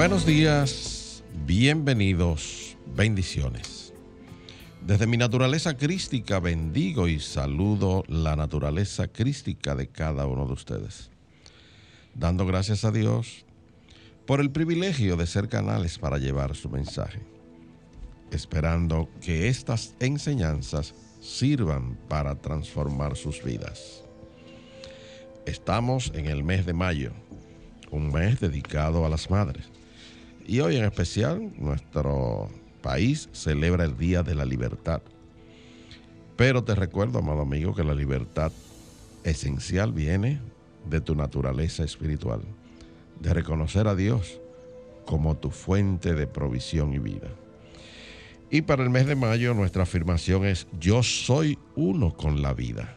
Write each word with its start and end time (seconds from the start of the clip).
Buenos 0.00 0.24
días, 0.24 1.22
bienvenidos, 1.44 2.78
bendiciones. 2.96 3.92
Desde 4.80 5.06
mi 5.06 5.18
naturaleza 5.18 5.76
crística 5.76 6.40
bendigo 6.40 7.06
y 7.06 7.20
saludo 7.20 8.04
la 8.08 8.34
naturaleza 8.34 9.08
crística 9.08 9.74
de 9.74 9.88
cada 9.88 10.24
uno 10.24 10.46
de 10.46 10.54
ustedes, 10.54 11.10
dando 12.14 12.46
gracias 12.46 12.86
a 12.86 12.92
Dios 12.92 13.44
por 14.26 14.40
el 14.40 14.50
privilegio 14.50 15.18
de 15.18 15.26
ser 15.26 15.50
canales 15.50 15.98
para 15.98 16.16
llevar 16.16 16.56
su 16.56 16.70
mensaje, 16.70 17.20
esperando 18.30 19.06
que 19.20 19.48
estas 19.48 19.96
enseñanzas 20.00 20.94
sirvan 21.20 21.98
para 22.08 22.36
transformar 22.36 23.18
sus 23.18 23.44
vidas. 23.44 24.02
Estamos 25.44 26.10
en 26.14 26.24
el 26.24 26.42
mes 26.42 26.64
de 26.64 26.72
mayo, 26.72 27.12
un 27.90 28.10
mes 28.10 28.40
dedicado 28.40 29.04
a 29.04 29.10
las 29.10 29.28
madres 29.28 29.68
y 30.50 30.58
hoy 30.58 30.74
en 30.74 30.84
especial 30.84 31.52
nuestro 31.58 32.48
país 32.82 33.28
celebra 33.30 33.84
el 33.84 33.96
Día 33.96 34.24
de 34.24 34.34
la 34.34 34.44
Libertad. 34.44 35.00
Pero 36.36 36.64
te 36.64 36.74
recuerdo, 36.74 37.20
amado 37.20 37.42
amigo, 37.42 37.72
que 37.72 37.84
la 37.84 37.94
libertad 37.94 38.50
esencial 39.22 39.92
viene 39.92 40.40
de 40.88 41.00
tu 41.00 41.14
naturaleza 41.14 41.84
espiritual, 41.84 42.40
de 43.20 43.32
reconocer 43.32 43.86
a 43.86 43.94
Dios 43.94 44.40
como 45.06 45.36
tu 45.36 45.52
fuente 45.52 46.14
de 46.14 46.26
provisión 46.26 46.94
y 46.94 46.98
vida. 46.98 47.28
Y 48.50 48.62
para 48.62 48.82
el 48.82 48.90
mes 48.90 49.06
de 49.06 49.14
mayo 49.14 49.54
nuestra 49.54 49.84
afirmación 49.84 50.44
es 50.46 50.66
yo 50.80 51.04
soy 51.04 51.60
uno 51.76 52.12
con 52.12 52.42
la 52.42 52.54
vida. 52.54 52.96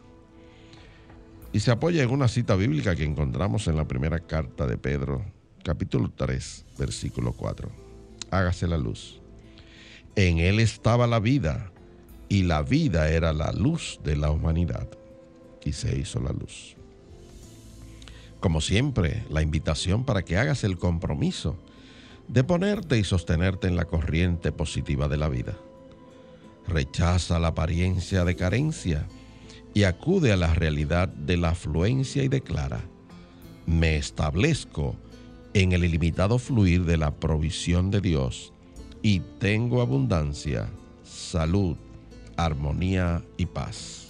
Y 1.52 1.60
se 1.60 1.70
apoya 1.70 2.02
en 2.02 2.10
una 2.10 2.30
cita 2.30 2.56
bíblica 2.56 2.96
que 2.96 3.04
encontramos 3.04 3.68
en 3.68 3.76
la 3.76 3.88
primera 3.88 4.22
carta 4.22 4.66
de 4.66 4.80
Pedro, 4.80 5.24
capítulo 5.64 6.12
3, 6.16 6.66
versículo 6.78 7.34
4. 7.34 7.70
Hágase 8.32 8.68
la 8.68 8.78
luz. 8.78 9.22
En 10.16 10.38
él 10.40 10.60
estaba 10.60 11.08
la 11.08 11.20
vida, 11.20 11.72
y 12.30 12.44
la 12.44 12.62
vida 12.64 13.10
era 13.10 13.32
la 13.32 13.52
luz 13.52 14.00
de 14.04 14.16
la 14.16 14.32
humanidad. 14.32 14.88
Y 15.64 15.74
se 15.74 15.98
hizo 15.98 16.20
la 16.20 16.32
luz. 16.32 16.76
Como 18.40 18.60
siempre, 18.60 19.24
la 19.30 19.42
invitación 19.42 20.04
para 20.04 20.24
que 20.24 20.38
hagas 20.38 20.64
el 20.64 20.78
compromiso 20.78 21.58
de 22.28 22.44
ponerte 22.44 22.98
y 22.98 23.04
sostenerte 23.04 23.68
en 23.68 23.76
la 23.76 23.86
corriente 23.86 24.52
positiva 24.52 25.08
de 25.08 25.18
la 25.18 25.30
vida. 25.30 25.56
Rechaza 26.68 27.40
la 27.40 27.50
apariencia 27.50 28.26
de 28.26 28.36
carencia 28.36 29.08
y 29.74 29.84
acude 29.84 30.32
a 30.32 30.38
la 30.38 30.54
realidad 30.54 31.08
de 31.08 31.38
la 31.38 31.50
afluencia 31.50 32.24
y 32.24 32.28
declara, 32.28 32.82
me 33.66 33.96
establezco 33.96 34.96
en 35.54 35.72
el 35.72 35.86
ilimitado 35.86 36.40
fluir 36.40 36.84
de 36.86 36.98
la 36.98 37.12
provisión 37.12 37.92
de 37.92 38.02
Dios 38.02 38.54
y 39.02 39.20
tengo 39.40 39.82
abundancia, 39.82 40.68
salud, 41.04 41.76
armonía 42.38 43.22
y 43.38 43.46
paz. 43.46 44.08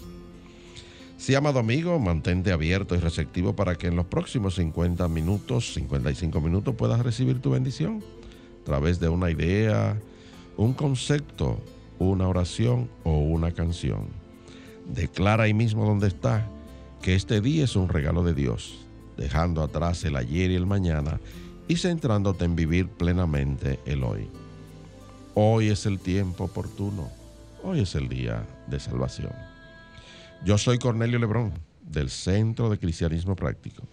Si 1.17 1.35
amado 1.35 1.59
amigo, 1.59 1.99
mantente 1.99 2.51
abierto 2.51 2.95
y 2.95 2.99
receptivo 2.99 3.55
para 3.55 3.75
que 3.75 3.87
en 3.87 3.95
los 3.95 4.05
próximos 4.05 4.55
50 4.55 5.07
minutos, 5.07 5.73
55 5.73 6.41
minutos 6.41 6.75
puedas 6.75 6.99
recibir 7.01 7.41
tu 7.41 7.51
bendición 7.51 8.03
a 8.61 8.65
través 8.65 8.99
de 8.99 9.09
una 9.09 9.31
idea, 9.31 9.97
un 10.57 10.73
concepto, 10.73 11.59
una 11.99 12.27
oración 12.27 12.89
o 13.03 13.19
una 13.19 13.51
canción. 13.51 14.07
Declara 14.93 15.43
ahí 15.43 15.53
mismo 15.53 15.85
donde 15.85 16.07
está 16.07 16.47
que 17.01 17.15
este 17.15 17.41
día 17.41 17.63
es 17.63 17.75
un 17.75 17.89
regalo 17.89 18.23
de 18.23 18.33
Dios 18.33 18.82
dejando 19.17 19.61
atrás 19.61 20.03
el 20.03 20.15
ayer 20.15 20.51
y 20.51 20.55
el 20.55 20.65
mañana 20.65 21.19
y 21.67 21.77
centrándote 21.77 22.45
en 22.45 22.55
vivir 22.55 22.89
plenamente 22.89 23.79
el 23.85 24.03
hoy. 24.03 24.29
Hoy 25.35 25.69
es 25.69 25.85
el 25.85 25.99
tiempo 25.99 26.45
oportuno, 26.45 27.09
hoy 27.63 27.81
es 27.81 27.95
el 27.95 28.09
día 28.09 28.45
de 28.67 28.79
salvación. 28.79 29.31
Yo 30.45 30.57
soy 30.57 30.77
Cornelio 30.77 31.19
Lebrón, 31.19 31.53
del 31.81 32.09
Centro 32.09 32.69
de 32.69 32.77
Cristianismo 32.77 33.35
Práctico, 33.35 33.83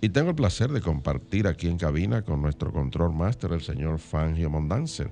y 0.00 0.08
tengo 0.08 0.30
el 0.30 0.36
placer 0.36 0.70
de 0.70 0.80
compartir 0.80 1.46
aquí 1.46 1.66
en 1.68 1.76
cabina 1.76 2.22
con 2.22 2.40
nuestro 2.40 2.72
control 2.72 3.12
máster, 3.12 3.52
el 3.52 3.60
señor 3.60 3.98
Fangio 3.98 4.48
Mondanzer, 4.48 5.10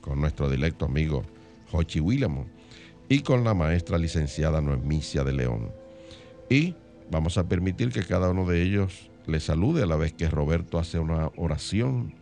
con 0.00 0.20
nuestro 0.20 0.48
directo 0.48 0.86
amigo 0.86 1.24
Jochi 1.70 2.00
Willamo 2.00 2.46
y 3.08 3.20
con 3.20 3.44
la 3.44 3.52
maestra 3.52 3.98
licenciada 3.98 4.60
Noemicia 4.60 5.24
de 5.24 5.32
León. 5.32 5.70
Y 6.48 6.74
Vamos 7.10 7.38
a 7.38 7.48
permitir 7.48 7.90
que 7.90 8.02
cada 8.02 8.30
uno 8.30 8.46
de 8.46 8.62
ellos 8.62 9.10
le 9.26 9.40
salude 9.40 9.82
a 9.82 9.86
la 9.86 9.96
vez 9.96 10.12
que 10.12 10.28
Roberto 10.28 10.78
hace 10.78 10.98
una 10.98 11.30
oración 11.36 12.14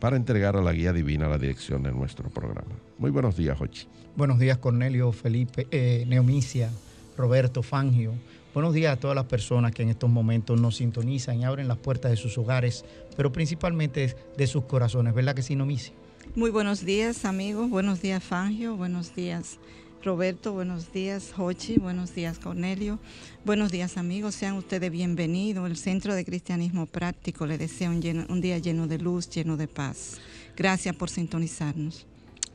para 0.00 0.16
entregar 0.16 0.56
a 0.56 0.62
la 0.62 0.72
guía 0.72 0.92
divina 0.92 1.28
la 1.28 1.38
dirección 1.38 1.82
de 1.82 1.92
nuestro 1.92 2.28
programa. 2.28 2.74
Muy 2.98 3.10
buenos 3.10 3.36
días, 3.36 3.58
Jochi. 3.58 3.86
Buenos 4.14 4.38
días, 4.38 4.58
Cornelio, 4.58 5.12
Felipe, 5.12 5.66
eh, 5.70 6.04
Neomicia, 6.06 6.70
Roberto, 7.16 7.62
Fangio. 7.62 8.12
Buenos 8.54 8.72
días 8.72 8.94
a 8.94 9.00
todas 9.00 9.14
las 9.14 9.26
personas 9.26 9.72
que 9.72 9.82
en 9.82 9.90
estos 9.90 10.08
momentos 10.08 10.58
nos 10.60 10.76
sintonizan 10.76 11.40
y 11.40 11.44
abren 11.44 11.68
las 11.68 11.76
puertas 11.76 12.10
de 12.10 12.16
sus 12.16 12.38
hogares, 12.38 12.84
pero 13.16 13.32
principalmente 13.32 14.16
de 14.36 14.46
sus 14.46 14.64
corazones, 14.64 15.14
¿verdad 15.14 15.34
que 15.34 15.42
sí, 15.42 15.56
Neomicia? 15.56 15.92
Muy 16.34 16.50
buenos 16.50 16.84
días, 16.84 17.24
amigos. 17.24 17.68
Buenos 17.70 18.00
días, 18.00 18.22
Fangio. 18.22 18.76
Buenos 18.76 19.14
días, 19.14 19.58
Roberto, 20.06 20.52
buenos 20.52 20.92
días, 20.92 21.34
Hochi, 21.36 21.78
buenos 21.78 22.14
días, 22.14 22.38
Cornelio, 22.38 23.00
buenos 23.44 23.72
días, 23.72 23.96
amigos, 23.96 24.36
sean 24.36 24.54
ustedes 24.54 24.92
bienvenidos. 24.92 25.68
El 25.68 25.76
Centro 25.76 26.14
de 26.14 26.24
Cristianismo 26.24 26.86
Práctico 26.86 27.44
le 27.44 27.58
desea 27.58 27.90
un, 27.90 28.40
día 28.40 28.58
lleno 28.58 28.86
de 28.86 28.98
luz, 28.98 29.28
lleno 29.28 29.56
de 29.56 29.66
paz. 29.66 30.20
Gracias 30.56 30.94
por 30.94 31.10
sintonizarnos. 31.10 32.06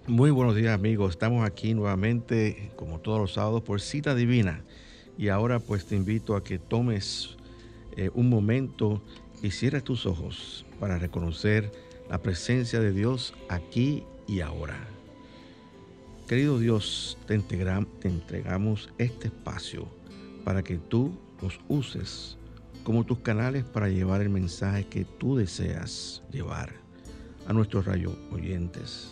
Muy 0.07 0.31
buenos 0.31 0.55
días, 0.55 0.73
amigos. 0.73 1.11
Estamos 1.11 1.45
aquí 1.45 1.73
nuevamente, 1.73 2.71
como 2.77 2.99
todos 2.99 3.19
los 3.19 3.33
sábados, 3.33 3.63
por 3.63 3.81
cita 3.81 4.15
divina. 4.15 4.61
Y 5.17 5.27
ahora 5.27 5.59
pues 5.59 5.85
te 5.85 5.97
invito 5.97 6.37
a 6.37 6.45
que 6.45 6.57
tomes 6.57 7.35
eh, 7.97 8.11
un 8.13 8.29
momento 8.29 9.01
y 9.43 9.51
cierres 9.51 9.83
tus 9.83 10.05
ojos 10.05 10.65
para 10.79 10.99
reconocer 10.99 11.69
la 12.09 12.17
presencia 12.17 12.79
de 12.79 12.93
Dios 12.93 13.33
aquí 13.49 14.05
y 14.25 14.39
ahora. 14.39 14.87
Querido 16.31 16.59
Dios, 16.59 17.17
te, 17.27 17.33
entregamos 17.33 18.89
este 18.97 19.27
espacio 19.27 19.85
para 20.45 20.63
que 20.63 20.77
tú 20.77 21.11
nos 21.41 21.59
uses 21.67 22.37
como 22.85 23.03
tus 23.03 23.19
canales 23.19 23.65
para 23.65 23.89
llevar 23.89 24.21
el 24.21 24.29
mensaje 24.29 24.85
que 24.85 25.03
tú 25.03 25.35
deseas 25.35 26.23
llevar 26.31 26.71
a 27.47 27.51
nuestros 27.51 27.83
rayos 27.83 28.13
oyentes. 28.31 29.11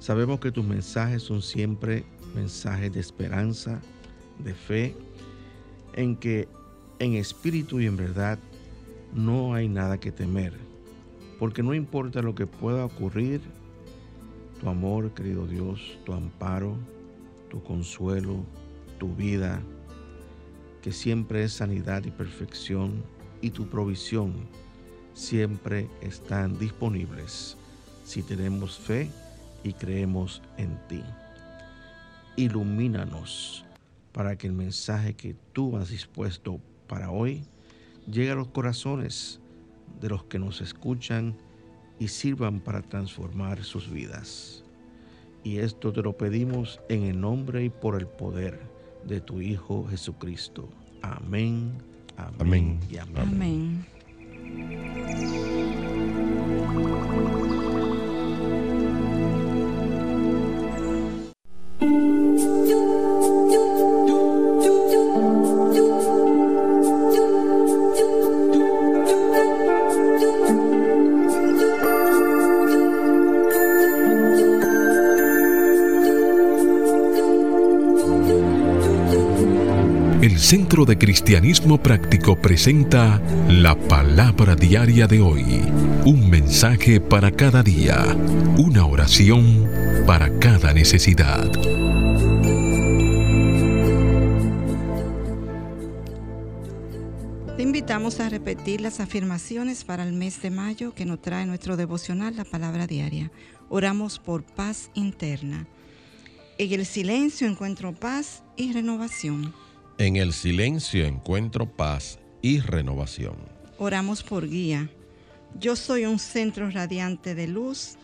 Sabemos 0.00 0.38
que 0.38 0.52
tus 0.52 0.66
mensajes 0.66 1.22
son 1.22 1.40
siempre 1.40 2.04
mensajes 2.34 2.92
de 2.92 3.00
esperanza, 3.00 3.80
de 4.44 4.52
fe, 4.52 4.94
en 5.94 6.16
que 6.16 6.46
en 6.98 7.14
espíritu 7.14 7.80
y 7.80 7.86
en 7.86 7.96
verdad 7.96 8.38
no 9.14 9.54
hay 9.54 9.66
nada 9.66 9.98
que 9.98 10.12
temer, 10.12 10.52
porque 11.38 11.62
no 11.62 11.72
importa 11.72 12.20
lo 12.20 12.34
que 12.34 12.46
pueda 12.46 12.84
ocurrir 12.84 13.40
tu 14.62 14.68
amor, 14.68 15.12
querido 15.12 15.44
Dios, 15.48 15.98
tu 16.04 16.12
amparo, 16.12 16.76
tu 17.50 17.60
consuelo, 17.64 18.44
tu 18.96 19.12
vida, 19.12 19.60
que 20.80 20.92
siempre 20.92 21.42
es 21.42 21.54
sanidad 21.54 22.04
y 22.04 22.12
perfección, 22.12 23.02
y 23.40 23.50
tu 23.50 23.66
provisión 23.66 24.46
siempre 25.14 25.88
están 26.00 26.60
disponibles 26.60 27.56
si 28.04 28.22
tenemos 28.22 28.78
fe 28.78 29.10
y 29.64 29.72
creemos 29.72 30.40
en 30.58 30.78
ti. 30.86 31.02
Ilumínanos 32.36 33.64
para 34.12 34.36
que 34.36 34.46
el 34.46 34.52
mensaje 34.52 35.14
que 35.14 35.34
tú 35.52 35.76
has 35.76 35.88
dispuesto 35.88 36.60
para 36.86 37.10
hoy 37.10 37.44
llegue 38.08 38.30
a 38.30 38.36
los 38.36 38.48
corazones 38.48 39.40
de 40.00 40.08
los 40.08 40.22
que 40.24 40.38
nos 40.38 40.60
escuchan 40.60 41.36
y 41.98 42.08
sirvan 42.08 42.60
para 42.60 42.82
transformar 42.82 43.64
sus 43.64 43.90
vidas. 43.90 44.64
Y 45.44 45.58
esto 45.58 45.92
te 45.92 46.02
lo 46.02 46.16
pedimos 46.16 46.80
en 46.88 47.04
el 47.04 47.20
nombre 47.20 47.64
y 47.64 47.70
por 47.70 47.98
el 47.98 48.06
poder 48.06 48.60
de 49.04 49.20
tu 49.20 49.40
Hijo 49.40 49.86
Jesucristo. 49.88 50.68
Amén, 51.02 51.72
amén, 52.16 52.78
y 52.90 52.98
amén. 52.98 53.84
Centro 80.42 80.84
de 80.84 80.98
Cristianismo 80.98 81.80
Práctico 81.80 82.36
presenta 82.36 83.22
la 83.48 83.76
palabra 83.76 84.56
diaria 84.56 85.06
de 85.06 85.20
hoy. 85.20 85.62
Un 86.04 86.28
mensaje 86.28 87.00
para 87.00 87.30
cada 87.30 87.62
día. 87.62 88.04
Una 88.58 88.84
oración 88.84 89.70
para 90.04 90.40
cada 90.40 90.74
necesidad. 90.74 91.48
Te 97.56 97.62
invitamos 97.62 98.18
a 98.18 98.28
repetir 98.28 98.80
las 98.80 98.98
afirmaciones 98.98 99.84
para 99.84 100.02
el 100.02 100.12
mes 100.12 100.42
de 100.42 100.50
mayo 100.50 100.92
que 100.92 101.06
nos 101.06 101.22
trae 101.22 101.46
nuestro 101.46 101.76
devocional, 101.76 102.36
la 102.36 102.44
palabra 102.44 102.88
diaria. 102.88 103.30
Oramos 103.68 104.18
por 104.18 104.42
paz 104.42 104.90
interna. 104.94 105.68
En 106.58 106.72
el 106.72 106.84
silencio 106.84 107.46
encuentro 107.46 107.94
paz 107.94 108.42
y 108.56 108.72
renovación. 108.72 109.54
En 109.98 110.16
el 110.16 110.32
silencio 110.32 111.06
encuentro 111.06 111.66
paz 111.66 112.18
y 112.40 112.60
renovación. 112.60 113.36
Oramos 113.78 114.22
por 114.22 114.48
guía. 114.48 114.90
Yo 115.58 115.76
soy 115.76 116.06
un 116.06 116.18
centro 116.18 116.70
radiante 116.70 117.34
de 117.34 117.46
luz 117.46 117.96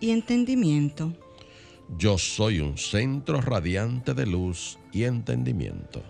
y 0.00 0.10
entendimiento. 0.10 1.12
Yo 1.96 2.18
soy 2.18 2.60
un 2.60 2.76
centro 2.76 3.40
radiante 3.40 4.14
de 4.14 4.26
luz 4.26 4.78
y 4.92 5.04
entendimiento. 5.04 6.02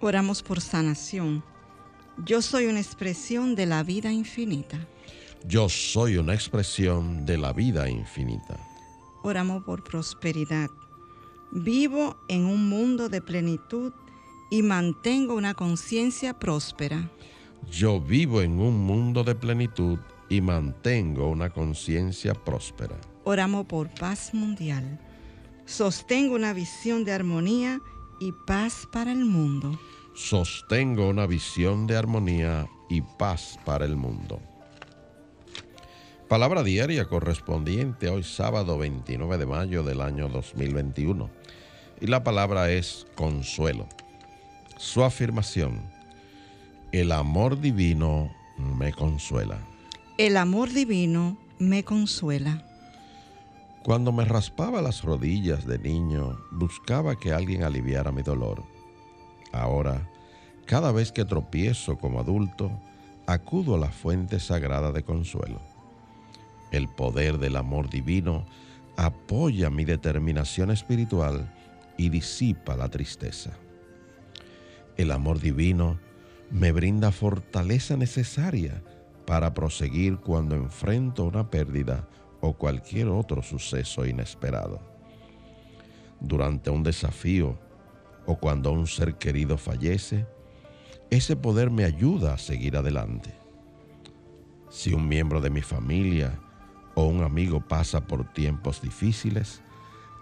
Oramos 0.00 0.42
por 0.42 0.60
sanación. 0.60 1.44
Yo 2.24 2.40
soy 2.40 2.66
una 2.66 2.80
expresión 2.80 3.54
de 3.54 3.66
la 3.66 3.82
vida 3.82 4.12
infinita. 4.12 4.78
Yo 5.46 5.68
soy 5.68 6.16
una 6.16 6.34
expresión 6.34 7.26
de 7.26 7.38
la 7.38 7.52
vida 7.52 7.88
infinita. 7.90 8.58
Oramos 9.22 9.64
por 9.64 9.82
prosperidad. 9.82 10.70
Vivo 11.50 12.16
en 12.28 12.44
un 12.44 12.68
mundo 12.68 13.08
de 13.08 13.20
plenitud 13.20 13.92
y 14.50 14.62
mantengo 14.62 15.34
una 15.34 15.54
conciencia 15.54 16.38
próspera. 16.38 17.08
Yo 17.70 18.00
vivo 18.00 18.42
en 18.42 18.58
un 18.58 18.84
mundo 18.84 19.22
de 19.22 19.36
plenitud 19.36 19.98
y 20.28 20.40
mantengo 20.40 21.28
una 21.28 21.50
conciencia 21.50 22.34
próspera. 22.34 22.96
Oramos 23.24 23.66
por 23.66 23.88
paz 23.94 24.34
mundial. 24.34 24.98
Sostengo 25.66 26.34
una 26.34 26.52
visión 26.52 27.04
de 27.04 27.12
armonía 27.12 27.80
y 28.18 28.32
paz 28.46 28.88
para 28.92 29.12
el 29.12 29.24
mundo. 29.24 29.78
Sostengo 30.14 31.08
una 31.08 31.26
visión 31.26 31.86
de 31.86 31.96
armonía 31.96 32.68
y 32.88 33.02
paz 33.02 33.58
para 33.64 33.84
el 33.84 33.96
mundo. 33.96 34.40
Palabra 36.28 36.62
diaria 36.62 37.06
correspondiente 37.06 38.08
hoy 38.08 38.24
sábado 38.24 38.78
29 38.78 39.38
de 39.38 39.46
mayo 39.46 39.82
del 39.82 40.00
año 40.00 40.28
2021. 40.28 41.30
Y 42.00 42.06
la 42.06 42.24
palabra 42.24 42.70
es 42.70 43.06
consuelo 43.14 43.86
su 44.80 45.04
afirmación, 45.04 45.82
el 46.90 47.12
amor 47.12 47.60
divino 47.60 48.34
me 48.56 48.94
consuela. 48.94 49.58
El 50.16 50.38
amor 50.38 50.72
divino 50.72 51.36
me 51.58 51.84
consuela. 51.84 52.64
Cuando 53.82 54.10
me 54.10 54.24
raspaba 54.24 54.80
las 54.80 55.02
rodillas 55.02 55.66
de 55.66 55.78
niño, 55.78 56.38
buscaba 56.50 57.14
que 57.14 57.30
alguien 57.30 57.62
aliviara 57.62 58.10
mi 58.10 58.22
dolor. 58.22 58.64
Ahora, 59.52 60.08
cada 60.64 60.92
vez 60.92 61.12
que 61.12 61.26
tropiezo 61.26 61.98
como 61.98 62.18
adulto, 62.18 62.72
acudo 63.26 63.74
a 63.74 63.78
la 63.78 63.90
fuente 63.90 64.40
sagrada 64.40 64.92
de 64.92 65.02
consuelo. 65.02 65.60
El 66.70 66.88
poder 66.88 67.36
del 67.36 67.56
amor 67.56 67.90
divino 67.90 68.46
apoya 68.96 69.68
mi 69.68 69.84
determinación 69.84 70.70
espiritual 70.70 71.52
y 71.98 72.08
disipa 72.08 72.76
la 72.76 72.88
tristeza. 72.88 73.50
El 75.00 75.12
amor 75.12 75.40
divino 75.40 75.98
me 76.50 76.72
brinda 76.72 77.10
fortaleza 77.10 77.96
necesaria 77.96 78.82
para 79.26 79.54
proseguir 79.54 80.18
cuando 80.18 80.56
enfrento 80.56 81.24
una 81.24 81.48
pérdida 81.48 82.06
o 82.42 82.52
cualquier 82.52 83.08
otro 83.08 83.42
suceso 83.42 84.04
inesperado. 84.04 84.78
Durante 86.20 86.68
un 86.68 86.82
desafío 86.82 87.58
o 88.26 88.36
cuando 88.36 88.72
un 88.72 88.86
ser 88.86 89.14
querido 89.14 89.56
fallece, 89.56 90.26
ese 91.08 91.34
poder 91.34 91.70
me 91.70 91.84
ayuda 91.84 92.34
a 92.34 92.38
seguir 92.38 92.76
adelante. 92.76 93.32
Si 94.68 94.92
un 94.92 95.08
miembro 95.08 95.40
de 95.40 95.48
mi 95.48 95.62
familia 95.62 96.38
o 96.94 97.06
un 97.06 97.22
amigo 97.22 97.66
pasa 97.66 98.06
por 98.06 98.30
tiempos 98.34 98.82
difíciles, 98.82 99.62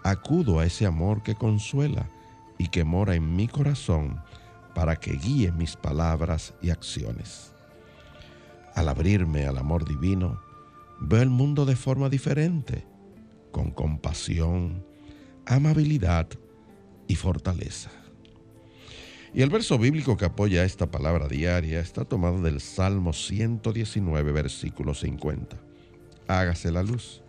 acudo 0.05 0.57
a 0.57 0.65
ese 0.65 0.85
amor 0.85 1.21
que 1.21 1.35
consuela 1.35 2.09
y 2.57 2.69
que 2.69 2.85
mora 2.85 3.15
en 3.15 3.35
mi 3.35 3.49
corazón 3.49 4.21
para 4.73 4.95
que 4.95 5.13
guíe 5.13 5.51
mis 5.51 5.75
palabras 5.75 6.53
y 6.61 6.69
acciones. 6.69 7.53
Al 8.75 8.89
abrirme 8.89 9.45
al 9.45 9.57
amor 9.57 9.85
divino, 9.85 10.41
veo 10.99 11.21
el 11.21 11.29
mundo 11.29 11.65
de 11.65 11.75
forma 11.75 12.09
diferente, 12.09 12.85
con 13.51 13.71
compasión, 13.71 14.85
amabilidad 15.45 16.27
y 17.07 17.15
fortaleza. 17.15 17.89
Y 19.33 19.41
el 19.41 19.49
verso 19.49 19.77
bíblico 19.77 20.17
que 20.17 20.25
apoya 20.25 20.63
esta 20.63 20.89
palabra 20.89 21.27
diaria 21.27 21.79
está 21.79 22.03
tomado 22.05 22.41
del 22.41 22.61
Salmo 22.61 23.13
119, 23.13 24.31
versículo 24.31 24.93
50. 24.93 25.57
Hágase 26.27 26.71
la 26.71 26.83
luz. 26.83 27.21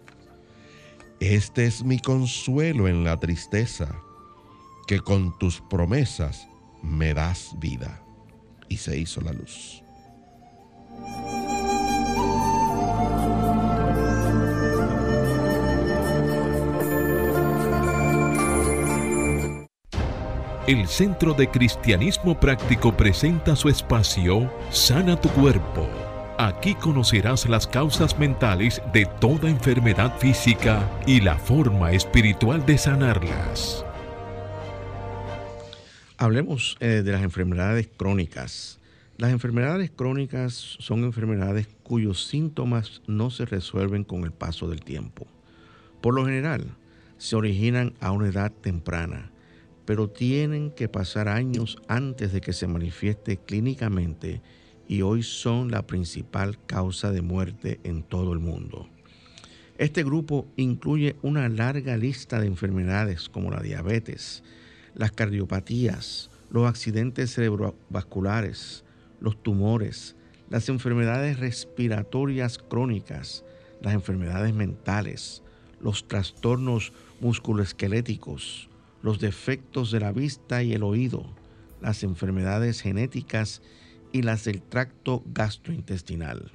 Este 1.20 1.66
es 1.66 1.84
mi 1.84 1.98
consuelo 1.98 2.88
en 2.88 3.04
la 3.04 3.20
tristeza, 3.20 4.00
que 4.86 5.00
con 5.00 5.38
tus 5.38 5.60
promesas 5.60 6.49
me 6.82 7.14
das 7.14 7.54
vida. 7.58 8.00
Y 8.68 8.76
se 8.76 8.98
hizo 8.98 9.20
la 9.20 9.32
luz. 9.32 9.82
El 20.70 20.86
Centro 20.86 21.34
de 21.34 21.48
Cristianismo 21.50 22.38
Práctico 22.38 22.96
presenta 22.96 23.56
su 23.56 23.68
espacio 23.68 24.48
Sana 24.70 25.20
tu 25.20 25.28
Cuerpo. 25.30 25.88
Aquí 26.38 26.74
conocerás 26.76 27.48
las 27.48 27.66
causas 27.66 28.16
mentales 28.18 28.80
de 28.92 29.04
toda 29.04 29.50
enfermedad 29.50 30.16
física 30.18 30.88
y 31.06 31.22
la 31.22 31.36
forma 31.36 31.90
espiritual 31.90 32.64
de 32.66 32.78
sanarlas. 32.78 33.84
Hablemos 36.22 36.76
eh, 36.80 37.00
de 37.02 37.12
las 37.12 37.22
enfermedades 37.22 37.88
crónicas. 37.96 38.78
Las 39.16 39.32
enfermedades 39.32 39.90
crónicas 39.90 40.52
son 40.52 41.04
enfermedades 41.04 41.66
cuyos 41.82 42.26
síntomas 42.26 43.00
no 43.06 43.30
se 43.30 43.46
resuelven 43.46 44.04
con 44.04 44.24
el 44.24 44.30
paso 44.30 44.68
del 44.68 44.82
tiempo. 44.82 45.26
Por 46.02 46.14
lo 46.14 46.26
general, 46.26 46.76
se 47.16 47.36
originan 47.36 47.94
a 48.00 48.12
una 48.12 48.28
edad 48.28 48.52
temprana, 48.52 49.30
pero 49.86 50.10
tienen 50.10 50.72
que 50.72 50.90
pasar 50.90 51.26
años 51.26 51.78
antes 51.88 52.34
de 52.34 52.42
que 52.42 52.52
se 52.52 52.66
manifieste 52.66 53.38
clínicamente 53.38 54.42
y 54.86 55.00
hoy 55.00 55.22
son 55.22 55.70
la 55.70 55.86
principal 55.86 56.58
causa 56.66 57.12
de 57.12 57.22
muerte 57.22 57.80
en 57.82 58.02
todo 58.02 58.34
el 58.34 58.40
mundo. 58.40 58.90
Este 59.78 60.04
grupo 60.04 60.46
incluye 60.56 61.16
una 61.22 61.48
larga 61.48 61.96
lista 61.96 62.38
de 62.40 62.46
enfermedades 62.46 63.30
como 63.30 63.50
la 63.50 63.62
diabetes, 63.62 64.42
las 64.94 65.12
cardiopatías, 65.12 66.30
los 66.50 66.68
accidentes 66.68 67.34
cerebrovasculares, 67.34 68.84
los 69.20 69.40
tumores, 69.42 70.16
las 70.48 70.68
enfermedades 70.68 71.38
respiratorias 71.38 72.58
crónicas, 72.58 73.44
las 73.80 73.94
enfermedades 73.94 74.54
mentales, 74.54 75.42
los 75.80 76.08
trastornos 76.08 76.92
musculoesqueléticos, 77.20 78.68
los 79.02 79.20
defectos 79.20 79.90
de 79.90 80.00
la 80.00 80.12
vista 80.12 80.62
y 80.62 80.72
el 80.72 80.82
oído, 80.82 81.24
las 81.80 82.02
enfermedades 82.02 82.80
genéticas 82.80 83.62
y 84.12 84.22
las 84.22 84.44
del 84.44 84.60
tracto 84.60 85.22
gastrointestinal. 85.26 86.50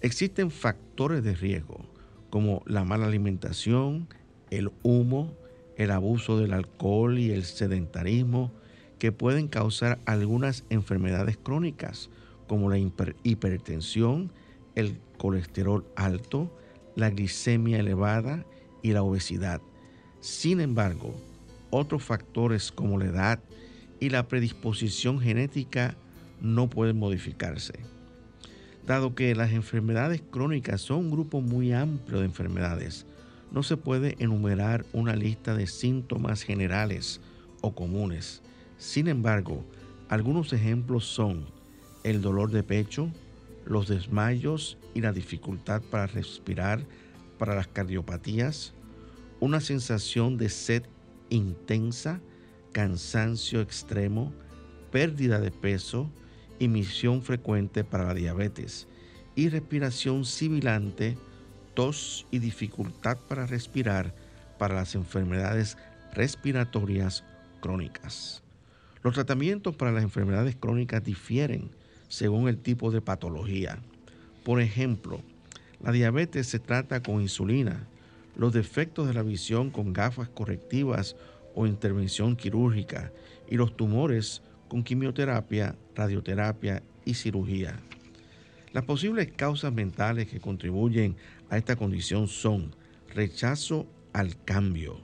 Existen 0.00 0.50
factores 0.50 1.24
de 1.24 1.34
riesgo 1.34 1.84
como 2.30 2.62
la 2.66 2.84
mala 2.84 3.06
alimentación, 3.06 4.08
el 4.50 4.70
humo, 4.82 5.34
el 5.76 5.90
abuso 5.90 6.38
del 6.38 6.52
alcohol 6.52 7.18
y 7.18 7.30
el 7.30 7.44
sedentarismo, 7.44 8.52
que 8.98 9.12
pueden 9.12 9.48
causar 9.48 9.98
algunas 10.06 10.64
enfermedades 10.70 11.36
crónicas, 11.36 12.10
como 12.46 12.70
la 12.70 12.78
hipertensión, 13.22 14.30
el 14.74 14.98
colesterol 15.18 15.84
alto, 15.96 16.50
la 16.96 17.10
glicemia 17.10 17.78
elevada 17.78 18.44
y 18.82 18.92
la 18.92 19.02
obesidad. 19.02 19.60
Sin 20.20 20.60
embargo, 20.60 21.14
otros 21.70 22.02
factores 22.02 22.70
como 22.70 22.98
la 22.98 23.06
edad 23.06 23.40
y 24.00 24.10
la 24.10 24.28
predisposición 24.28 25.20
genética 25.20 25.96
no 26.40 26.68
pueden 26.68 26.98
modificarse. 26.98 27.74
Dado 28.86 29.14
que 29.14 29.34
las 29.34 29.52
enfermedades 29.52 30.22
crónicas 30.30 30.82
son 30.82 30.98
un 30.98 31.10
grupo 31.10 31.40
muy 31.40 31.72
amplio 31.72 32.20
de 32.20 32.26
enfermedades, 32.26 33.06
no 33.54 33.62
se 33.62 33.76
puede 33.76 34.16
enumerar 34.18 34.84
una 34.92 35.14
lista 35.14 35.54
de 35.54 35.68
síntomas 35.68 36.42
generales 36.42 37.20
o 37.60 37.72
comunes. 37.72 38.42
Sin 38.78 39.06
embargo, 39.06 39.64
algunos 40.08 40.52
ejemplos 40.52 41.04
son 41.04 41.46
el 42.02 42.20
dolor 42.20 42.50
de 42.50 42.64
pecho, 42.64 43.08
los 43.64 43.86
desmayos 43.86 44.76
y 44.92 45.02
la 45.02 45.12
dificultad 45.12 45.82
para 45.82 46.08
respirar 46.08 46.84
para 47.38 47.54
las 47.54 47.68
cardiopatías, 47.68 48.74
una 49.38 49.60
sensación 49.60 50.36
de 50.36 50.48
sed 50.48 50.82
intensa, 51.30 52.20
cansancio 52.72 53.60
extremo, 53.60 54.32
pérdida 54.90 55.38
de 55.38 55.52
peso, 55.52 56.10
emisión 56.58 57.22
frecuente 57.22 57.84
para 57.84 58.06
la 58.06 58.14
diabetes 58.14 58.88
y 59.36 59.48
respiración 59.48 60.24
sibilante, 60.24 61.16
tos 61.74 62.26
y 62.30 62.38
dificultad 62.38 63.18
para 63.28 63.46
respirar 63.46 64.14
para 64.58 64.74
las 64.74 64.94
enfermedades 64.94 65.76
respiratorias 66.12 67.24
crónicas. 67.60 68.42
Los 69.02 69.14
tratamientos 69.14 69.76
para 69.76 69.92
las 69.92 70.02
enfermedades 70.02 70.56
crónicas 70.56 71.04
difieren 71.04 71.70
según 72.08 72.48
el 72.48 72.58
tipo 72.58 72.90
de 72.90 73.00
patología. 73.00 73.78
Por 74.44 74.60
ejemplo, 74.60 75.20
la 75.82 75.92
diabetes 75.92 76.46
se 76.46 76.58
trata 76.58 77.02
con 77.02 77.20
insulina, 77.20 77.86
los 78.36 78.52
defectos 78.52 79.06
de 79.06 79.14
la 79.14 79.22
visión 79.22 79.70
con 79.70 79.92
gafas 79.92 80.28
correctivas 80.28 81.16
o 81.54 81.66
intervención 81.66 82.36
quirúrgica 82.36 83.12
y 83.48 83.56
los 83.56 83.76
tumores 83.76 84.42
con 84.68 84.82
quimioterapia, 84.82 85.76
radioterapia 85.94 86.82
y 87.04 87.14
cirugía. 87.14 87.78
Las 88.72 88.84
posibles 88.84 89.30
causas 89.36 89.72
mentales 89.72 90.26
que 90.28 90.40
contribuyen 90.40 91.16
a 91.50 91.58
esta 91.58 91.76
condición 91.76 92.28
son 92.28 92.74
rechazo 93.08 93.86
al 94.12 94.42
cambio, 94.44 95.00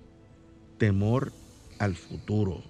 temor 0.79 1.33
al 1.79 1.95
futuro, 1.95 2.63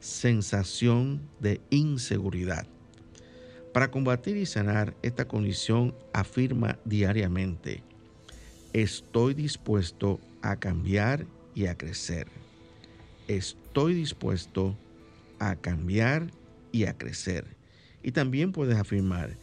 sensación 0.00 1.20
de 1.40 1.60
inseguridad. 1.70 2.66
Para 3.72 3.90
combatir 3.90 4.36
y 4.36 4.46
sanar 4.46 4.94
esta 5.02 5.26
condición 5.26 5.94
afirma 6.12 6.78
diariamente, 6.84 7.82
estoy 8.72 9.34
dispuesto 9.34 10.20
a 10.42 10.56
cambiar 10.56 11.26
y 11.54 11.66
a 11.66 11.76
crecer. 11.76 12.28
Estoy 13.26 13.94
dispuesto 13.94 14.76
a 15.38 15.56
cambiar 15.56 16.30
y 16.70 16.84
a 16.84 16.96
crecer. 16.96 17.46
Y 18.02 18.12
también 18.12 18.52
puedes 18.52 18.76
afirmar, 18.76 19.36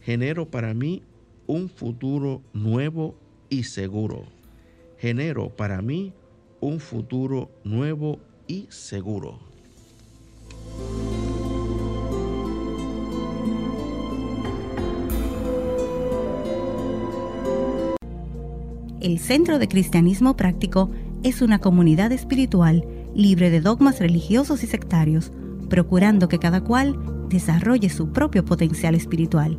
genero 0.00 0.50
para 0.50 0.72
mí 0.72 1.02
un 1.46 1.68
futuro 1.68 2.42
nuevo 2.52 3.14
y 3.48 3.64
seguro. 3.64 4.24
Genero 4.98 5.50
para 5.50 5.82
mí 5.82 6.12
un 6.60 6.80
futuro 6.80 7.50
nuevo 7.64 8.18
y 8.46 8.66
seguro. 8.70 9.38
El 19.00 19.20
Centro 19.20 19.58
de 19.60 19.68
Cristianismo 19.68 20.36
Práctico 20.36 20.90
es 21.22 21.40
una 21.42 21.60
comunidad 21.60 22.10
espiritual 22.10 22.84
libre 23.14 23.50
de 23.50 23.60
dogmas 23.60 24.00
religiosos 24.00 24.64
y 24.64 24.66
sectarios, 24.66 25.32
procurando 25.68 26.28
que 26.28 26.38
cada 26.38 26.62
cual 26.62 27.28
desarrolle 27.28 27.88
su 27.88 28.12
propio 28.12 28.44
potencial 28.44 28.94
espiritual. 28.94 29.58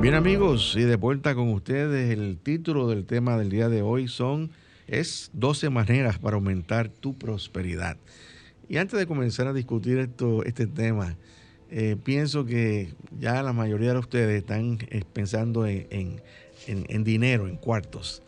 Bien 0.00 0.14
amigos, 0.14 0.76
y 0.78 0.80
de 0.80 0.96
vuelta 0.96 1.34
con 1.34 1.52
ustedes, 1.52 2.10
el 2.10 2.38
título 2.38 2.88
del 2.88 3.04
tema 3.04 3.36
del 3.36 3.50
día 3.50 3.68
de 3.68 3.82
hoy 3.82 4.08
son 4.08 4.50
es 4.86 5.30
12 5.34 5.68
maneras 5.68 6.18
para 6.18 6.36
aumentar 6.36 6.88
tu 6.88 7.18
prosperidad. 7.18 7.98
Y 8.66 8.78
antes 8.78 8.98
de 8.98 9.06
comenzar 9.06 9.46
a 9.46 9.52
discutir 9.52 9.98
esto, 9.98 10.42
este 10.44 10.66
tema, 10.66 11.18
eh, 11.70 11.96
pienso 12.02 12.46
que 12.46 12.94
ya 13.18 13.42
la 13.42 13.52
mayoría 13.52 13.92
de 13.92 13.98
ustedes 13.98 14.40
están 14.40 14.78
eh, 14.88 15.02
pensando 15.12 15.66
en, 15.66 16.22
dinero, 17.04 17.46
en 17.46 17.56
cuartos. 17.56 18.22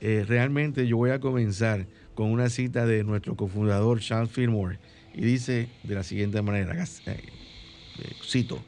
Eh, 0.00 0.24
realmente 0.26 0.86
yo 0.86 0.96
voy 0.96 1.10
a 1.10 1.20
comenzar 1.20 1.84
con 2.14 2.30
una 2.30 2.48
cita 2.48 2.86
de 2.86 3.04
nuestro 3.04 3.36
cofundador 3.36 4.00
Charles 4.00 4.30
Fillmore 4.30 4.78
y 5.12 5.20
dice 5.26 5.68
de 5.82 5.94
la 5.94 6.04
siguiente 6.04 6.40
manera, 6.40 6.86
cito, 8.24 8.64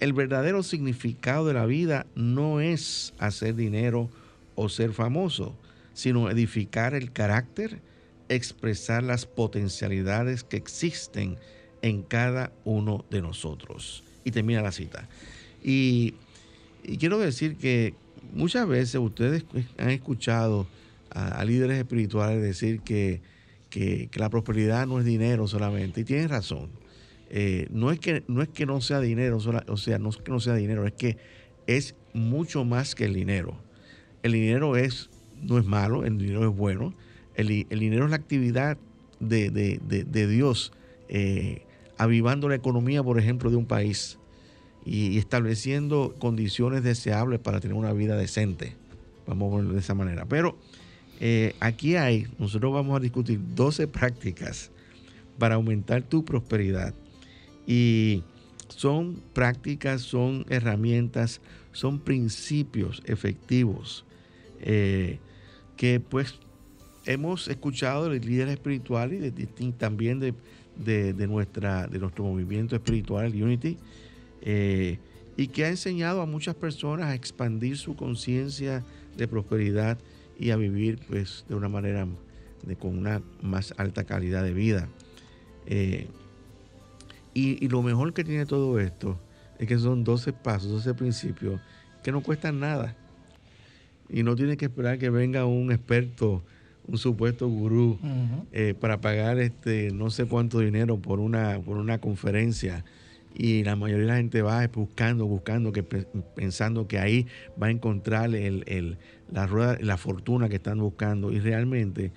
el 0.00 0.12
verdadero 0.12 0.62
significado 0.62 1.46
de 1.46 1.54
la 1.54 1.66
vida 1.66 2.06
no 2.14 2.60
es 2.60 3.14
hacer 3.18 3.54
dinero 3.54 4.08
o 4.54 4.68
ser 4.68 4.92
famoso, 4.92 5.54
sino 5.94 6.30
edificar 6.30 6.94
el 6.94 7.12
carácter, 7.12 7.80
expresar 8.28 9.02
las 9.02 9.26
potencialidades 9.26 10.44
que 10.44 10.56
existen 10.56 11.36
en 11.82 12.02
cada 12.02 12.52
uno 12.64 13.04
de 13.10 13.22
nosotros. 13.22 14.04
Y 14.24 14.30
termina 14.30 14.62
la 14.62 14.72
cita. 14.72 15.08
Y, 15.62 16.14
quiero 16.98 17.18
decir 17.18 17.56
que 17.56 17.94
muchas 18.34 18.68
veces 18.68 18.96
ustedes 18.96 19.44
han 19.78 19.90
escuchado 19.90 20.66
a 21.10 21.42
líderes 21.44 21.78
espirituales 21.78 22.42
decir 22.42 22.80
que 22.80 23.20
que, 23.68 24.08
la 24.14 24.30
prosperidad 24.30 24.86
no 24.86 24.98
es 24.98 25.04
dinero 25.04 25.46
solamente. 25.46 26.00
Y 26.00 26.04
tienes 26.04 26.30
razón. 26.30 26.68
Eh, 27.30 27.66
no, 27.70 27.90
es 27.90 28.00
que, 28.00 28.22
no 28.26 28.42
es 28.42 28.48
que 28.48 28.66
no 28.66 28.80
sea 28.80 29.00
dinero, 29.00 29.36
o 29.36 29.76
sea, 29.76 29.98
no 29.98 30.08
es 30.08 30.16
que 30.16 30.30
no 30.30 30.40
sea 30.40 30.54
dinero, 30.54 30.86
es 30.86 30.94
que 30.94 31.16
es 31.66 31.94
mucho 32.14 32.64
más 32.64 32.94
que 32.94 33.04
el 33.04 33.14
dinero. 33.14 33.56
El 34.22 34.32
dinero 34.32 34.76
es, 34.76 35.10
no 35.42 35.58
es 35.58 35.64
malo, 35.64 36.04
el 36.04 36.18
dinero 36.18 36.48
es 36.48 36.56
bueno. 36.56 36.94
El, 37.34 37.48
dinero 37.48 38.04
es 38.06 38.10
la 38.10 38.16
actividad 38.16 38.78
de, 39.20 40.26
Dios, 40.28 40.72
eh, 41.08 41.62
avivando 41.98 42.48
la 42.48 42.56
economía, 42.56 43.02
por 43.02 43.18
ejemplo, 43.18 43.50
de 43.50 43.56
un 43.56 43.66
país 43.66 44.18
y, 44.84 45.18
estableciendo 45.18 46.14
condiciones 46.18 46.82
deseables 46.82 47.38
para 47.38 47.60
tener 47.60 47.76
una 47.76 47.92
vida 47.92 48.16
decente. 48.16 48.74
Vamos 49.26 49.52
a 49.52 49.56
verlo 49.56 49.74
de 49.74 49.80
esa 49.80 49.94
manera. 49.94 50.24
Pero 50.24 50.56
eh, 51.20 51.54
aquí 51.60 51.96
hay, 51.96 52.26
nosotros 52.38 52.72
vamos 52.72 52.96
a 52.96 53.00
discutir 53.00 53.38
12 53.54 53.86
prácticas 53.86 54.70
para 55.38 55.56
aumentar 55.56 56.02
tu 56.02 56.24
prosperidad. 56.24 56.94
Y 57.68 58.22
son 58.68 59.20
prácticas, 59.34 60.00
son 60.00 60.46
herramientas, 60.48 61.42
son 61.72 62.00
principios 62.00 63.02
efectivos 63.04 64.06
eh, 64.60 65.18
que 65.76 66.00
pues 66.00 66.34
hemos 67.04 67.46
escuchado 67.48 68.08
de 68.08 68.20
líderes 68.20 68.54
espirituales 68.54 69.32
y 69.36 69.72
también 69.72 70.18
de, 70.18 71.26
nuestra, 71.28 71.86
de 71.86 71.98
nuestro 71.98 72.24
movimiento 72.24 72.74
espiritual, 72.74 73.30
Unity, 73.30 73.76
eh, 74.42 74.98
y 75.36 75.48
que 75.48 75.64
ha 75.64 75.68
enseñado 75.68 76.20
a 76.20 76.26
muchas 76.26 76.54
personas 76.54 77.06
a 77.06 77.14
expandir 77.14 77.76
su 77.76 77.94
conciencia 77.94 78.82
de 79.16 79.28
prosperidad 79.28 79.98
y 80.38 80.50
a 80.50 80.56
vivir 80.56 80.98
pues 81.06 81.44
de 81.48 81.54
una 81.54 81.68
manera 81.68 82.08
de, 82.64 82.76
con 82.76 82.98
una 82.98 83.22
más 83.42 83.74
alta 83.76 84.04
calidad 84.04 84.42
de 84.42 84.52
vida. 84.52 84.88
Eh, 85.66 86.08
y, 87.38 87.68
lo 87.68 87.82
mejor 87.82 88.12
que 88.12 88.24
tiene 88.24 88.46
todo 88.46 88.78
esto 88.80 89.18
es 89.58 89.68
que 89.68 89.78
son 89.78 90.04
12 90.04 90.32
pasos, 90.32 90.70
12 90.70 90.94
principios 90.94 91.60
que 92.02 92.12
no 92.12 92.22
cuestan 92.22 92.60
nada. 92.60 92.96
Y 94.08 94.22
no 94.22 94.34
tiene 94.36 94.56
que 94.56 94.66
esperar 94.66 94.98
que 94.98 95.10
venga 95.10 95.44
un 95.44 95.70
experto, 95.70 96.42
un 96.86 96.96
supuesto 96.96 97.48
gurú 97.48 97.98
eh, 98.52 98.74
para 98.78 99.00
pagar 99.00 99.38
este 99.38 99.90
no 99.90 100.10
sé 100.10 100.24
cuánto 100.24 100.60
dinero 100.60 100.96
por 100.98 101.20
una, 101.20 101.60
por 101.60 101.76
una 101.76 101.98
conferencia 101.98 102.84
y 103.34 103.62
la 103.62 103.76
mayoría 103.76 104.06
de 104.06 104.10
la 104.12 104.16
gente 104.16 104.42
va 104.42 104.66
buscando, 104.66 105.26
buscando, 105.26 105.72
que, 105.72 105.82
pensando 105.82 106.88
que 106.88 106.98
ahí 106.98 107.26
va 107.60 107.68
a 107.68 107.70
encontrar 107.70 108.34
el, 108.34 108.98
la, 109.30 109.46
rueda, 109.46 109.78
la 109.80 109.96
fortuna 109.96 110.48
que 110.48 110.56
están 110.56 110.78
buscando 110.78 111.30
y 111.30 111.38
realmente 111.38 112.10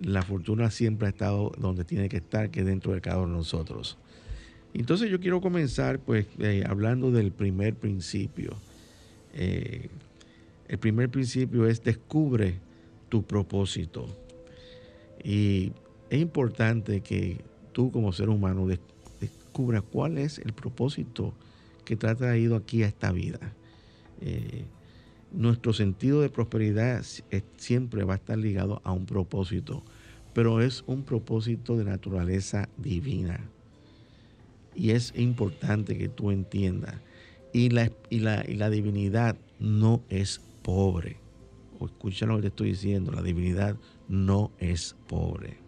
la 0.00 0.22
fortuna 0.22 0.70
siempre 0.70 1.06
ha 1.06 1.10
estado 1.10 1.52
donde 1.58 1.84
tiene 1.84 2.08
que 2.08 2.16
estar, 2.16 2.50
que 2.50 2.64
dentro 2.64 2.92
de 2.92 3.00
cada 3.00 3.18
uno 3.18 3.32
de 3.32 3.36
nosotros. 3.38 3.98
Entonces 4.74 5.08
yo 5.08 5.20
quiero 5.20 5.40
comenzar 5.40 6.00
pues 6.00 6.26
eh, 6.40 6.64
hablando 6.66 7.12
del 7.12 7.30
primer 7.30 7.76
principio. 7.76 8.54
Eh, 9.32 9.88
el 10.66 10.78
primer 10.78 11.08
principio 11.10 11.66
es 11.66 11.82
descubre 11.82 12.58
tu 13.08 13.22
propósito. 13.22 14.06
Y 15.22 15.72
es 16.10 16.20
importante 16.20 17.00
que 17.00 17.40
tú 17.72 17.92
como 17.92 18.12
ser 18.12 18.28
humano 18.28 18.66
descubras 18.66 19.82
cuál 19.82 20.18
es 20.18 20.38
el 20.38 20.52
propósito 20.52 21.32
que 21.84 21.96
te 21.96 22.08
ha 22.08 22.14
traído 22.16 22.56
aquí 22.56 22.82
a 22.82 22.88
esta 22.88 23.12
vida. 23.12 23.38
Eh, 24.20 24.64
nuestro 25.32 25.72
sentido 25.72 26.20
de 26.20 26.30
prosperidad 26.30 27.04
siempre 27.56 28.02
va 28.02 28.14
a 28.14 28.16
estar 28.16 28.38
ligado 28.38 28.80
a 28.84 28.92
un 28.92 29.06
propósito, 29.06 29.84
pero 30.32 30.60
es 30.60 30.82
un 30.86 31.04
propósito 31.04 31.76
de 31.76 31.84
naturaleza 31.84 32.68
divina. 32.76 33.40
Y 34.74 34.90
es 34.90 35.12
importante 35.16 35.96
que 35.96 36.08
tú 36.08 36.30
entiendas. 36.30 36.94
Y 37.52 37.70
la, 37.70 37.90
y 38.10 38.20
la, 38.20 38.44
y 38.46 38.54
la 38.54 38.70
divinidad 38.70 39.36
no 39.58 40.02
es 40.08 40.40
pobre. 40.62 41.16
O 41.78 41.86
escucha 41.86 42.26
lo 42.26 42.36
que 42.36 42.42
te 42.42 42.48
estoy 42.48 42.70
diciendo, 42.70 43.12
la 43.12 43.22
divinidad 43.22 43.76
no 44.08 44.50
es 44.58 44.96
pobre. 45.06 45.58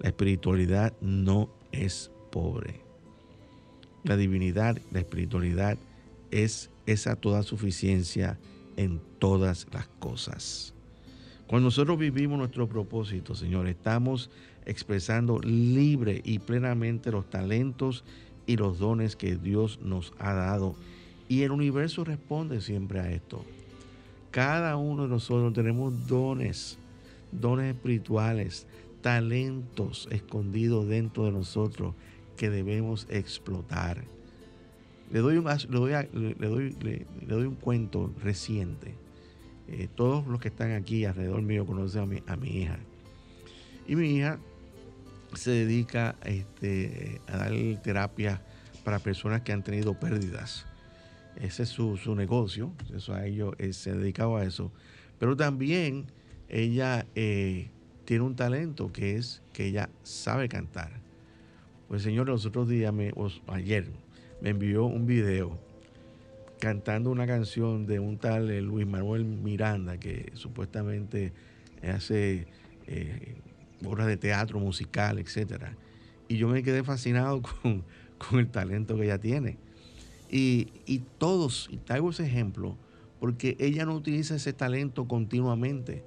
La 0.00 0.08
espiritualidad 0.08 0.94
no 1.00 1.50
es 1.72 2.10
pobre. 2.30 2.80
La 4.04 4.16
divinidad, 4.16 4.78
la 4.90 5.00
espiritualidad 5.00 5.76
es 6.30 6.70
esa 6.86 7.16
toda 7.16 7.42
suficiencia 7.42 8.38
en 8.76 9.00
todas 9.18 9.66
las 9.72 9.88
cosas. 9.98 10.74
Cuando 11.46 11.66
nosotros 11.66 11.98
vivimos 11.98 12.38
nuestro 12.38 12.68
propósito, 12.68 13.34
Señor, 13.34 13.66
estamos 13.66 14.30
expresando 14.64 15.40
libre 15.40 16.22
y 16.24 16.38
plenamente 16.38 17.10
los 17.10 17.28
talentos 17.28 18.04
y 18.50 18.56
los 18.56 18.80
dones 18.80 19.14
que 19.14 19.36
Dios 19.36 19.78
nos 19.80 20.12
ha 20.18 20.34
dado. 20.34 20.74
Y 21.28 21.42
el 21.42 21.52
universo 21.52 22.02
responde 22.02 22.60
siempre 22.60 22.98
a 22.98 23.08
esto. 23.08 23.44
Cada 24.32 24.76
uno 24.76 25.04
de 25.04 25.08
nosotros 25.08 25.52
tenemos 25.52 26.08
dones, 26.08 26.76
dones 27.30 27.72
espirituales, 27.72 28.66
talentos 29.02 30.08
escondidos 30.10 30.88
dentro 30.88 31.26
de 31.26 31.30
nosotros 31.30 31.94
que 32.36 32.50
debemos 32.50 33.06
explotar. 33.08 34.02
Le 35.12 35.20
doy 35.20 35.36
un, 35.36 35.44
le 35.44 36.48
doy, 36.48 36.76
le 36.80 37.06
doy, 37.28 37.44
un 37.44 37.54
cuento 37.54 38.12
reciente. 38.20 38.96
Eh, 39.68 39.86
todos 39.94 40.26
los 40.26 40.40
que 40.40 40.48
están 40.48 40.72
aquí 40.72 41.04
alrededor 41.04 41.42
mío 41.42 41.64
conocen 41.64 42.02
a 42.02 42.06
mi, 42.06 42.22
a 42.26 42.34
mi 42.34 42.48
hija. 42.48 42.80
Y 43.86 43.94
mi 43.94 44.16
hija 44.16 44.40
se 45.34 45.50
dedica 45.50 46.16
este, 46.24 47.20
a 47.28 47.36
dar 47.38 47.52
terapia 47.82 48.40
para 48.84 48.98
personas 48.98 49.42
que 49.42 49.52
han 49.52 49.62
tenido 49.62 49.94
pérdidas. 49.94 50.66
Ese 51.36 51.62
es 51.62 51.68
su, 51.68 51.96
negocio, 52.14 52.72
eso 52.94 53.14
a 53.14 53.26
ellos 53.26 53.54
eh, 53.58 53.72
se 53.72 53.94
dedicaba 53.94 54.40
a 54.40 54.44
eso. 54.44 54.72
Pero 55.18 55.36
también 55.36 56.06
ella 56.48 57.06
eh, 57.14 57.70
tiene 58.04 58.24
un 58.24 58.34
talento 58.34 58.92
que 58.92 59.16
es 59.16 59.42
que 59.52 59.66
ella 59.66 59.90
sabe 60.02 60.48
cantar. 60.48 60.90
Pues 61.88 62.02
el 62.02 62.10
Señor 62.10 62.28
los 62.28 62.46
otros 62.46 62.68
días, 62.68 62.92
me, 62.92 63.12
ayer, 63.48 63.86
me 64.40 64.50
envió 64.50 64.84
un 64.84 65.06
video 65.06 65.58
cantando 66.58 67.10
una 67.10 67.26
canción 67.26 67.86
de 67.86 68.00
un 68.00 68.18
tal 68.18 68.50
eh, 68.50 68.60
Luis 68.60 68.86
Manuel 68.86 69.24
Miranda 69.24 69.98
que 69.98 70.30
supuestamente 70.34 71.32
hace 71.82 72.46
obras 73.84 74.06
de 74.06 74.16
teatro, 74.16 74.58
musical, 74.58 75.18
etc. 75.18 75.64
Y 76.28 76.36
yo 76.36 76.48
me 76.48 76.62
quedé 76.62 76.82
fascinado 76.82 77.42
con, 77.62 77.84
con 78.18 78.38
el 78.38 78.48
talento 78.48 78.96
que 78.96 79.04
ella 79.04 79.18
tiene. 79.18 79.58
Y, 80.32 81.02
todos, 81.18 81.68
y 81.72 81.78
traigo 81.78 82.10
ese 82.10 82.24
ejemplo, 82.24 82.76
porque 83.18 83.56
ella 83.58 83.84
no 83.84 83.94
utiliza 83.94 84.36
ese 84.36 84.52
talento 84.52 85.08
continuamente, 85.08 86.04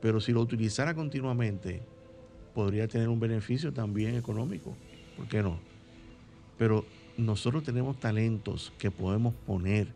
pero 0.00 0.20
si 0.20 0.32
lo 0.32 0.40
utilizara 0.40 0.94
continuamente, 0.94 1.82
podría 2.54 2.88
tener 2.88 3.08
un 3.08 3.20
beneficio 3.20 3.72
también 3.72 4.14
económico. 4.14 4.74
¿Por 5.16 5.28
qué 5.28 5.42
no? 5.42 5.58
Pero 6.56 6.86
nosotros 7.18 7.62
tenemos 7.62 8.00
talentos 8.00 8.72
que 8.78 8.90
podemos 8.90 9.34
poner 9.34 9.88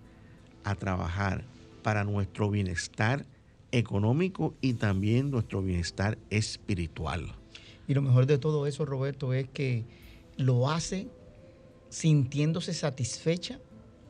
a 0.65 0.75
trabajar 0.75 1.43
para 1.83 2.05
nuestro 2.05 2.51
bienestar 2.51 3.25
económico 3.73 4.55
y 4.61 4.75
también 4.75 5.31
nuestro 5.31 5.63
bienestar 5.63 6.19
espiritual. 6.31 7.35
Y 7.89 7.95
lo 7.95 8.03
mejor 8.03 8.27
de 8.27 8.39
todo 8.39 8.67
eso, 8.67 8.85
Roberto, 8.85 9.33
es 9.35 9.49
que 9.49 9.85
lo 10.37 10.71
hace 10.71 11.09
sintiéndose 11.89 12.73
satisfecha 12.73 13.59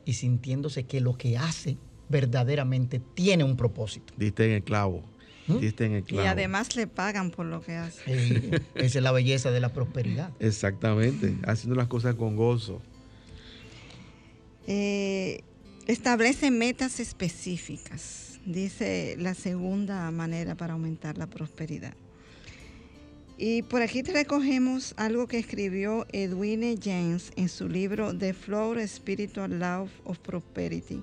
y 0.04 0.14
sintiéndose 0.14 0.84
que 0.84 1.00
lo 1.00 1.16
que 1.16 1.38
hace 1.38 1.78
verdaderamente 2.08 3.00
tiene 3.14 3.44
un 3.44 3.56
propósito. 3.56 4.12
Diste 4.16 4.44
en 4.44 4.52
el 4.52 4.62
clavo. 4.62 5.02
¿Mm? 5.48 5.58
Diste 5.58 5.86
en 5.86 5.92
el 5.94 6.04
clavo. 6.04 6.24
Y 6.24 6.26
además 6.28 6.76
le 6.76 6.86
pagan 6.86 7.30
por 7.30 7.46
lo 7.46 7.60
que 7.62 7.72
hace. 7.72 8.62
esa 8.74 8.98
es 8.98 9.02
la 9.02 9.12
belleza 9.12 9.50
de 9.50 9.60
la 9.60 9.72
prosperidad. 9.72 10.30
Exactamente, 10.38 11.36
haciendo 11.44 11.74
las 11.74 11.88
cosas 11.88 12.14
con 12.14 12.36
gozo. 12.36 12.80
Eh, 14.66 15.42
establece 15.86 16.50
metas 16.50 17.00
específicas, 17.00 18.31
dice 18.46 19.16
la 19.18 19.34
segunda 19.34 20.10
manera 20.10 20.54
para 20.54 20.74
aumentar 20.74 21.18
la 21.18 21.26
prosperidad. 21.26 21.94
Y 23.38 23.62
por 23.62 23.82
aquí 23.82 24.02
te 24.02 24.12
recogemos 24.12 24.94
algo 24.96 25.26
que 25.26 25.38
escribió 25.38 26.06
Edwin 26.12 26.78
James 26.80 27.32
en 27.36 27.48
su 27.48 27.68
libro 27.68 28.16
The 28.16 28.34
Flow 28.34 28.76
Spiritual 28.86 29.58
Love 29.58 29.90
of 30.04 30.18
Prosperity. 30.18 31.02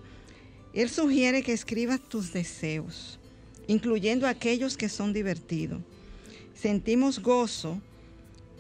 Él 0.74 0.90
sugiere 0.90 1.42
que 1.44 1.52
escribas 1.52 2.00
tus 2.00 2.32
deseos, 2.32 3.20
incluyendo 3.68 4.28
aquellos 4.28 4.78
que 4.78 4.88
son 4.88 5.12
divertidos. 5.12 5.82
Sentimos 6.54 7.20
gozo 7.20 7.82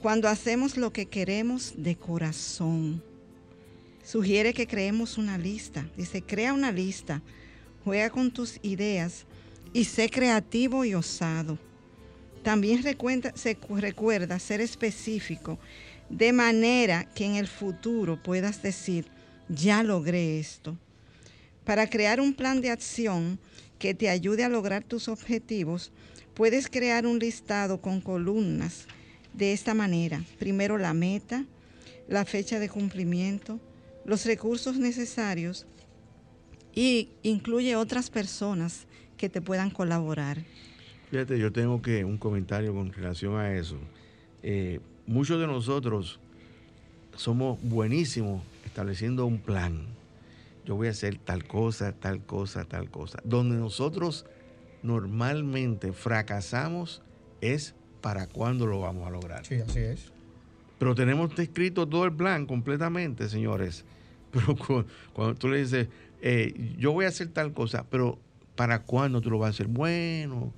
cuando 0.01 0.27
hacemos 0.27 0.75
lo 0.75 0.91
que 0.91 1.05
queremos 1.05 1.73
de 1.77 1.95
corazón. 1.95 3.03
Sugiere 4.03 4.53
que 4.53 4.67
creemos 4.67 5.17
una 5.17 5.37
lista. 5.37 5.87
Dice, 5.95 6.21
crea 6.23 6.53
una 6.53 6.71
lista, 6.71 7.21
juega 7.83 8.09
con 8.09 8.31
tus 8.31 8.59
ideas 8.61 9.25
y 9.73 9.85
sé 9.85 10.09
creativo 10.09 10.85
y 10.85 10.93
osado. 10.93 11.57
También 12.43 12.83
se 12.83 13.57
recuerda 13.77 14.39
ser 14.39 14.61
específico 14.61 15.59
de 16.09 16.33
manera 16.33 17.05
que 17.13 17.25
en 17.25 17.35
el 17.35 17.47
futuro 17.47 18.21
puedas 18.21 18.61
decir, 18.61 19.05
ya 19.47 19.83
logré 19.83 20.39
esto. 20.39 20.77
Para 21.63 21.87
crear 21.87 22.19
un 22.19 22.33
plan 22.33 22.61
de 22.61 22.71
acción 22.71 23.39
que 23.77 23.93
te 23.93 24.09
ayude 24.09 24.43
a 24.43 24.49
lograr 24.49 24.83
tus 24.83 25.07
objetivos, 25.07 25.91
puedes 26.33 26.67
crear 26.67 27.05
un 27.05 27.19
listado 27.19 27.81
con 27.81 28.01
columnas 28.01 28.85
de 29.33 29.53
esta 29.53 29.73
manera. 29.73 30.23
Primero 30.39 30.77
la 30.77 30.93
meta, 30.93 31.45
la 32.07 32.25
fecha 32.25 32.59
de 32.59 32.69
cumplimiento, 32.69 33.59
los 34.05 34.25
recursos 34.25 34.77
necesarios 34.77 35.67
y 36.73 37.09
incluye 37.23 37.75
otras 37.75 38.09
personas 38.09 38.87
que 39.17 39.29
te 39.29 39.41
puedan 39.41 39.69
colaborar. 39.69 40.37
Fíjate, 41.11 41.39
yo 41.39 41.51
tengo 41.51 41.81
que 41.81 42.05
un 42.05 42.17
comentario 42.17 42.73
con 42.73 42.93
relación 42.93 43.35
a 43.37 43.53
eso. 43.55 43.77
Eh, 44.43 44.79
muchos 45.07 45.39
de 45.39 45.47
nosotros 45.47 46.19
somos 47.15 47.59
buenísimos 47.61 48.43
estableciendo 48.65 49.25
un 49.25 49.39
plan. 49.39 49.87
Yo 50.65 50.75
voy 50.75 50.87
a 50.87 50.91
hacer 50.91 51.17
tal 51.17 51.45
cosa, 51.45 51.93
tal 51.93 52.21
cosa, 52.21 52.65
tal 52.65 52.89
cosa. 52.89 53.19
Donde 53.23 53.55
nosotros 53.57 54.25
normalmente 54.83 55.91
fracasamos 55.91 57.01
es 57.41 57.73
para 58.01 58.27
cuándo 58.27 58.67
lo 58.67 58.79
vamos 58.79 59.07
a 59.07 59.09
lograr. 59.09 59.45
Sí, 59.45 59.55
así 59.55 59.79
es. 59.79 60.11
Pero 60.77 60.95
tenemos 60.95 61.37
escrito 61.37 61.87
todo 61.87 62.05
el 62.05 62.13
plan 62.13 62.45
completamente, 62.45 63.27
señores. 63.29 63.83
Pero 64.31 64.55
cuando, 65.13 65.35
tú 65.35 65.49
le 65.49 65.57
dices, 65.57 65.87
eh, 66.21 66.75
yo 66.77 66.91
voy 66.91 67.05
a 67.05 67.09
hacer 67.09 67.29
tal 67.29 67.53
cosa, 67.53 67.85
pero 67.89 68.19
¿para 68.55 68.83
cuándo 68.83 69.21
tú 69.21 69.29
lo 69.29 69.39
vas 69.39 69.47
a 69.47 69.49
hacer? 69.51 69.67
Bueno, 69.67 70.53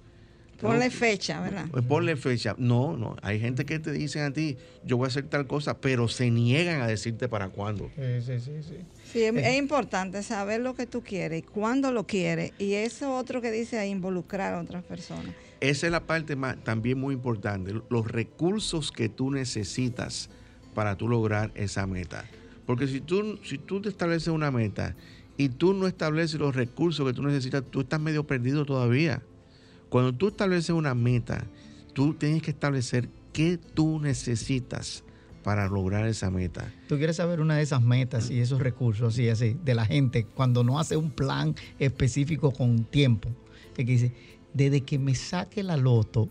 Ponle 0.62 0.90
fecha, 0.92 1.42
¿verdad? 1.42 1.66
Pues 1.72 1.84
ponle 1.84 2.16
fecha. 2.16 2.56
No, 2.58 2.96
no. 2.96 3.16
Hay 3.24 3.40
gente 3.40 3.66
que 3.66 3.80
te 3.80 3.92
dicen 3.92 4.24
a 4.24 4.32
ti, 4.32 4.58
yo 4.86 4.98
voy 4.98 5.06
a 5.06 5.08
hacer 5.08 5.26
tal 5.26 5.48
cosa, 5.48 5.82
pero 5.82 6.08
se 6.08 6.30
niegan 6.30 6.82
a 6.82 6.88
decirte 6.88 7.28
para 7.28 7.50
cuándo. 7.50 7.90
Sí, 7.96 8.22
sí, 8.22 8.40
sí. 8.40 8.52
sí. 8.62 8.76
Sí, 9.12 9.24
es, 9.24 9.36
es 9.36 9.58
importante 9.58 10.22
saber 10.24 10.62
lo 10.62 10.76
que 10.76 10.86
tú 10.86 11.02
quieres 11.02 11.40
y 11.40 11.42
cuándo 11.42 11.92
lo 11.92 12.06
quieres. 12.06 12.54
Y 12.60 12.74
eso 12.74 13.16
otro 13.16 13.42
que 13.42 13.52
dice 13.52 13.86
involucrar 13.88 14.54
a 14.54 14.62
otras 14.62 14.84
personas. 14.84 15.34
Esa 15.60 15.88
es 15.88 15.92
la 15.92 16.06
parte 16.06 16.36
más, 16.36 16.64
también 16.64 17.00
muy 17.00 17.16
importante. 17.16 17.74
Los 17.90 18.08
recursos 18.08 18.92
que 18.92 19.10
tú 19.10 19.32
necesitas 19.32 20.30
para 20.74 20.96
tú 20.96 21.08
lograr 21.08 21.52
esa 21.56 21.88
meta. 21.88 22.26
Porque 22.66 22.88
si 22.88 23.02
tú, 23.02 23.40
si 23.44 23.58
tú 23.58 23.82
te 23.82 23.90
estableces 23.90 24.30
una 24.30 24.52
meta 24.52 24.96
y 25.38 25.50
tú 25.50 25.74
no 25.74 25.88
estableces 25.88 26.40
los 26.40 26.56
recursos 26.56 27.06
que 27.06 27.14
tú 27.14 27.24
necesitas, 27.24 27.64
tú 27.70 27.82
estás 27.82 28.00
medio 28.00 28.26
perdido 28.26 28.66
todavía. 28.66 29.22
Cuando 29.90 30.14
tú 30.14 30.30
estableces 30.30 30.70
una 30.70 30.96
meta, 30.96 31.46
tú 31.94 32.14
tienes 32.14 32.42
que 32.42 32.52
establecer 32.52 33.10
qué 33.34 33.58
tú 33.58 34.00
necesitas 34.00 35.04
para 35.44 35.68
lograr 35.68 36.08
esa 36.08 36.30
meta. 36.30 36.72
Tú 36.88 36.98
quieres 36.98 37.16
saber 37.16 37.42
una 37.42 37.58
de 37.58 37.64
esas 37.64 37.82
metas 37.82 38.30
y 38.30 38.40
esos 38.40 38.62
recursos, 38.62 39.14
así, 39.14 39.30
así, 39.30 39.58
de 39.64 39.76
la 39.76 39.86
gente, 39.86 40.26
cuando 40.26 40.64
no 40.64 40.80
hace 40.80 40.98
un 40.98 41.12
plan 41.12 41.56
específico 41.80 42.52
con 42.52 42.84
tiempo. 42.86 43.30
Es 43.72 43.86
que 43.86 43.92
dice, 43.92 44.14
desde 44.54 44.82
que 44.82 45.00
me 45.00 45.16
saque 45.16 45.64
la 45.64 45.78
loto, 45.78 46.30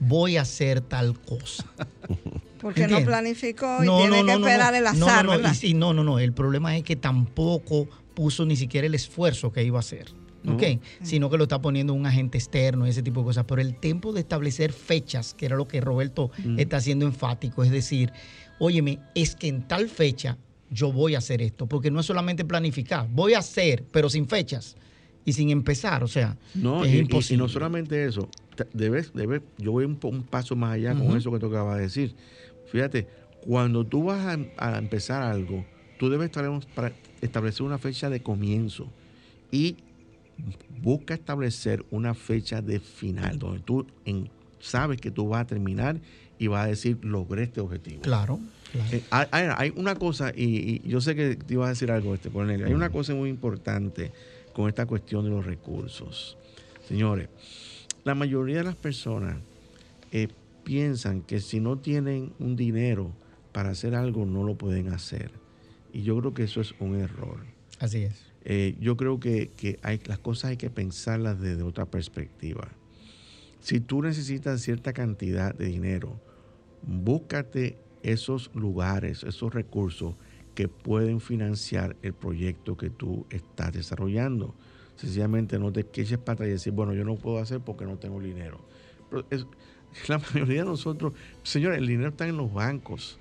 voy 0.00 0.36
a 0.36 0.42
hacer 0.42 0.80
tal 0.80 1.18
cosa. 1.20 1.66
Porque 2.60 2.88
no 2.88 3.04
planificó 3.04 3.84
y 3.84 3.86
tiene 3.86 4.24
que 4.24 4.32
esperar 4.32 4.74
el 4.74 4.86
azar, 4.86 5.24
no, 5.24 5.32
no, 5.32 5.36
¿verdad? 5.36 5.52
y 5.52 5.54
sí, 5.54 5.74
no, 5.74 5.92
no, 5.92 6.02
no. 6.02 6.18
El 6.18 6.32
problema 6.32 6.74
es 6.76 6.82
que 6.82 6.96
tampoco 6.96 7.88
puso 8.14 8.46
ni 8.46 8.56
siquiera 8.56 8.86
el 8.86 8.94
esfuerzo 8.94 9.52
que 9.52 9.62
iba 9.64 9.78
a 9.78 9.80
hacer. 9.80 10.06
¿ok? 10.46 10.62
Sino 11.02 11.30
que 11.30 11.38
lo 11.38 11.44
está 11.44 11.60
poniendo 11.60 11.94
un 11.94 12.04
agente 12.06 12.36
externo 12.38 12.86
y 12.86 12.90
ese 12.90 13.02
tipo 13.02 13.20
de 13.20 13.26
cosas. 13.26 13.44
Pero 13.48 13.62
el 13.62 13.74
tiempo 13.74 14.12
de 14.12 14.20
establecer 14.20 14.72
fechas, 14.72 15.32
que 15.34 15.46
era 15.46 15.56
lo 15.56 15.66
que 15.66 15.80
Roberto 15.80 16.30
Mm. 16.44 16.58
está 16.58 16.76
haciendo 16.76 17.06
enfático, 17.06 17.64
es 17.64 17.70
decir, 17.70 18.12
óyeme, 18.58 18.98
es 19.14 19.36
que 19.36 19.48
en 19.48 19.66
tal 19.66 19.88
fecha 19.88 20.36
yo 20.70 20.92
voy 20.92 21.14
a 21.14 21.18
hacer 21.18 21.40
esto, 21.40 21.66
porque 21.66 21.90
no 21.90 22.00
es 22.00 22.06
solamente 22.06 22.44
planificar, 22.44 23.08
voy 23.10 23.34
a 23.34 23.38
hacer, 23.38 23.84
pero 23.90 24.10
sin 24.10 24.26
fechas 24.26 24.76
y 25.24 25.32
sin 25.32 25.50
empezar, 25.50 26.02
o 26.04 26.08
sea, 26.08 26.36
No, 26.54 26.84
es 26.84 26.90
y, 26.90 26.94
y- 26.94 26.98
y 26.98 27.00
imposible. 27.00 27.42
no 27.42 27.48
solamente 27.48 28.04
eso, 28.04 28.28
debes, 28.72 29.12
debes, 29.14 29.42
yo 29.58 29.72
voy 29.72 29.84
un, 29.84 29.96
paso 30.24 30.56
más 30.56 30.74
allá 30.74 30.94
con 30.94 31.16
eso 31.16 31.30
que 31.32 31.38
tú 31.38 31.46
acabas 31.46 31.76
de 31.76 31.82
decir. 31.84 32.16
Fíjate, 32.66 33.06
cuando 33.40 33.86
tú 33.86 34.04
vas 34.04 34.26
a, 34.26 34.38
a 34.74 34.78
empezar 34.78 35.22
algo, 35.22 35.64
tú 35.98 36.08
debes 36.10 36.30
para 36.74 36.92
establecer 37.24 37.62
una 37.62 37.78
fecha 37.78 38.10
de 38.10 38.20
comienzo 38.20 38.86
y 39.50 39.76
busca 40.82 41.14
establecer 41.14 41.84
una 41.90 42.14
fecha 42.14 42.60
de 42.60 42.80
final, 42.80 43.38
donde 43.38 43.60
tú 43.60 43.86
en- 44.04 44.28
sabes 44.60 45.00
que 45.00 45.10
tú 45.10 45.28
vas 45.28 45.42
a 45.42 45.46
terminar 45.46 46.00
y 46.38 46.48
vas 46.48 46.64
a 46.64 46.68
decir, 46.68 46.98
logré 47.02 47.44
este 47.44 47.60
objetivo. 47.60 48.02
Claro, 48.02 48.40
claro. 48.72 48.88
Eh, 48.92 49.02
hay, 49.10 49.72
una 49.76 49.94
cosa, 49.94 50.32
y, 50.34 50.80
y 50.84 50.88
yo 50.88 51.00
sé 51.00 51.14
que 51.14 51.36
te 51.36 51.54
ibas 51.54 51.66
a 51.66 51.70
decir 51.70 51.90
algo, 51.90 52.14
este, 52.14 52.30
Cornelio. 52.30 52.66
Hay 52.66 52.74
una 52.74 52.90
cosa 52.90 53.14
muy 53.14 53.30
importante 53.30 54.10
con 54.52 54.68
esta 54.68 54.86
cuestión 54.86 55.24
de 55.24 55.30
los 55.30 55.44
recursos. 55.46 56.36
Señores, 56.88 57.28
la 58.04 58.14
mayoría 58.14 58.58
de 58.58 58.64
las 58.64 58.76
personas 58.76 59.36
eh, 60.12 60.28
piensan 60.64 61.22
que 61.22 61.40
si 61.40 61.60
no 61.60 61.78
tienen 61.78 62.32
un 62.38 62.56
dinero 62.56 63.12
para 63.52 63.70
hacer 63.70 63.94
algo, 63.94 64.26
no 64.26 64.42
lo 64.44 64.56
pueden 64.56 64.88
hacer. 64.88 65.30
Y 65.94 66.02
yo 66.02 66.18
creo 66.18 66.34
que 66.34 66.42
eso 66.42 66.60
es 66.60 66.74
un 66.80 66.96
error. 66.96 67.38
Así 67.78 68.02
es. 68.02 68.20
Eh, 68.44 68.76
yo 68.80 68.96
creo 68.96 69.18
que, 69.20 69.52
que 69.56 69.78
hay, 69.82 70.00
las 70.04 70.18
cosas 70.18 70.50
hay 70.50 70.56
que 70.58 70.68
pensarlas 70.68 71.40
desde 71.40 71.62
otra 71.62 71.86
perspectiva. 71.86 72.68
Si 73.60 73.80
tú 73.80 74.02
necesitas 74.02 74.60
cierta 74.60 74.92
cantidad 74.92 75.54
de 75.54 75.66
dinero, 75.66 76.20
búscate 76.82 77.78
esos 78.02 78.50
lugares, 78.54 79.22
esos 79.22 79.54
recursos 79.54 80.14
que 80.54 80.68
pueden 80.68 81.20
financiar 81.20 81.96
el 82.02 82.12
proyecto 82.12 82.76
que 82.76 82.90
tú 82.90 83.26
estás 83.30 83.72
desarrollando. 83.72 84.54
Sencillamente 84.96 85.58
no 85.58 85.72
te 85.72 85.80
eches 85.80 86.18
para 86.18 86.34
atrás 86.34 86.48
y 86.48 86.52
decir, 86.52 86.72
bueno, 86.72 86.92
yo 86.92 87.04
no 87.04 87.16
puedo 87.16 87.38
hacer 87.38 87.60
porque 87.60 87.84
no 87.84 87.96
tengo 87.96 88.20
dinero. 88.20 88.60
Pero 89.10 89.26
es- 89.30 89.46
la 90.08 90.18
mayoría 90.18 90.60
de 90.64 90.68
nosotros, 90.68 91.14
señores, 91.42 91.78
el 91.78 91.86
dinero 91.86 92.10
está 92.10 92.26
en 92.28 92.36
los 92.36 92.52
bancos. 92.52 93.18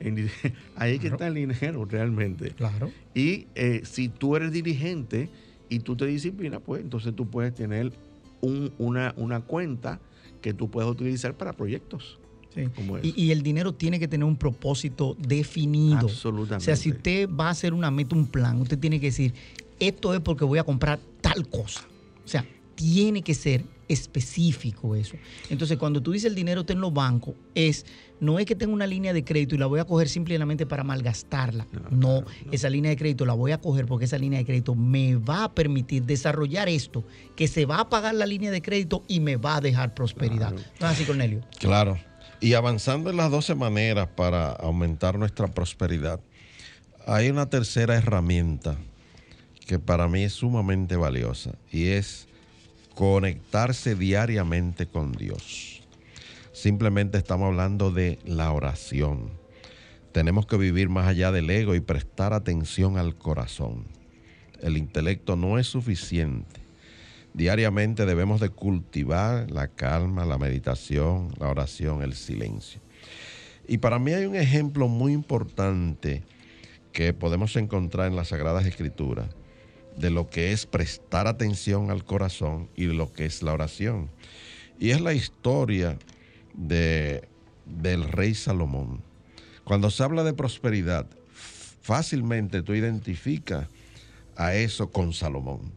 En- 0.00 0.30
ahí 0.76 0.94
es 0.94 1.00
que 1.00 1.08
Claro. 1.08 1.14
está 1.16 1.26
el 1.28 1.34
dinero 1.34 1.84
realmente. 1.84 2.50
Claro. 2.50 2.90
Y 3.14 3.46
eh, 3.54 3.82
si 3.84 4.08
tú 4.08 4.36
eres 4.36 4.52
dirigente 4.52 5.28
y 5.68 5.80
tú 5.80 5.96
te 5.96 6.06
disciplinas, 6.06 6.60
pues 6.64 6.82
entonces 6.82 7.14
tú 7.14 7.26
puedes 7.26 7.54
tener 7.54 7.92
un- 8.40 8.72
una, 8.78 9.14
una 9.16 9.40
cuenta 9.40 10.00
que 10.40 10.52
tú 10.54 10.70
puedes 10.70 10.90
utilizar 10.90 11.34
para 11.36 11.52
proyectos. 11.52 12.18
Sí. 12.54 12.62
Y, 13.02 13.24
y 13.24 13.30
el 13.32 13.42
dinero 13.42 13.74
tiene 13.74 13.98
que 13.98 14.08
tener 14.08 14.24
un 14.24 14.36
propósito 14.36 15.16
definido. 15.18 15.98
Absolutamente. 15.98 16.56
O 16.62 16.64
sea, 16.64 16.76
si 16.76 16.90
usted 16.90 17.28
va 17.28 17.48
a 17.48 17.50
hacer 17.50 17.74
una 17.74 17.90
meta, 17.90 18.14
un 18.16 18.26
plan, 18.26 18.60
usted 18.60 18.78
tiene 18.78 18.98
que 19.00 19.06
decir, 19.06 19.34
esto 19.80 20.14
es 20.14 20.20
porque 20.20 20.44
voy 20.44 20.58
a 20.58 20.64
comprar 20.64 20.98
tal 21.20 21.46
cosa. 21.48 21.82
O 22.24 22.28
sea, 22.28 22.44
tiene 22.78 23.22
que 23.22 23.34
ser 23.34 23.64
específico 23.88 24.94
eso. 24.94 25.16
Entonces, 25.50 25.78
cuando 25.78 26.00
tú 26.00 26.12
dices 26.12 26.30
el 26.30 26.36
dinero 26.36 26.60
está 26.60 26.74
en 26.74 26.80
los 26.80 26.92
bancos, 26.92 27.34
es, 27.56 27.84
no 28.20 28.38
es 28.38 28.46
que 28.46 28.54
tenga 28.54 28.72
una 28.72 28.86
línea 28.86 29.12
de 29.12 29.24
crédito 29.24 29.56
y 29.56 29.58
la 29.58 29.66
voy 29.66 29.80
a 29.80 29.84
coger 29.84 30.08
simplemente 30.08 30.64
para 30.64 30.84
malgastarla. 30.84 31.66
No, 31.72 31.80
No, 31.90 32.20
claro, 32.20 32.26
no. 32.46 32.52
esa 32.52 32.70
línea 32.70 32.90
de 32.90 32.96
crédito 32.96 33.26
la 33.26 33.32
voy 33.32 33.50
a 33.50 33.58
coger 33.58 33.86
porque 33.86 34.04
esa 34.04 34.16
línea 34.16 34.38
de 34.38 34.44
crédito 34.44 34.76
me 34.76 35.16
va 35.16 35.44
a 35.44 35.54
permitir 35.54 36.04
desarrollar 36.04 36.68
esto, 36.68 37.02
que 37.34 37.48
se 37.48 37.66
va 37.66 37.80
a 37.80 37.88
pagar 37.88 38.14
la 38.14 38.26
línea 38.26 38.52
de 38.52 38.62
crédito 38.62 39.02
y 39.08 39.18
me 39.18 39.34
va 39.34 39.56
a 39.56 39.60
dejar 39.60 39.92
prosperidad. 39.92 40.50
Claro. 40.54 40.70
¿No 40.78 40.86
es 40.86 40.92
así, 40.92 41.04
Cornelio? 41.04 41.40
Claro. 41.58 41.98
Y 42.40 42.54
avanzando 42.54 43.10
en 43.10 43.16
las 43.16 43.32
12 43.32 43.56
maneras 43.56 44.08
para 44.14 44.52
aumentar 44.52 45.18
nuestra 45.18 45.48
prosperidad, 45.48 46.20
hay 47.06 47.28
una 47.30 47.50
tercera 47.50 47.96
herramienta 47.96 48.76
que 49.66 49.80
para 49.80 50.06
mí 50.06 50.22
es 50.22 50.34
sumamente 50.34 50.94
valiosa 50.94 51.56
y 51.72 51.86
es 51.88 52.27
conectarse 52.98 53.94
diariamente 53.94 54.86
con 54.86 55.12
Dios. 55.12 55.82
Simplemente 56.52 57.16
estamos 57.16 57.46
hablando 57.46 57.92
de 57.92 58.18
la 58.24 58.50
oración. 58.50 59.30
Tenemos 60.10 60.46
que 60.46 60.56
vivir 60.56 60.88
más 60.88 61.06
allá 61.06 61.30
del 61.30 61.48
ego 61.48 61.76
y 61.76 61.80
prestar 61.80 62.32
atención 62.32 62.98
al 62.98 63.14
corazón. 63.14 63.84
El 64.60 64.76
intelecto 64.76 65.36
no 65.36 65.60
es 65.60 65.68
suficiente. 65.68 66.60
Diariamente 67.34 68.04
debemos 68.04 68.40
de 68.40 68.48
cultivar 68.48 69.48
la 69.48 69.68
calma, 69.68 70.24
la 70.24 70.36
meditación, 70.36 71.32
la 71.38 71.50
oración, 71.50 72.02
el 72.02 72.14
silencio. 72.14 72.80
Y 73.68 73.78
para 73.78 74.00
mí 74.00 74.12
hay 74.12 74.26
un 74.26 74.34
ejemplo 74.34 74.88
muy 74.88 75.12
importante 75.12 76.24
que 76.90 77.12
podemos 77.12 77.54
encontrar 77.54 78.08
en 78.08 78.16
las 78.16 78.26
Sagradas 78.26 78.66
Escrituras 78.66 79.28
de 79.98 80.10
lo 80.10 80.30
que 80.30 80.52
es 80.52 80.64
prestar 80.66 81.26
atención 81.26 81.90
al 81.90 82.04
corazón 82.04 82.68
y 82.76 82.86
de 82.86 82.94
lo 82.94 83.12
que 83.12 83.26
es 83.26 83.42
la 83.42 83.52
oración. 83.52 84.10
Y 84.78 84.90
es 84.90 85.00
la 85.00 85.12
historia 85.12 85.98
de, 86.54 87.28
del 87.66 88.04
rey 88.04 88.34
Salomón. 88.34 89.02
Cuando 89.64 89.90
se 89.90 90.02
habla 90.02 90.22
de 90.22 90.32
prosperidad, 90.32 91.06
fácilmente 91.82 92.62
tú 92.62 92.74
identificas 92.74 93.66
a 94.36 94.54
eso 94.54 94.90
con 94.90 95.12
Salomón. 95.12 95.72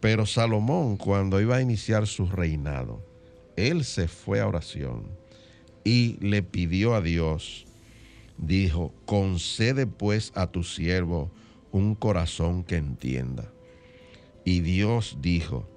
Pero 0.00 0.26
Salomón, 0.26 0.96
cuando 0.96 1.40
iba 1.40 1.56
a 1.56 1.62
iniciar 1.62 2.06
su 2.06 2.26
reinado, 2.26 3.04
él 3.56 3.84
se 3.84 4.08
fue 4.08 4.40
a 4.40 4.48
oración 4.48 5.04
y 5.84 6.16
le 6.20 6.42
pidió 6.42 6.94
a 6.94 7.02
Dios, 7.02 7.66
dijo, 8.38 8.92
concede 9.04 9.86
pues 9.86 10.32
a 10.34 10.46
tu 10.46 10.64
siervo 10.64 11.30
un 11.72 11.94
corazón 11.94 12.62
que 12.62 12.76
entienda. 12.76 13.50
Y 14.44 14.60
Dios 14.60 15.18
dijo, 15.20 15.68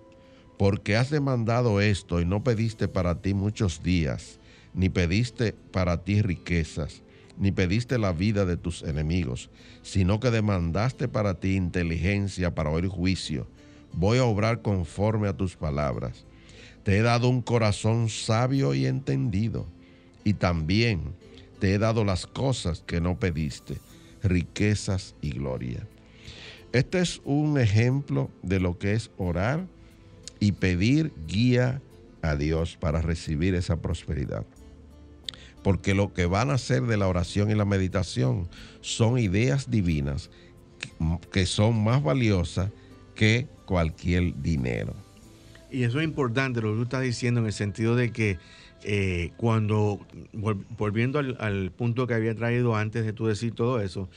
porque 0.58 0.96
has 0.96 1.10
demandado 1.10 1.82
esto 1.82 2.22
y 2.22 2.26
no 2.26 2.44
pediste 2.44 2.88
para 2.88 3.22
ti 3.22 3.34
muchos 3.34 3.82
días, 3.84 4.40
ni 4.74 4.90
pediste 4.90 5.54
para 5.72 6.04
ti 6.04 6.22
riquezas, 6.22 7.02
ni 7.38 7.52
pediste 7.52 7.98
la 7.98 8.14
vida 8.14 8.46
de 8.46 8.58
tus 8.58 8.84
enemigos, 8.84 9.50
sino 9.82 10.20
que 10.20 10.32
demandaste 10.32 11.08
para 11.08 11.40
ti 11.40 11.56
inteligencia 11.56 12.54
para 12.54 12.70
oír 12.70 12.88
juicio. 12.88 13.48
Voy 13.94 14.18
a 14.18 14.26
obrar 14.26 14.62
conforme 14.62 15.28
a 15.28 15.34
tus 15.34 15.56
palabras. 15.56 16.26
Te 16.84 16.98
he 16.98 17.02
dado 17.02 17.30
un 17.30 17.42
corazón 17.42 18.10
sabio 18.10 18.74
y 18.74 18.86
entendido, 18.86 19.66
y 20.24 20.34
también 20.34 21.16
te 21.60 21.74
he 21.74 21.78
dado 21.78 22.04
las 22.04 22.28
cosas 22.28 22.84
que 22.86 23.02
no 23.02 23.18
pediste, 23.18 23.78
riquezas 24.26 25.16
y 25.22 25.32
gloria. 25.32 25.88
Este 26.74 27.00
es 27.00 27.22
un 27.24 27.58
ejemplo 27.58 28.30
de 28.44 28.60
lo 28.60 28.78
que 28.78 28.94
es 28.94 29.10
orar 29.18 29.66
y 30.40 30.52
pedir 30.52 31.14
guía 31.28 31.82
a 32.22 32.36
Dios 32.36 32.78
para 32.78 33.02
recibir 33.02 33.56
esa 33.56 33.78
prosperidad. 33.78 34.46
Porque 35.64 35.94
lo 35.94 36.14
que 36.14 36.26
van 36.26 36.52
a 36.52 36.56
hacer 36.56 36.84
de 36.84 36.98
la 36.98 37.08
oración 37.08 37.50
y 37.50 37.56
la 37.56 37.66
meditación 37.66 38.48
son 38.82 39.18
ideas 39.18 39.72
divinas 39.72 40.30
que 41.32 41.46
son 41.46 41.84
más 41.84 42.04
valiosas 42.04 42.72
que 43.16 43.48
cualquier 43.66 44.40
dinero. 44.42 44.94
Y 45.72 45.84
eso 45.84 46.00
es 46.00 46.06
importante 46.06 46.62
lo 46.62 46.72
que 46.72 46.78
tú 46.78 46.84
estás 46.84 47.02
diciendo 47.02 47.40
en 47.40 47.48
el 47.48 47.54
sentido 47.54 47.96
de 47.96 48.12
que 48.12 48.38
eh, 48.88 49.32
cuando, 49.38 50.00
volviendo 50.78 51.18
al, 51.18 51.72
punto 51.72 52.06
que 52.06 52.14
había 52.14 52.36
traído 52.36 52.76
antes 52.76 53.04
de 53.04 53.14
tú 53.14 53.26
decir 53.26 53.56
todo 53.56 53.82
eso, 53.82 54.08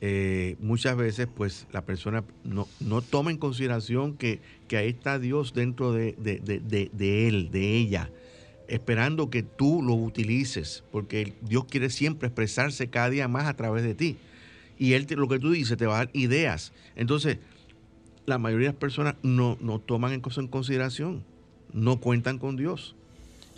eh, 0.00 0.56
muchas 0.60 0.96
veces 0.96 1.28
pues 1.34 1.66
la 1.72 1.82
persona 1.82 2.24
no, 2.42 2.66
no 2.80 3.02
toma 3.02 3.32
en 3.32 3.36
consideración 3.36 4.16
que, 4.16 4.40
que 4.66 4.78
ahí 4.78 4.88
está 4.88 5.18
Dios 5.18 5.52
dentro 5.52 5.92
de, 5.92 6.14
de, 6.16 7.28
él, 7.28 7.50
de 7.50 7.76
ella, 7.76 8.10
esperando 8.66 9.28
que 9.28 9.42
tú 9.42 9.82
lo 9.82 9.92
utilices, 9.92 10.84
porque 10.90 11.34
Dios 11.42 11.66
quiere 11.66 11.90
siempre 11.90 12.28
expresarse 12.28 12.88
cada 12.88 13.10
día 13.10 13.28
más 13.28 13.44
a 13.44 13.56
través 13.56 13.82
de 13.82 13.94
ti. 13.94 14.16
Y 14.78 14.94
Él, 14.94 15.06
lo 15.10 15.28
que 15.28 15.38
tú 15.38 15.50
dices, 15.50 15.76
te 15.76 15.84
va 15.84 15.96
a 15.96 16.04
dar 16.06 16.10
ideas. 16.14 16.72
Entonces, 16.96 17.40
la 18.24 18.38
mayoría 18.38 18.68
de 18.68 18.72
las 18.72 18.80
personas 18.80 19.16
no, 19.22 19.58
no 19.60 19.80
toman 19.80 20.14
en 20.14 20.20
consideración, 20.22 21.24
no 21.74 22.00
cuentan 22.00 22.38
con 22.38 22.56
Dios 22.56 22.96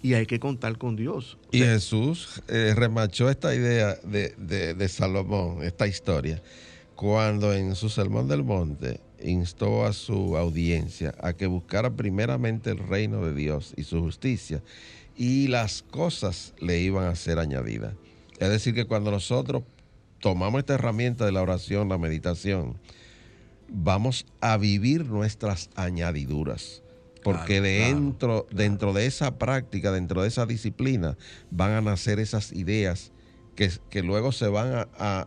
y 0.02 0.14
hay 0.14 0.26
que 0.26 0.38
contar 0.38 0.78
con 0.78 0.96
Dios. 0.96 1.38
Y 1.52 1.58
Jesús 1.58 2.42
eh, 2.48 2.74
remachó 2.76 3.30
esta 3.30 3.54
idea 3.54 3.96
de, 4.02 4.88
Salomón, 4.88 5.62
esta 5.62 5.86
historia, 5.86 6.42
cuando 6.94 7.52
en 7.52 7.74
su 7.74 7.88
Sermón 7.88 8.28
del 8.28 8.44
Monte 8.44 9.00
instó 9.22 9.84
a 9.84 9.92
su 9.92 10.36
audiencia 10.36 11.14
a 11.20 11.32
que 11.32 11.46
buscara 11.46 11.94
primeramente 11.94 12.70
el 12.70 12.78
reino 12.78 13.24
de 13.24 13.34
Dios 13.34 13.74
y 13.76 13.84
su 13.84 14.00
justicia, 14.00 14.62
y 15.16 15.48
las 15.48 15.82
cosas 15.82 16.54
le 16.60 16.78
iban 16.80 17.06
a 17.06 17.16
ser 17.16 17.38
añadidas. 17.38 17.94
Es 18.38 18.50
decir, 18.50 18.74
que 18.74 18.84
cuando 18.84 19.10
nosotros 19.10 19.62
tomamos 20.20 20.58
esta 20.58 20.74
herramienta 20.74 21.24
de 21.24 21.32
la 21.32 21.42
oración, 21.42 21.88
la 21.88 21.98
meditación, 21.98 22.76
vamos 23.68 24.26
a 24.40 24.56
vivir 24.58 25.06
nuestras 25.06 25.70
añadiduras 25.74 26.82
porque 27.26 27.60
dentro, 27.60 28.46
dentro 28.52 28.92
de 28.92 29.06
esa 29.06 29.36
práctica, 29.36 29.90
dentro 29.90 30.22
de 30.22 30.28
esa 30.28 30.46
disciplina, 30.46 31.16
van 31.50 31.72
a 31.72 31.80
nacer 31.80 32.20
esas 32.20 32.52
ideas 32.52 33.10
que, 33.56 33.68
que 33.90 34.04
luego 34.04 34.30
se 34.30 34.46
van 34.46 34.86
a, 34.96 35.26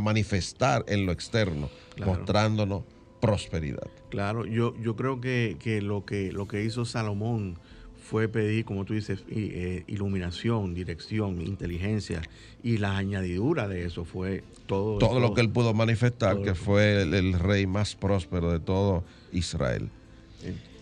manifestar 0.00 0.84
en 0.88 1.04
lo 1.04 1.12
externo, 1.12 1.68
mostrándonos 2.04 2.84
prosperidad. 3.20 3.86
Claro, 4.08 4.46
yo, 4.46 4.74
yo 4.80 4.96
creo 4.96 5.20
que, 5.20 5.56
lo 5.82 6.06
que 6.06 6.32
lo 6.32 6.48
que 6.48 6.64
hizo 6.64 6.86
Salomón 6.86 7.58
fue 8.02 8.28
pedir, 8.28 8.64
como 8.64 8.86
tú 8.86 8.94
dices, 8.94 9.22
eh, 9.28 9.84
iluminación, 9.88 10.74
dirección, 10.74 11.42
inteligencia, 11.42 12.22
y 12.62 12.78
la 12.78 12.96
añadidura 12.96 13.68
de 13.68 13.84
eso 13.84 14.06
fue 14.06 14.42
todo. 14.66 14.98
Todo, 14.98 15.20
lo 15.20 15.34
que 15.34 15.42
él 15.42 15.50
pudo 15.50 15.74
manifestar, 15.74 16.40
que 16.40 16.54
fue 16.54 17.02
el, 17.02 17.12
el, 17.12 17.34
rey 17.34 17.66
más 17.66 17.94
próspero 17.94 18.50
de 18.50 18.60
todo 18.60 19.04
Israel. 19.32 19.90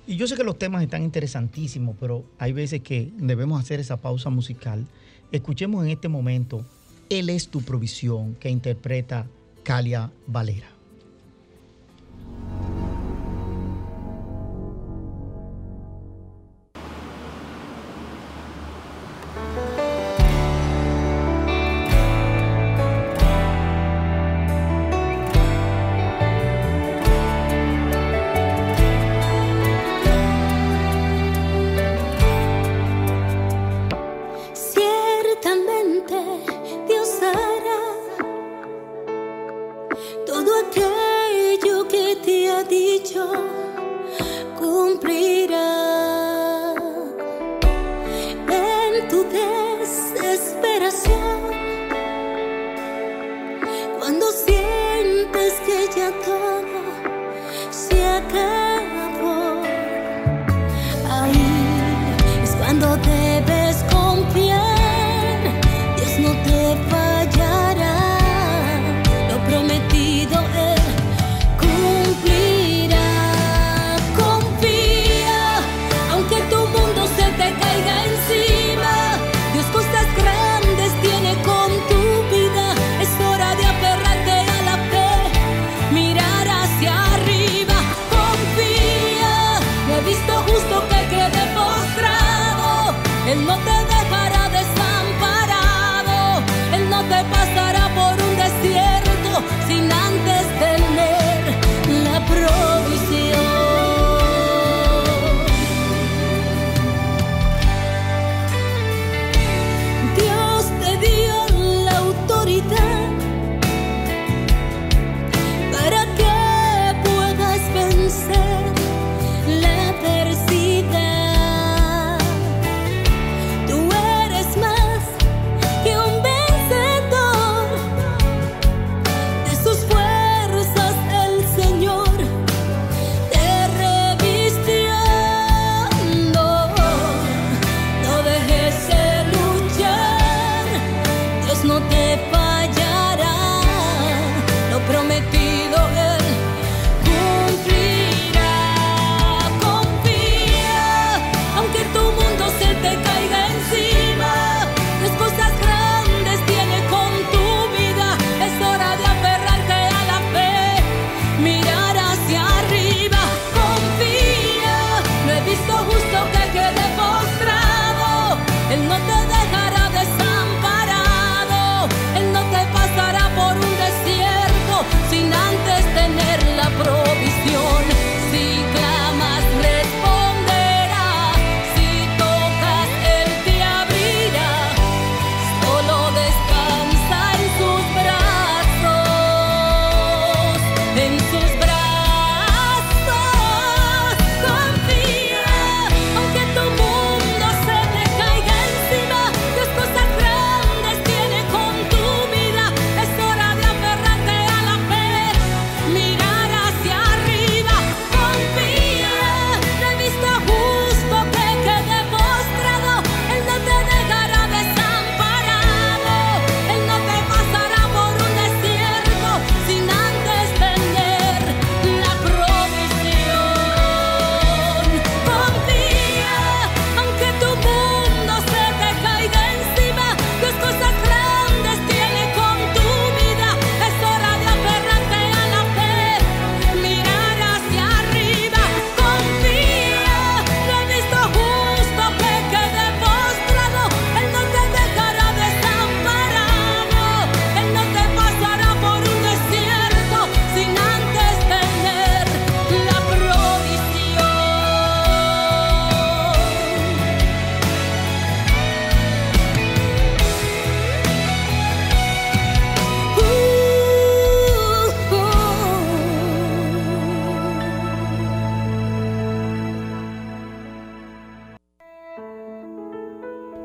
Y 0.06 0.16
yo 0.16 0.26
sé 0.26 0.36
que 0.36 0.44
los 0.44 0.58
temas 0.58 0.82
están 0.82 1.02
interesantísimos, 1.02 1.96
pero 1.98 2.24
hay 2.38 2.52
veces 2.52 2.82
que 2.82 3.10
debemos 3.16 3.60
hacer 3.60 3.80
esa 3.80 3.96
pausa 3.96 4.28
musical. 4.28 4.86
Escuchemos 5.32 5.82
en 5.84 5.90
este 5.90 6.08
momento 6.08 6.66
Él 7.08 7.30
es 7.30 7.48
tu 7.48 7.62
provisión 7.62 8.34
que 8.34 8.50
interpreta 8.50 9.26
Calia 9.62 10.12
Valera. 10.26 10.73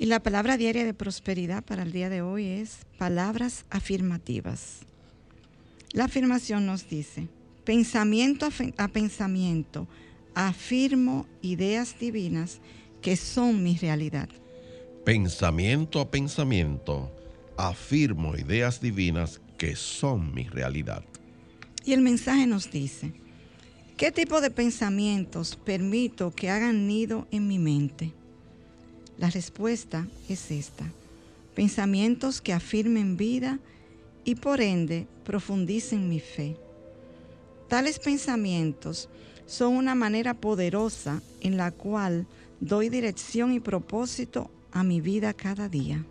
Y 0.00 0.06
la 0.06 0.22
palabra 0.22 0.56
diaria 0.56 0.84
de 0.84 0.94
prosperidad 0.94 1.64
para 1.64 1.82
el 1.82 1.90
día 1.90 2.08
de 2.08 2.22
hoy 2.22 2.46
es 2.46 2.86
palabras 2.98 3.64
afirmativas. 3.68 4.82
La 5.90 6.04
afirmación 6.04 6.66
nos 6.66 6.88
dice, 6.88 7.26
pensamiento 7.64 8.48
a, 8.76 8.86
pensamiento, 8.86 9.88
afirmo 10.36 11.26
ideas 11.42 11.98
divinas 11.98 12.60
que 13.02 13.16
son 13.16 13.60
mi 13.64 13.76
realidad. 13.76 14.28
Pensamiento 15.04 16.00
a 16.00 16.08
pensamiento, 16.08 17.10
afirmo 17.56 18.36
ideas 18.36 18.80
divinas 18.80 19.40
que 19.56 19.74
son 19.74 20.32
mi 20.32 20.44
realidad. 20.44 21.02
Y 21.84 21.92
el 21.92 22.02
mensaje 22.02 22.46
nos 22.46 22.70
dice, 22.70 23.12
¿qué 23.96 24.12
tipo 24.12 24.40
de 24.40 24.52
pensamientos 24.52 25.56
permito 25.56 26.30
que 26.30 26.50
hagan 26.50 26.86
nido 26.86 27.26
en 27.32 27.48
mi 27.48 27.58
mente? 27.58 28.12
La 29.18 29.30
respuesta 29.30 30.06
es 30.28 30.50
esta, 30.50 30.90
pensamientos 31.54 32.40
que 32.40 32.52
afirmen 32.52 33.16
vida 33.16 33.58
y 34.24 34.36
por 34.36 34.60
ende 34.60 35.06
profundicen 35.24 36.08
mi 36.08 36.20
fe. 36.20 36.56
Tales 37.68 37.98
pensamientos 37.98 39.08
son 39.46 39.76
una 39.76 39.94
manera 39.94 40.34
poderosa 40.34 41.22
en 41.40 41.56
la 41.56 41.70
cual 41.70 42.26
doy 42.60 42.88
dirección 42.88 43.52
y 43.52 43.60
propósito 43.60 44.50
a 44.72 44.84
mi 44.84 45.00
vida 45.00 45.34
cada 45.34 45.68
día 45.68 46.04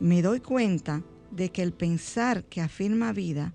me 0.00 0.22
doy 0.22 0.40
cuenta 0.40 1.02
de 1.30 1.50
que 1.50 1.62
el 1.62 1.72
pensar 1.72 2.44
que 2.44 2.62
afirma 2.62 3.12
vida 3.12 3.52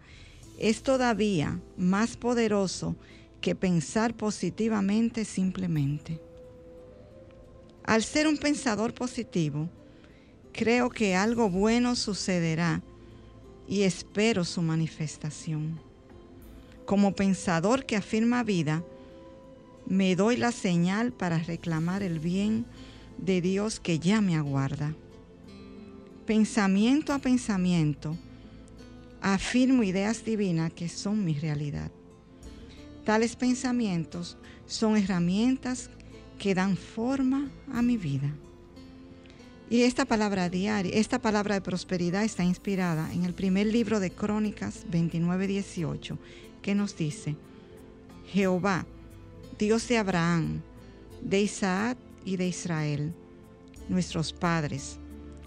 es 0.60 0.84
todavía 0.84 1.60
más 1.75 2.15
poderoso 2.15 2.95
que 3.41 3.56
pensar 3.56 4.15
positivamente 4.15 5.25
simplemente. 5.25 6.21
Al 7.86 8.04
ser 8.04 8.28
un 8.28 8.38
pensador 8.38 8.93
positivo, 8.93 9.69
creo 10.52 10.89
que 10.89 11.15
algo 11.15 11.50
bueno 11.50 11.95
sucederá 11.95 12.82
y 13.67 13.84
espero 13.84 14.43
su 14.43 14.62
manifestación. 14.62 15.80
Como 16.86 17.15
pensador 17.15 17.86
que 17.86 17.95
afirma 17.95 18.43
vida, 18.43 18.84
me 19.88 20.15
doy 20.15 20.38
la 20.38 20.52
señal 20.52 21.13
para 21.13 21.38
reclamar 21.39 22.04
el 22.04 22.19
bien 22.19 22.65
de 23.17 23.41
Dios 23.41 23.80
que 23.80 24.00
ya 24.00 24.21
me 24.21 24.36
aguarda 24.36 24.95
pensamiento 26.26 27.13
a 27.13 27.19
pensamiento, 27.19 28.17
afirmo 29.21 29.84
ideas 29.84 30.26
divinas 30.26 30.74
que 30.74 30.89
son 30.89 31.24
mi 31.24 31.36
realidad. 31.36 31.91
Tales 33.06 33.36
pensamientos 33.36 34.38
son 34.65 34.98
herramientas 34.98 35.91
que 36.39 36.54
dan 36.56 36.78
forma 36.78 37.50
a 37.74 37.82
mi 37.82 37.98
vida. 37.98 38.34
Y 39.69 39.82
esta 39.82 40.06
palabra 40.06 40.50
diaria, 40.50 40.93
esta 40.93 41.19
palabra 41.19 41.56
de 41.56 41.62
prosperidad 41.62 42.24
está 42.24 42.43
inspirada 42.43 43.12
en 43.13 43.26
el 43.26 43.34
primer 43.34 43.67
libro 43.67 44.00
de 44.00 44.12
Crónicas 44.12 44.86
29:18, 44.91 46.17
que 46.62 46.76
nos 46.76 46.95
dice, 46.95 47.36
Jehová, 48.32 48.86
Dios 49.58 49.88
de 49.88 49.98
Abraham, 49.98 50.62
de 51.21 51.41
Isaac 51.41 51.98
y 52.26 52.38
de 52.38 52.48
Israel, 52.48 53.13
nuestros 53.89 54.34
padres, 54.34 55.00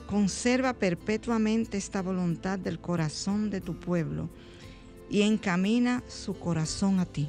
conserva 0.08 0.72
perpetuamente 0.72 1.76
esta 1.76 2.02
voluntad 2.02 2.58
del 2.58 2.80
corazón 2.80 3.50
de 3.50 3.60
tu 3.60 3.78
pueblo 3.78 4.28
y 5.10 5.22
encamina 5.22 6.02
su 6.08 6.38
corazón 6.38 6.98
a 6.98 7.06
ti. 7.06 7.28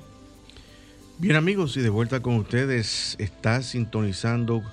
Bien 1.22 1.36
amigos, 1.36 1.76
y 1.76 1.82
de 1.82 1.90
vuelta 1.90 2.22
con 2.22 2.36
ustedes, 2.36 3.18
está 3.20 3.62
sintonizando 3.62 4.64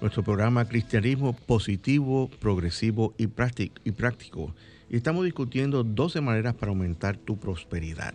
nuestro 0.00 0.22
programa 0.22 0.64
Cristianismo 0.64 1.34
Positivo, 1.34 2.30
Progresivo 2.40 3.12
y 3.18 3.26
Práctico. 3.26 4.54
Y 4.88 4.96
estamos 4.96 5.26
discutiendo 5.26 5.84
12 5.84 6.22
maneras 6.22 6.54
para 6.54 6.70
aumentar 6.70 7.18
tu 7.18 7.36
prosperidad. 7.36 8.14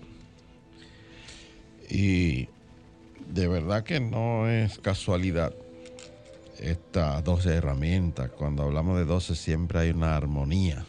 Y 1.88 2.50
de 3.32 3.48
verdad 3.48 3.84
que 3.84 4.00
no 4.00 4.50
es 4.50 4.80
casualidad 4.80 5.54
estas 6.58 7.24
12 7.24 7.54
herramientas. 7.54 8.32
Cuando 8.32 8.64
hablamos 8.64 8.98
de 8.98 9.06
12 9.06 9.36
siempre 9.36 9.78
hay 9.78 9.92
una 9.92 10.18
armonía. 10.18 10.88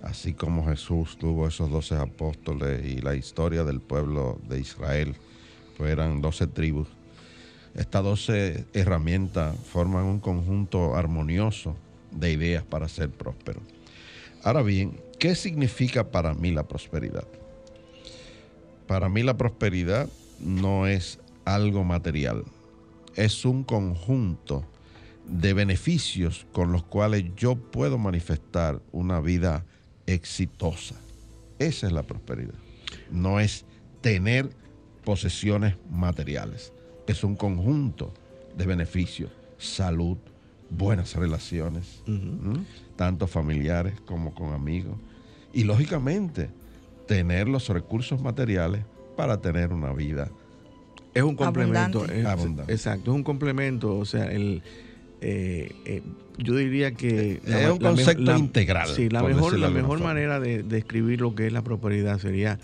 Así 0.00 0.32
como 0.32 0.64
Jesús 0.64 1.18
tuvo 1.18 1.46
esos 1.46 1.70
12 1.70 1.96
apóstoles 1.96 2.82
y 2.82 3.02
la 3.02 3.14
historia 3.14 3.62
del 3.62 3.82
pueblo 3.82 4.40
de 4.48 4.58
Israel, 4.58 5.16
pues 5.76 5.90
eran 5.90 6.20
12 6.20 6.46
tribus. 6.48 6.88
Estas 7.74 8.04
12 8.04 8.66
herramientas 8.72 9.56
forman 9.58 10.04
un 10.04 10.20
conjunto 10.20 10.94
armonioso 10.94 11.76
de 12.12 12.32
ideas 12.32 12.62
para 12.62 12.88
ser 12.88 13.10
próspero. 13.10 13.60
Ahora 14.42 14.62
bien, 14.62 15.00
¿qué 15.18 15.34
significa 15.34 16.10
para 16.10 16.34
mí 16.34 16.52
la 16.52 16.68
prosperidad? 16.68 17.26
Para 18.86 19.08
mí 19.08 19.22
la 19.22 19.36
prosperidad 19.36 20.08
no 20.40 20.86
es 20.86 21.18
algo 21.44 21.84
material, 21.84 22.44
es 23.16 23.44
un 23.44 23.64
conjunto 23.64 24.64
de 25.26 25.54
beneficios 25.54 26.46
con 26.52 26.72
los 26.72 26.84
cuales 26.84 27.24
yo 27.36 27.56
puedo 27.56 27.98
manifestar 27.98 28.80
una 28.92 29.20
vida 29.20 29.64
exitosa. 30.06 30.96
Esa 31.58 31.86
es 31.86 31.92
la 31.92 32.02
prosperidad. 32.02 32.54
No 33.10 33.40
es 33.40 33.64
tener 34.00 34.50
posesiones 35.04 35.76
materiales. 35.90 36.72
Es 37.06 37.24
un 37.24 37.36
conjunto 37.36 38.12
de 38.56 38.66
beneficios, 38.66 39.30
salud, 39.58 40.16
buenas 40.70 41.14
relaciones, 41.14 42.02
tanto 42.96 43.26
familiares 43.26 44.00
como 44.00 44.34
con 44.34 44.52
amigos. 44.52 44.96
Y 45.52 45.64
lógicamente, 45.64 46.50
tener 47.06 47.48
los 47.48 47.68
recursos 47.68 48.20
materiales 48.20 48.84
para 49.16 49.40
tener 49.40 49.72
una 49.72 49.92
vida. 49.92 50.30
Es 51.12 51.22
un 51.22 51.36
complemento. 51.36 52.06
exacto, 52.06 53.10
es 53.10 53.16
un 53.16 53.22
complemento. 53.22 53.96
O 53.96 54.04
sea, 54.04 54.24
el, 54.32 54.62
eh, 55.20 55.72
eh, 55.84 56.02
yo 56.38 56.56
diría 56.56 56.92
que... 56.92 57.40
Es 57.46 57.70
un 57.70 57.78
concepto 57.78 58.36
integral. 58.36 58.88
Sí, 58.88 59.08
la 59.08 59.22
mejor, 59.22 59.58
la 59.58 59.70
mejor 59.70 60.00
manera 60.00 60.40
de 60.40 60.62
describir 60.62 61.20
lo 61.20 61.34
que 61.34 61.46
es 61.46 61.52
la 61.52 61.62
prosperidad 61.62 62.18
sería 62.18 62.58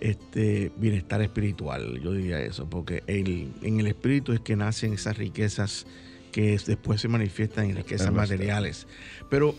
este 0.00 0.72
bienestar 0.76 1.22
espiritual, 1.22 2.00
yo 2.00 2.12
diría 2.12 2.40
eso, 2.40 2.68
porque 2.68 3.02
el, 3.06 3.52
en 3.62 3.80
el 3.80 3.86
espíritu 3.86 4.32
es 4.32 4.40
que 4.40 4.56
nacen 4.56 4.92
esas 4.92 5.16
riquezas 5.16 5.86
que 6.32 6.58
después 6.66 7.00
se 7.00 7.08
manifiestan 7.08 7.70
en 7.70 7.76
riquezas 7.76 8.12
materiales. 8.12 8.86
Pero, 9.30 9.54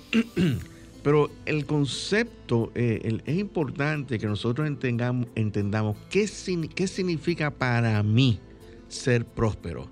pero 1.03 1.31
el 1.45 1.65
concepto, 1.65 2.71
eh, 2.75 3.19
es 3.25 3.38
importante 3.38 4.19
que 4.19 4.27
nosotros 4.27 4.67
entendamos, 4.67 5.27
entendamos 5.36 5.97
qué, 6.09 6.29
qué 6.75 6.88
significa 6.88 7.49
para 7.49 8.03
mí 8.03 8.39
ser 8.88 9.25
próspero. 9.25 9.89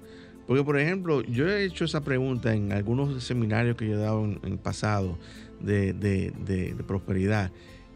Porque, 0.47 0.63
por 0.63 0.77
ejemplo, 0.77 1.21
yo 1.21 1.47
he 1.47 1.63
hecho 1.63 1.85
esa 1.85 2.01
pregunta 2.01 2.53
en 2.53 2.73
algunos 2.73 3.23
seminarios 3.23 3.77
que 3.77 3.87
yo 3.87 3.93
he 3.93 4.01
dado 4.01 4.25
en, 4.25 4.39
el 4.43 4.57
pasado 4.57 5.17
de, 5.61 6.83
prosperidad 6.85 7.51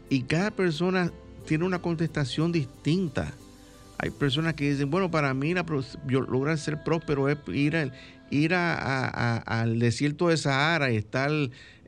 y 0.08 0.22
cada 0.22 0.50
persona 0.50 1.12
tiene 1.48 1.64
una 1.64 1.80
contestación 1.80 2.52
distinta. 2.52 3.32
Hay 3.96 4.10
personas 4.10 4.52
que 4.54 4.70
dicen, 4.70 4.90
bueno, 4.90 5.10
para 5.10 5.32
mí 5.32 5.54
lograr 6.06 6.58
ser 6.58 6.84
próspero 6.84 7.28
es 7.28 7.38
ir, 7.48 7.90
ir 8.30 8.54
al 8.54 9.78
desierto 9.78 10.28
de 10.28 10.36
Sahara 10.36 10.92
y 10.92 10.96
estar 10.96 11.30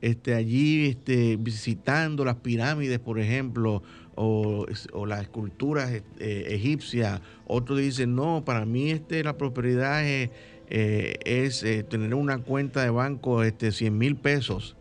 este, 0.00 0.34
allí 0.34 0.86
este, 0.86 1.36
visitando 1.36 2.24
las 2.24 2.36
pirámides, 2.36 2.98
por 3.00 3.20
ejemplo, 3.20 3.82
o, 4.14 4.66
las 5.06 5.20
esculturas 5.20 5.90
eh, 5.92 6.46
egipcias. 6.48 7.20
Otros 7.46 7.78
dicen, 7.78 8.14
no, 8.14 8.42
para 8.44 8.64
mí 8.64 8.90
este, 8.90 9.22
la 9.22 9.36
prosperidad 9.36 10.04
es 10.04 10.30
eh, 10.70 11.18
eh, 11.24 11.84
tener 11.88 12.14
una 12.14 12.38
cuenta 12.38 12.82
de 12.82 12.90
banco 12.90 13.44
este, 13.44 13.72
100 13.72 13.96
mil 13.98 14.16
pesos. 14.16 14.74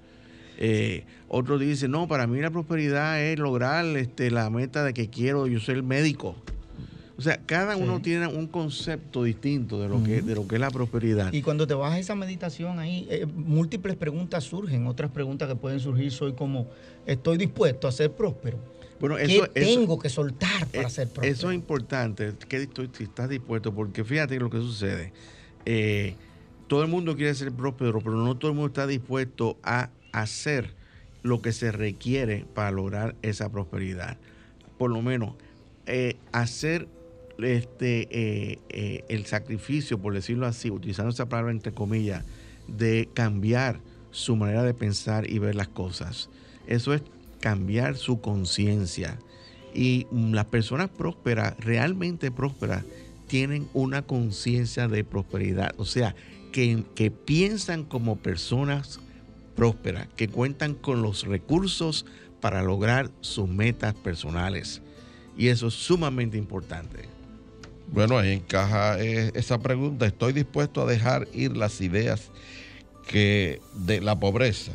Otros 1.29 1.59
dicen, 1.59 1.91
no, 1.91 2.07
para 2.07 2.25
mí 2.25 2.39
la 2.41 2.49
prosperidad 2.49 3.21
es 3.23 3.37
lograr 3.37 3.85
este, 3.97 4.31
la 4.31 4.49
meta 4.49 4.83
de 4.83 4.93
que 4.93 5.09
quiero 5.09 5.45
yo 5.47 5.59
ser 5.59 5.83
médico. 5.83 6.35
O 7.17 7.21
sea, 7.21 7.37
cada 7.45 7.75
uno 7.77 7.97
Sí. 7.97 8.03
tiene 8.03 8.27
un 8.27 8.47
concepto 8.47 9.23
distinto 9.23 9.79
de 9.79 9.89
lo, 9.89 10.01
que, 10.03 10.21
de 10.21 10.33
lo 10.35 10.47
que 10.47 10.55
es 10.55 10.61
la 10.61 10.71
prosperidad. 10.71 11.31
Y 11.33 11.41
cuando 11.41 11.67
te 11.67 11.73
vas 11.75 11.93
a 11.93 11.99
esa 11.99 12.15
meditación 12.15 12.79
ahí, 12.79 13.05
eh, 13.11 13.25
múltiples 13.27 13.95
preguntas 13.97 14.43
surgen. 14.45 14.87
Otras 14.87 15.11
preguntas 15.11 15.47
que 15.49 15.55
pueden 15.55 15.79
surgir 15.79 16.11
soy 16.11 16.33
como, 16.33 16.67
¿estoy 17.05 17.37
dispuesto 17.37 17.87
a 17.87 17.91
ser 17.91 18.11
próspero? 18.13 18.57
bueno, 18.99 19.15
¿Qué 19.17 19.23
eso, 19.25 19.45
eso- 19.53 19.79
tengo 19.79 19.99
que 19.99 20.09
soltar 20.09 20.65
para 20.67 20.87
Eh, 20.87 20.91
ser 20.91 21.07
próspero? 21.09 21.33
Eso 21.33 21.49
es 21.51 21.55
importante, 21.55 22.33
que 22.47 22.57
estoy- 22.63 22.89
si 22.97 23.03
estás 23.03 23.29
dispuesto, 23.29 23.73
porque 23.73 24.03
fíjate 24.03 24.39
lo 24.39 24.49
que 24.49 24.57
sucede. 24.57 25.13
Eh, 25.65 26.15
todo 26.67 26.81
el 26.83 26.87
mundo 26.89 27.15
quiere 27.15 27.33
ser 27.35 27.51
próspero, 27.51 27.99
pero 27.99 28.13
no 28.15 28.35
todo 28.35 28.49
el 28.51 28.55
mundo 28.55 28.67
está 28.67 28.87
dispuesto 28.87 29.57
a 29.63 29.89
hacer 30.11 30.78
lo 31.23 31.41
que 31.41 31.51
se 31.51 31.71
requiere 31.71 32.45
para 32.53 32.71
lograr 32.71 33.15
esa 33.21 33.49
prosperidad. 33.49 34.17
Por 34.77 34.91
lo 34.91 35.01
menos, 35.01 35.35
eh, 35.85 36.15
hacer 36.31 36.87
este, 37.37 38.07
eh, 38.11 38.59
eh, 38.69 39.03
el 39.09 39.25
sacrificio, 39.25 39.99
por 39.99 40.13
decirlo 40.13 40.45
así, 40.45 40.69
utilizando 40.69 41.11
esa 41.11 41.27
palabra 41.27 41.51
entre 41.51 41.73
comillas, 41.73 42.23
de 42.67 43.09
cambiar 43.13 43.79
su 44.11 44.35
manera 44.35 44.63
de 44.63 44.73
pensar 44.73 45.29
y 45.29 45.39
ver 45.39 45.55
las 45.55 45.67
cosas. 45.67 46.29
Eso 46.67 46.93
es 46.93 47.01
cambiar 47.39 47.95
su 47.97 48.21
conciencia. 48.21 49.19
Y 49.73 50.07
las 50.11 50.45
personas 50.45 50.89
prósperas, 50.89 51.55
realmente 51.59 52.31
prósperas, 52.31 52.83
tienen 53.27 53.67
una 53.73 54.01
conciencia 54.01 54.87
de 54.87 55.03
prosperidad. 55.03 55.73
O 55.77 55.85
sea, 55.85 56.15
que, 56.51 56.83
que 56.95 57.11
piensan 57.11 57.83
como 57.83 58.15
personas 58.15 58.99
prósperas, 59.59 60.07
que 60.15 60.27
cuentan 60.29 60.73
con 60.73 61.01
los 61.01 61.25
recursos 61.25 62.05
para 62.41 62.63
lograr 62.63 63.11
sus 63.21 63.49
metas 63.49 63.93
personales. 63.93 64.81
Y 65.37 65.47
eso 65.49 65.67
es 65.67 65.73
sumamente 65.73 66.37
importante. 66.37 66.99
Bueno, 67.91 68.17
ahí 68.17 68.31
encaja 68.33 68.99
eh, 69.01 69.31
esa 69.33 69.57
pregunta. 69.59 70.05
Estoy 70.05 70.31
dispuesto 70.33 70.81
a 70.81 70.85
dejar 70.85 71.27
ir 71.33 71.57
las 71.57 71.81
ideas 71.81 72.29
que 73.07 73.59
de 73.73 73.99
la 74.01 74.19
pobreza 74.19 74.71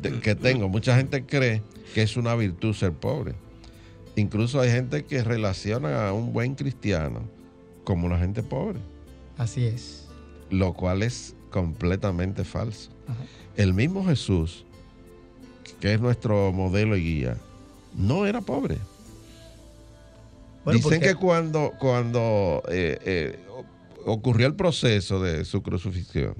de- 0.00 0.18
que 0.20 0.34
tengo. 0.34 0.68
Mucha 0.68 0.96
gente 0.96 1.24
cree 1.24 1.62
que 1.94 2.02
es 2.02 2.16
una 2.16 2.34
virtud 2.34 2.74
ser 2.74 2.92
pobre. 2.92 3.34
Incluso 4.16 4.60
hay 4.60 4.70
gente 4.70 5.04
que 5.04 5.22
relaciona 5.22 6.08
a 6.08 6.12
un 6.12 6.32
buen 6.32 6.54
cristiano 6.54 7.20
como 7.84 8.06
una 8.06 8.18
gente 8.18 8.42
pobre, 8.42 8.80
Así 9.36 9.64
es. 9.64 10.08
lo 10.50 10.72
cual 10.74 11.02
es 11.02 11.34
completamente 11.48 12.44
falso. 12.44 12.90
Ajá. 13.06 13.24
El 13.58 13.74
mismo 13.74 14.06
Jesús, 14.06 14.64
que 15.80 15.94
es 15.94 16.00
nuestro 16.00 16.52
modelo 16.52 16.96
y 16.96 17.02
guía, 17.02 17.36
no 17.96 18.24
era 18.24 18.40
pobre. 18.40 18.78
Bueno, 20.64 20.78
Dicen 20.78 21.00
que 21.00 21.16
cuando, 21.16 21.72
cuando 21.80 22.62
eh, 22.68 22.98
eh, 23.04 23.38
ocurrió 24.04 24.46
el 24.46 24.54
proceso 24.54 25.20
de 25.20 25.44
su 25.44 25.62
crucifixión, 25.62 26.34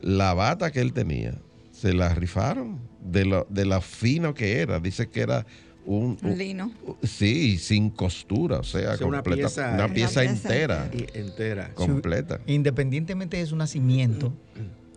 la 0.00 0.34
bata 0.34 0.72
que 0.72 0.80
él 0.80 0.92
tenía, 0.92 1.38
se 1.70 1.92
la 1.92 2.08
rifaron 2.12 2.80
de 3.00 3.24
lo, 3.24 3.46
de 3.48 3.64
lo 3.64 3.80
fino 3.80 4.34
que 4.34 4.60
era. 4.60 4.80
Dice 4.80 5.08
que 5.08 5.20
era 5.20 5.46
un... 5.84 6.16
un- 6.22 6.38
Lino. 6.38 6.72
sí, 7.02 7.58
sin 7.58 7.90
costura, 7.90 8.58
o 8.60 8.62
sea, 8.64 8.92
O 8.92 8.96
sea, 8.96 9.06
una 9.06 9.18
completa- 9.22 9.36
pieza- 9.48 9.68
una 9.74 9.84
Una 9.86 9.94
pieza 9.94 10.20
pieza 10.20 10.32
entera, 10.32 10.90
Y 10.92 11.18
entera. 11.18 11.74
completa. 11.74 12.40
Independientemente 12.46 13.36
de 13.36 13.46
su 13.46 13.56
nacimiento, 13.56 14.32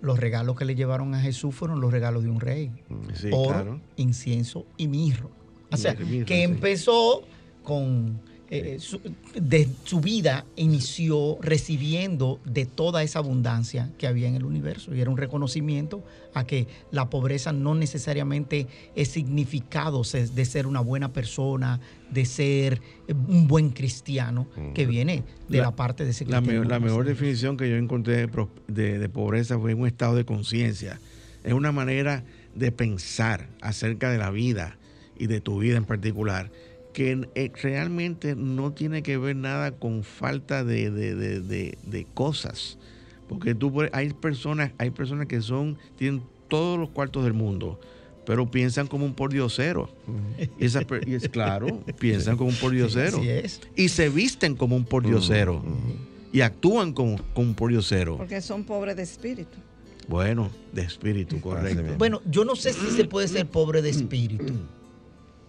los 0.01 0.19
regalos 0.19 0.55
que 0.57 0.65
le 0.65 0.75
llevaron 0.75 1.15
a 1.15 1.21
Jesús 1.21 1.55
fueron 1.55 1.81
los 1.81 1.91
regalos 1.91 2.23
de 2.23 2.29
un 2.29 2.39
rey. 2.39 2.71
Sí, 3.13 3.29
Oro, 3.31 3.49
claro. 3.51 3.81
incienso 3.95 4.65
y 4.77 4.87
mirro. 4.87 5.31
O 5.71 5.77
sea, 5.77 5.95
que 5.95 6.05
sí. 6.05 6.41
empezó 6.41 7.23
con 7.63 8.21
eh, 8.51 8.77
su, 8.79 8.99
de 9.33 9.67
su 9.85 9.99
vida, 10.01 10.45
inició 10.55 11.37
recibiendo 11.41 12.39
de 12.45 12.65
toda 12.65 13.01
esa 13.03 13.19
abundancia 13.19 13.91
que 13.97 14.05
había 14.07 14.27
en 14.27 14.35
el 14.35 14.45
universo. 14.45 14.93
Y 14.93 15.01
era 15.01 15.09
un 15.09 15.17
reconocimiento 15.17 16.03
a 16.33 16.45
que 16.45 16.67
la 16.91 17.09
pobreza 17.09 17.51
no 17.53 17.73
necesariamente 17.75 18.67
es 18.95 19.07
significado 19.09 20.03
de 20.03 20.45
ser 20.45 20.67
una 20.67 20.79
buena 20.81 21.11
persona, 21.11 21.79
de 22.11 22.25
ser 22.25 22.81
eh, 23.07 23.13
un 23.27 23.47
buen 23.47 23.69
cristiano, 23.71 24.47
que 24.73 24.85
viene 24.85 25.23
de 25.49 25.57
la, 25.57 25.63
La- 25.65 25.75
parte 25.75 26.03
de 26.05 26.11
ese 26.11 26.25
La, 26.25 26.39
me- 26.41 26.63
la 26.65 26.79
mejor 26.79 27.05
definición 27.05 27.57
que 27.57 27.69
yo 27.69 27.77
encontré 27.77 28.27
de- 28.67 28.99
de 28.99 29.09
pobreza 29.09 29.57
fue 29.57 29.73
un 29.73 29.87
estado 29.87 30.15
de 30.15 30.25
conciencia. 30.25 30.99
Es 31.43 31.53
una 31.53 31.71
manera 31.71 32.23
de 32.55 32.71
pensar 32.71 33.49
acerca 33.61 34.09
de 34.11 34.17
la 34.17 34.29
vida 34.29 34.77
y 35.17 35.27
de 35.27 35.41
tu 35.41 35.59
vida 35.59 35.77
en 35.77 35.85
particular 35.85 36.51
que 36.95 37.27
eh, 37.35 37.51
realmente 37.61 38.35
no 38.37 38.71
tiene 38.71 39.03
que 39.03 39.17
ver 39.17 39.35
nada 39.35 39.71
con 39.71 40.03
falta 40.05 40.63
de, 40.63 40.89
de- 40.89 41.13
de- 41.13 41.41
de- 41.41 41.77
de 41.85 42.05
cosas. 42.13 42.77
Porque 43.27 43.53
tú 43.53 43.69
puedes- 43.73 43.91
hay 43.93 44.13
personas, 44.13 44.71
hay 44.77 44.91
personas 44.91 45.27
que 45.27 45.41
son, 45.41 45.77
tienen 45.97 46.21
todos 46.47 46.79
los 46.79 46.89
cuartos 46.91 47.25
del 47.25 47.33
mundo, 47.33 47.77
pero 48.25 48.49
piensan 48.49 48.87
como 48.87 49.03
un 49.05 49.13
pordiosero. 49.13 49.89
Per- 50.85 51.05
y 51.07 51.15
es 51.15 51.27
claro, 51.27 51.83
piensan 51.99 52.37
como 52.37 52.49
un 52.51 52.55
pordiosero 52.55 53.21
es. 53.21 53.59
y 53.75 53.89
se 53.89 54.07
visten 54.07 54.55
como 54.55 54.77
un 54.77 54.85
pordiosero 54.85 55.61
y 56.31 56.39
actúan 56.41 56.93
como, 56.93 57.17
como 57.33 57.49
un 57.49 57.55
pordiosero. 57.55 58.15
Porque 58.15 58.39
son 58.39 58.63
pobres 58.63 58.95
de 58.95 59.03
espíritu. 59.03 59.57
Bueno, 60.07 60.49
de 60.71 60.83
espíritu, 60.83 61.41
correcto. 61.41 61.83
Bueno, 61.97 62.21
yo 62.31 62.45
no 62.45 62.55
sé 62.55 62.71
si 62.71 62.89
se 62.91 63.03
puede 63.03 63.27
ser 63.27 63.47
pobre 63.47 63.81
de 63.81 63.89
espíritu. 63.89 64.53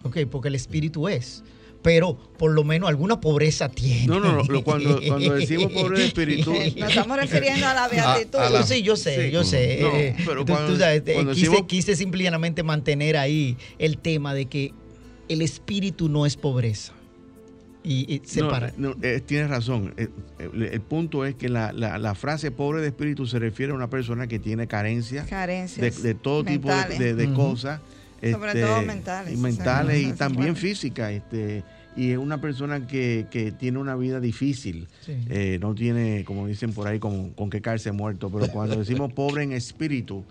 Ok, 0.03 0.17
porque 0.29 0.47
el 0.49 0.55
espíritu 0.55 1.07
es. 1.07 1.43
Pero 1.83 2.17
por 2.37 2.51
lo 2.51 2.63
menos 2.63 2.89
alguna 2.89 3.21
pobreza 3.21 3.69
tiene. 3.69 4.07
No, 4.07 4.19
no, 4.19 4.43
no, 4.43 4.63
cuando- 4.63 4.99
cuando 5.07 5.33
decimos 5.35 5.71
pobre 5.71 5.99
de 5.99 6.05
espíritu- 6.07 6.51
Nos 6.79 6.89
estamos 6.89 7.17
refiriendo 7.17 7.67
a 7.67 7.73
la 7.73 7.87
beatitud. 7.87 8.39
a 8.39 8.49
la- 8.49 8.63
Sí, 8.63 8.81
yo 8.81 8.95
sé, 8.95 9.25
Sí. 9.27 9.31
yo 9.31 9.43
sé. 9.43 9.79
No, 9.81 9.87
Eh, 9.95 10.15
pero 10.25 10.43
tú- 10.43 10.53
cuando- 10.53 10.73
tú 10.73 10.79
sabes, 10.79 11.03
eh, 11.05 11.13
cuando 11.13 11.33
quise, 11.33 11.45
decimos- 11.47 11.67
quise 11.67 11.95
simplemente 11.95 12.63
mantener 12.63 13.15
ahí 13.17 13.57
el 13.79 13.97
tema 13.99 14.33
de 14.33 14.47
que 14.47 14.73
el 15.29 15.41
espíritu 15.41 16.09
no 16.09 16.25
es 16.25 16.35
pobreza. 16.35 16.93
Y, 17.83 18.13
y 18.13 18.19
No, 18.19 18.25
separar. 18.25 18.73
no, 18.75 18.95
eh, 19.01 19.21
tienes 19.25 19.49
razón. 19.49 19.93
El, 19.97 20.63
el 20.63 20.81
punto 20.81 21.25
es 21.25 21.35
que 21.35 21.47
la, 21.47 21.71
la- 21.71 21.97
la 21.97 22.15
frase 22.15 22.51
pobre 22.51 22.81
de 22.81 22.87
espíritu 22.87 23.25
se 23.27 23.39
refiere 23.39 23.71
a 23.71 23.75
una 23.75 23.89
persona 23.89 24.27
que 24.27 24.39
tiene 24.39 24.67
carencia 24.67 25.23
de, 25.23 25.29
Carencias. 25.29 26.01
de 26.03 26.13
todo 26.15 26.43
tipo 26.43 26.67
de, 26.67 27.33
cosas. 27.33 27.79
Este, 28.21 28.31
Sobre 28.31 28.61
todo 28.61 28.81
mentales, 28.83 29.33
Y 29.33 29.37
mentales 29.37 30.01
y 30.07 30.13
también 30.13 30.53
Bueno. 30.53 30.55
físicas. 30.59 31.11
Este, 31.11 31.63
y 31.95 32.11
es 32.11 32.17
una 32.17 32.39
persona 32.39 32.85
que, 32.87 33.25
que 33.31 33.51
tiene 33.51 33.79
una 33.79 33.95
vida 33.95 34.19
difícil. 34.19 34.87
Sí. 35.01 35.13
Eh, 35.29 35.57
no 35.61 35.73
tiene, 35.73 36.23
como 36.25 36.47
dicen 36.47 36.73
por 36.73 36.87
ahí, 36.87 36.99
con, 36.99 37.31
con 37.31 37.49
qué 37.49 37.61
caerse 37.61 37.91
muerto. 37.91 38.29
Pero 38.31 38.47
cuando 38.51 38.77
decimos 38.77 39.11
pobre 39.13 39.43
en 39.43 39.51
espíritu, 39.51 40.23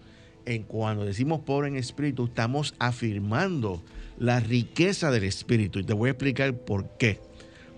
en 0.45 0.63
cuando 0.63 1.05
decimos 1.05 1.41
pobre 1.41 1.69
en 1.69 1.77
espíritu, 1.77 2.27
estamos 2.27 2.75
afirmando 2.79 3.83
la 4.19 4.41
riqueza 4.41 5.11
del 5.11 5.25
espíritu. 5.25 5.81
Y 5.81 5.85
te 5.85 5.93
voy 5.93 6.09
a 6.09 6.13
explicar 6.13 6.55
por 6.55 6.97
qué. 6.99 7.21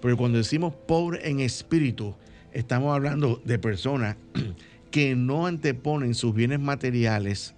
Porque 0.01 0.17
cuando 0.17 0.39
decimos 0.39 0.75
pobre 0.87 1.29
en 1.29 1.41
espíritu, 1.41 2.15
estamos 2.53 2.95
hablando 2.95 3.41
de 3.45 3.59
personas 3.59 4.17
que 4.91 5.15
no 5.17 5.47
anteponen 5.47 6.15
sus 6.15 6.35
bienes 6.35 6.61
materiales 6.61 7.55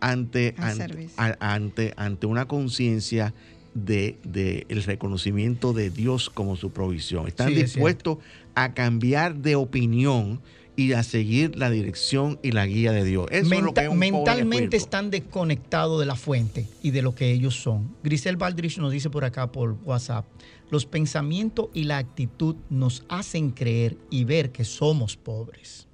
ante, 0.00 0.54
ante, 0.58 0.94
ante, 1.40 1.94
ante 1.96 2.26
una 2.26 2.46
conciencia 2.46 3.34
de, 3.74 4.18
de 4.24 4.66
el 4.68 4.82
reconocimiento 4.82 5.72
de 5.72 5.90
Dios 5.90 6.30
como 6.30 6.56
su 6.56 6.70
provisión. 6.70 7.26
Están 7.28 7.48
Sí, 7.48 7.54
es 7.60 7.72
dispuestos 7.74 8.18
a 8.54 8.74
cambiar 8.74 9.36
de 9.36 9.54
opinión 9.56 10.40
y 10.74 10.92
a 10.92 11.02
seguir 11.02 11.56
la 11.56 11.70
dirección 11.70 12.38
y 12.42 12.52
la 12.52 12.64
guía 12.66 12.92
de 12.92 13.02
Dios. 13.04 13.26
Eso 13.30 13.52
es 13.52 13.60
lo 13.62 13.74
que 13.74 13.80
Menta- 13.80 13.82
es 13.82 13.88
un 13.88 13.94
pobre 13.98 14.10
mentalmente 14.12 14.76
están 14.76 15.10
desconectados 15.10 15.98
de 15.98 16.06
la 16.06 16.14
fuente 16.14 16.66
y 16.82 16.92
de 16.92 17.02
lo 17.02 17.14
que 17.16 17.32
ellos 17.32 17.56
son. 17.60 17.96
Grisel 18.04 18.36
Baldrich 18.36 18.78
nos 18.78 18.92
dice 18.92 19.10
por 19.10 19.24
acá 19.24 19.50
por 19.50 19.72
WhatsApp, 19.84 20.24
los 20.70 20.86
pensamientos 20.86 21.68
y 21.74 21.84
la 21.84 21.98
actitud 21.98 22.54
nos 22.70 23.04
hacen 23.08 23.50
creer 23.50 23.96
y 24.10 24.22
ver 24.24 24.52
que 24.52 24.64
somos 24.64 25.16
pobres. 25.16 25.87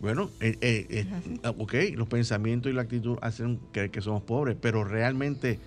Bueno, 0.00 0.30
eh, 0.40 0.56
eh, 0.60 0.86
eh, 0.90 1.06
ah, 1.42 1.54
ok, 1.56 1.74
los 1.94 2.08
pensamientos 2.08 2.70
y 2.70 2.74
la 2.74 2.82
actitud 2.82 3.18
hacen 3.22 3.58
creer 3.72 3.90
que 3.90 4.00
somos 4.00 4.22
pobres, 4.22 4.56
pero 4.60 4.84
realmente 4.84 5.58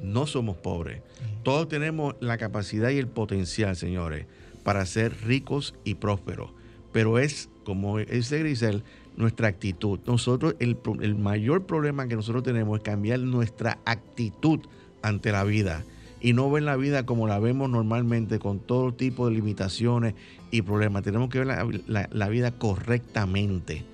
no 0.00 0.26
somos 0.26 0.56
pobres. 0.56 1.02
Todos 1.42 1.68
tenemos 1.68 2.14
la 2.20 2.36
capacidad 2.38 2.90
y 2.90 2.98
el 2.98 3.06
potencial, 3.06 3.76
señores, 3.76 4.26
para 4.64 4.84
ser 4.86 5.16
ricos 5.24 5.74
y 5.84 5.94
prósperos. 5.94 6.50
Pero 6.92 7.18
es, 7.18 7.48
como 7.64 7.98
dice 7.98 8.40
Grisel, 8.40 8.82
nuestra 9.16 9.48
actitud. 9.48 10.00
Nosotros, 10.06 10.56
el, 10.58 10.76
el 11.00 11.14
mayor 11.14 11.66
problema 11.66 12.08
que 12.08 12.16
nosotros 12.16 12.42
tenemos 12.42 12.78
es 12.78 12.84
cambiar 12.84 13.20
nuestra 13.20 13.78
actitud 13.84 14.60
ante 15.02 15.30
la 15.32 15.44
vida 15.44 15.84
y 16.20 16.32
no 16.32 16.50
ver 16.50 16.62
la 16.62 16.76
vida 16.76 17.06
como 17.06 17.26
la 17.26 17.38
vemos 17.38 17.70
normalmente 17.70 18.38
con 18.38 18.58
todo 18.58 18.92
tipo 18.94 19.28
de 19.28 19.34
limitaciones 19.34 20.14
y 20.50 20.62
problemas. 20.62 21.02
Tenemos 21.02 21.28
que 21.28 21.44
ver 21.44 21.48
la 21.86 22.28
vida 22.28 22.50
correctamente 22.52 23.84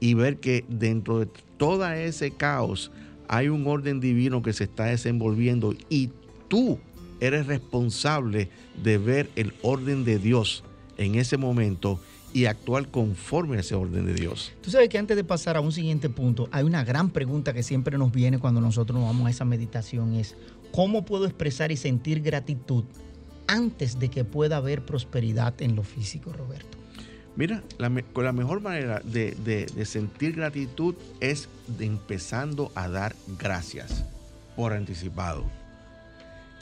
y 0.00 0.14
ver 0.14 0.38
que 0.38 0.64
dentro 0.68 1.20
de 1.20 1.28
todo 1.56 1.88
ese 1.92 2.32
caos 2.32 2.90
hay 3.28 3.48
un 3.48 3.66
orden 3.66 4.00
divino 4.00 4.42
que 4.42 4.52
se 4.52 4.64
está 4.64 4.86
desenvolviendo 4.86 5.74
y 5.88 6.10
tú 6.48 6.78
eres 7.20 7.46
responsable 7.46 8.50
de 8.82 8.98
ver 8.98 9.30
el 9.36 9.54
orden 9.62 10.04
de 10.04 10.18
Dios 10.18 10.64
en 10.98 11.14
ese 11.14 11.36
momento 11.36 12.00
y 12.34 12.46
actuar 12.46 12.88
conforme 12.88 13.58
a 13.58 13.60
ese 13.60 13.74
orden 13.74 14.06
de 14.06 14.14
Dios. 14.14 14.52
Tú 14.60 14.70
sabes 14.70 14.88
que 14.88 14.98
antes 14.98 15.16
de 15.16 15.22
pasar 15.22 15.56
a 15.56 15.60
un 15.60 15.70
siguiente 15.70 16.08
punto, 16.08 16.48
hay 16.50 16.64
una 16.64 16.82
gran 16.82 17.10
pregunta 17.10 17.52
que 17.52 17.62
siempre 17.62 17.96
nos 17.96 18.10
viene 18.10 18.38
cuando 18.38 18.60
nosotros 18.60 18.98
nos 18.98 19.08
vamos 19.08 19.26
a 19.26 19.30
esa 19.30 19.44
meditación, 19.44 20.14
es 20.14 20.36
¿cómo 20.72 21.04
puedo 21.04 21.26
expresar 21.26 21.70
y 21.70 21.76
sentir 21.76 22.22
gratitud 22.22 22.84
antes 23.46 23.98
de 23.98 24.08
que 24.08 24.24
pueda 24.24 24.56
haber 24.56 24.84
prosperidad 24.84 25.60
en 25.60 25.76
lo 25.76 25.82
físico, 25.82 26.32
Roberto? 26.32 26.78
Mira, 27.34 27.62
la, 27.78 27.90
la 28.16 28.32
mejor 28.32 28.60
manera 28.60 29.00
de, 29.04 29.32
de, 29.32 29.86
sentir 29.86 30.34
gratitud 30.34 30.94
es 31.20 31.48
empezando 31.80 32.70
a 32.74 32.88
dar 32.88 33.14
gracias 33.38 34.04
por 34.54 34.74
anticipado. 34.74 35.44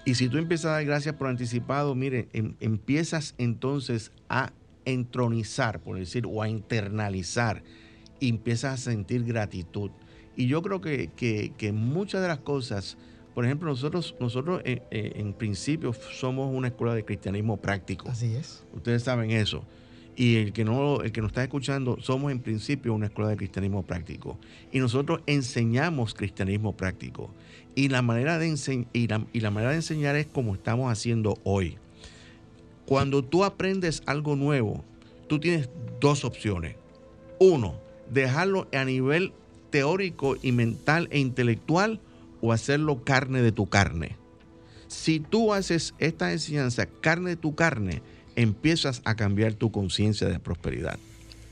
Y 0.04 0.14
si 0.14 0.28
tú 0.28 0.38
empiezas 0.38 0.66
a 0.66 0.74
dar 0.74 0.84
gracias 0.84 1.14
por 1.16 1.26
anticipado, 1.26 1.94
mire, 1.94 2.28
em, 2.32 2.54
empiezas 2.60 3.34
entonces 3.38 4.12
a 4.28 4.52
entronizar, 4.84 5.80
por 5.80 5.98
decir, 5.98 6.24
o 6.26 6.40
a 6.40 6.48
internalizar, 6.48 7.62
y 8.20 8.28
empiezas 8.28 8.74
a 8.74 8.90
sentir 8.90 9.24
gratitud. 9.24 9.90
Y 10.36 10.46
yo 10.46 10.62
creo 10.62 10.80
que, 10.80 11.10
que, 11.16 11.72
muchas 11.72 12.22
de 12.22 12.28
las 12.28 12.38
cosas, 12.38 12.96
por 13.34 13.44
ejemplo, 13.44 13.68
nosotros, 13.68 14.14
nosotros 14.18 14.62
eh, 14.64 14.82
eh, 14.90 15.12
en 15.16 15.32
principio 15.32 15.92
somos 15.92 16.54
una 16.54 16.68
escuela 16.68 16.94
de 16.94 17.04
cristianismo 17.04 17.56
práctico. 17.56 18.08
Así 18.08 18.34
es. 18.34 18.64
Ustedes 18.74 19.02
saben 19.02 19.30
eso. 19.30 19.64
Y 20.16 20.36
el 20.36 20.52
que, 20.52 20.64
no, 20.64 21.00
el 21.02 21.12
que 21.12 21.20
nos 21.22 21.30
está 21.30 21.42
escuchando, 21.42 21.96
somos 22.00 22.32
en 22.32 22.40
principio 22.40 22.92
una 22.92 23.06
escuela 23.06 23.30
de 23.30 23.36
cristianismo 23.36 23.84
práctico. 23.84 24.38
Y 24.72 24.80
nosotros 24.80 25.20
enseñamos 25.26 26.14
cristianismo 26.14 26.76
práctico. 26.76 27.30
Y 27.74 27.88
la 27.88 28.02
manera 28.02 28.38
de, 28.38 28.48
y 28.92 29.08
y 29.32 29.40
la 29.40 29.50
manera 29.50 29.70
de 29.70 29.76
enseñar 29.76 30.16
es 30.16 30.26
como 30.26 30.54
estamos 30.54 30.90
haciendo 30.90 31.38
hoy. 31.44 31.78
Cuando 32.84 33.22
tú 33.22 33.44
aprendes 33.44 34.02
algo 34.06 34.34
nuevo, 34.34 34.84
tú 35.28 35.38
tienes 35.38 35.70
dos 36.00 36.24
opciones. 36.24 36.74
Uno, 37.38 37.76
dejarlo 38.10 38.66
a 38.72 38.84
nivel 38.84 39.32
teórico 39.70 40.36
y 40.42 40.50
mental 40.50 41.08
e 41.12 41.20
intelectual 41.20 42.00
o 42.40 42.52
hacerlo 42.52 43.04
carne 43.04 43.42
de 43.42 43.52
tu 43.52 43.68
carne. 43.68 44.16
Si 44.88 45.20
tú 45.20 45.54
haces 45.54 45.94
esta 45.98 46.32
enseñanza 46.32 46.86
carne 46.86 47.30
de 47.30 47.36
tu 47.36 47.54
carne, 47.54 48.02
empiezas 48.36 49.02
a 49.04 49.14
cambiar 49.14 49.54
tu 49.54 49.70
conciencia 49.70 50.28
de 50.28 50.40
prosperidad. 50.40 50.98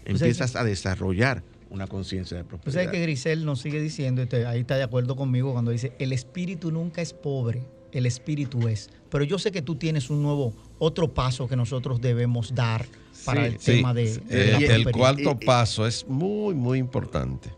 Empiezas 0.04 0.56
a 0.56 0.64
desarrollar 0.64 1.42
una 1.70 1.86
conciencia 1.86 2.36
de 2.36 2.44
prosperidad. 2.44 2.80
O 2.80 2.84
sea 2.84 2.90
que 2.90 3.00
Grisel 3.00 3.44
nos 3.44 3.60
sigue 3.60 3.80
diciendo, 3.80 4.22
y 4.22 4.34
ahí 4.36 4.60
está 4.60 4.76
de 4.76 4.82
acuerdo 4.82 5.16
conmigo 5.16 5.52
cuando 5.52 5.70
dice, 5.70 5.92
el 5.98 6.12
espíritu 6.12 6.72
nunca 6.72 7.02
es 7.02 7.12
pobre, 7.12 7.62
el 7.92 8.06
espíritu 8.06 8.68
es. 8.68 8.90
Pero 9.10 9.24
yo 9.24 9.38
sé 9.38 9.52
que 9.52 9.62
tú 9.62 9.76
tienes 9.76 10.10
un 10.10 10.22
nuevo, 10.22 10.54
otro 10.78 11.12
paso 11.14 11.46
que 11.46 11.56
nosotros 11.56 12.00
debemos 12.00 12.54
dar 12.54 12.86
para 13.24 13.46
el 13.46 13.58
tema 13.58 13.94
de, 13.94 14.20
el, 14.30 14.90
cuarto 14.90 15.38
paso 15.38 15.86
es 15.86 16.06
muy, 16.08 16.54
muy 16.54 16.78
importante. 16.78 17.50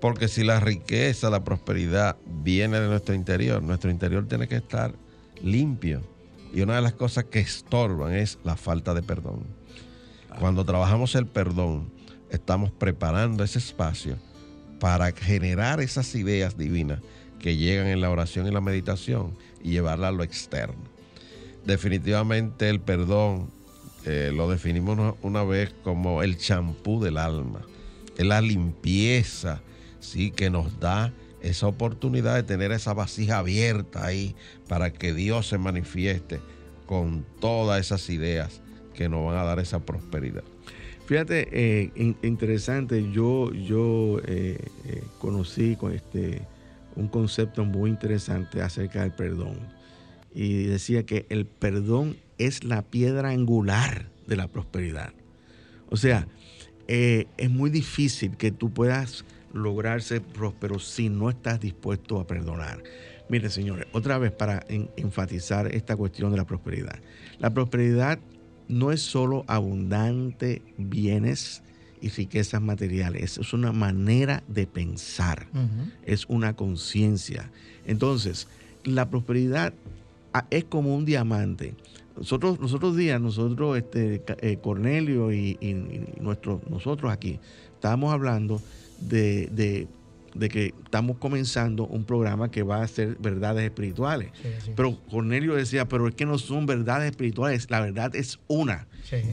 Porque 0.00 0.28
si 0.28 0.44
la 0.44 0.60
riqueza, 0.60 1.30
la 1.30 1.44
prosperidad 1.44 2.16
viene 2.26 2.80
de 2.80 2.88
nuestro 2.88 3.14
interior, 3.14 3.62
nuestro 3.62 3.90
interior 3.90 4.26
tiene 4.26 4.48
que 4.48 4.56
estar 4.56 4.94
limpio. 5.42 6.02
Y 6.52 6.60
una 6.60 6.76
de 6.76 6.82
las 6.82 6.92
cosas 6.92 7.24
que 7.24 7.40
estorban 7.40 8.14
es 8.14 8.38
la 8.44 8.56
falta 8.56 8.94
de 8.94 9.02
perdón. 9.02 9.46
Cuando 10.38 10.64
trabajamos 10.64 11.14
el 11.14 11.26
perdón, 11.26 11.90
estamos 12.30 12.70
preparando 12.70 13.44
ese 13.44 13.58
espacio 13.58 14.16
para 14.80 15.12
generar 15.12 15.80
esas 15.80 16.14
ideas 16.14 16.56
divinas 16.56 17.00
que 17.38 17.56
llegan 17.56 17.86
en 17.86 18.00
la 18.00 18.10
oración 18.10 18.46
y 18.46 18.50
la 18.50 18.60
meditación 18.60 19.36
y 19.62 19.70
llevarla 19.70 20.08
a 20.08 20.12
lo 20.12 20.22
externo. 20.22 20.82
Definitivamente 21.64 22.68
el 22.68 22.80
perdón 22.80 23.50
eh, 24.04 24.32
lo 24.34 24.50
definimos 24.50 25.14
una 25.22 25.44
vez 25.44 25.74
como 25.84 26.22
el 26.22 26.36
champú 26.36 27.02
del 27.02 27.18
alma, 27.18 27.62
es 28.16 28.26
la 28.26 28.40
limpieza 28.40 29.62
¿sí? 30.00 30.30
que 30.30 30.50
nos 30.50 30.80
da 30.80 31.12
esa 31.40 31.66
oportunidad 31.66 32.34
de 32.34 32.42
tener 32.42 32.72
esa 32.72 32.94
vasija 32.94 33.38
abierta 33.38 34.04
ahí 34.04 34.34
para 34.68 34.92
que 34.92 35.12
Dios 35.12 35.48
se 35.48 35.58
manifieste 35.58 36.40
con 36.86 37.24
todas 37.40 37.80
esas 37.80 38.08
ideas 38.10 38.60
que 38.94 39.08
nos 39.08 39.24
van 39.26 39.36
a 39.36 39.44
dar 39.44 39.58
esa 39.58 39.80
prosperidad. 39.80 40.44
Fíjate, 41.06 41.48
eh, 41.52 41.90
interesante, 42.22 43.10
yo, 43.10 43.52
yo 43.52 44.20
eh, 44.24 44.58
conocí 45.18 45.76
con 45.76 45.92
este, 45.92 46.42
un 46.96 47.08
concepto 47.08 47.64
muy 47.64 47.90
interesante 47.90 48.62
acerca 48.62 49.02
del 49.02 49.12
perdón. 49.12 49.58
Y 50.34 50.64
decía 50.64 51.04
que 51.04 51.26
el 51.28 51.46
perdón 51.46 52.16
es 52.46 52.64
la 52.64 52.82
piedra 52.82 53.30
angular 53.30 54.10
de 54.26 54.36
la 54.36 54.48
prosperidad. 54.48 55.12
O 55.88 55.96
sea, 55.96 56.26
eh, 56.88 57.26
es 57.36 57.50
muy 57.50 57.70
difícil 57.70 58.36
que 58.36 58.50
tú 58.50 58.72
puedas 58.72 59.24
lograr 59.52 60.02
ser 60.02 60.22
próspero 60.22 60.78
si 60.78 61.08
no 61.08 61.30
estás 61.30 61.60
dispuesto 61.60 62.18
a 62.18 62.26
perdonar. 62.26 62.82
Mire, 63.28 63.50
señores, 63.50 63.86
otra 63.92 64.18
vez 64.18 64.32
para 64.32 64.64
enfatizar 64.96 65.74
esta 65.74 65.96
cuestión 65.96 66.30
de 66.30 66.38
la 66.38 66.46
prosperidad. 66.46 66.98
La 67.38 67.50
prosperidad 67.50 68.18
no 68.68 68.92
es 68.92 69.00
solo 69.02 69.44
abundante 69.46 70.62
bienes, 70.76 71.62
y 72.02 72.08
riquezas 72.08 72.60
materiales. 72.60 73.38
Es 73.38 73.52
una 73.54 73.72
manera 73.72 74.42
de 74.48 74.66
pensar, 74.66 75.46
es 76.04 76.26
una 76.26 76.54
conciencia. 76.54 77.50
Entonces, 77.86 78.48
la 78.84 79.08
prosperidad 79.08 79.72
ah, 80.34 80.46
es 80.50 80.64
como 80.64 80.94
un 80.94 81.04
diamante. 81.04 81.74
Nosotros, 82.16 82.58
los 82.60 82.72
otros 82.74 82.96
días, 82.96 83.20
nosotros, 83.20 83.78
este, 83.78 84.22
eh, 84.40 84.58
Cornelio 84.62 85.32
y, 85.32 85.56
nosotros 86.20 87.12
aquí, 87.12 87.38
estábamos 87.74 88.12
hablando 88.12 88.60
de 89.00 89.88
de 90.34 90.48
que 90.48 90.74
estamos 90.84 91.18
comenzando 91.18 91.86
un 91.86 92.04
programa 92.04 92.50
que 92.50 92.62
va 92.62 92.82
a 92.82 92.88
ser 92.88 93.16
verdades 93.18 93.64
espirituales. 93.64 94.30
Pero 94.74 94.98
Cornelio 95.10 95.54
decía, 95.54 95.86
pero 95.88 96.08
es 96.08 96.14
que 96.14 96.26
no 96.26 96.38
son 96.38 96.66
verdades 96.66 97.10
espirituales, 97.10 97.70
la 97.70 97.80
verdad 97.80 98.14
es 98.16 98.38
una. 98.48 98.86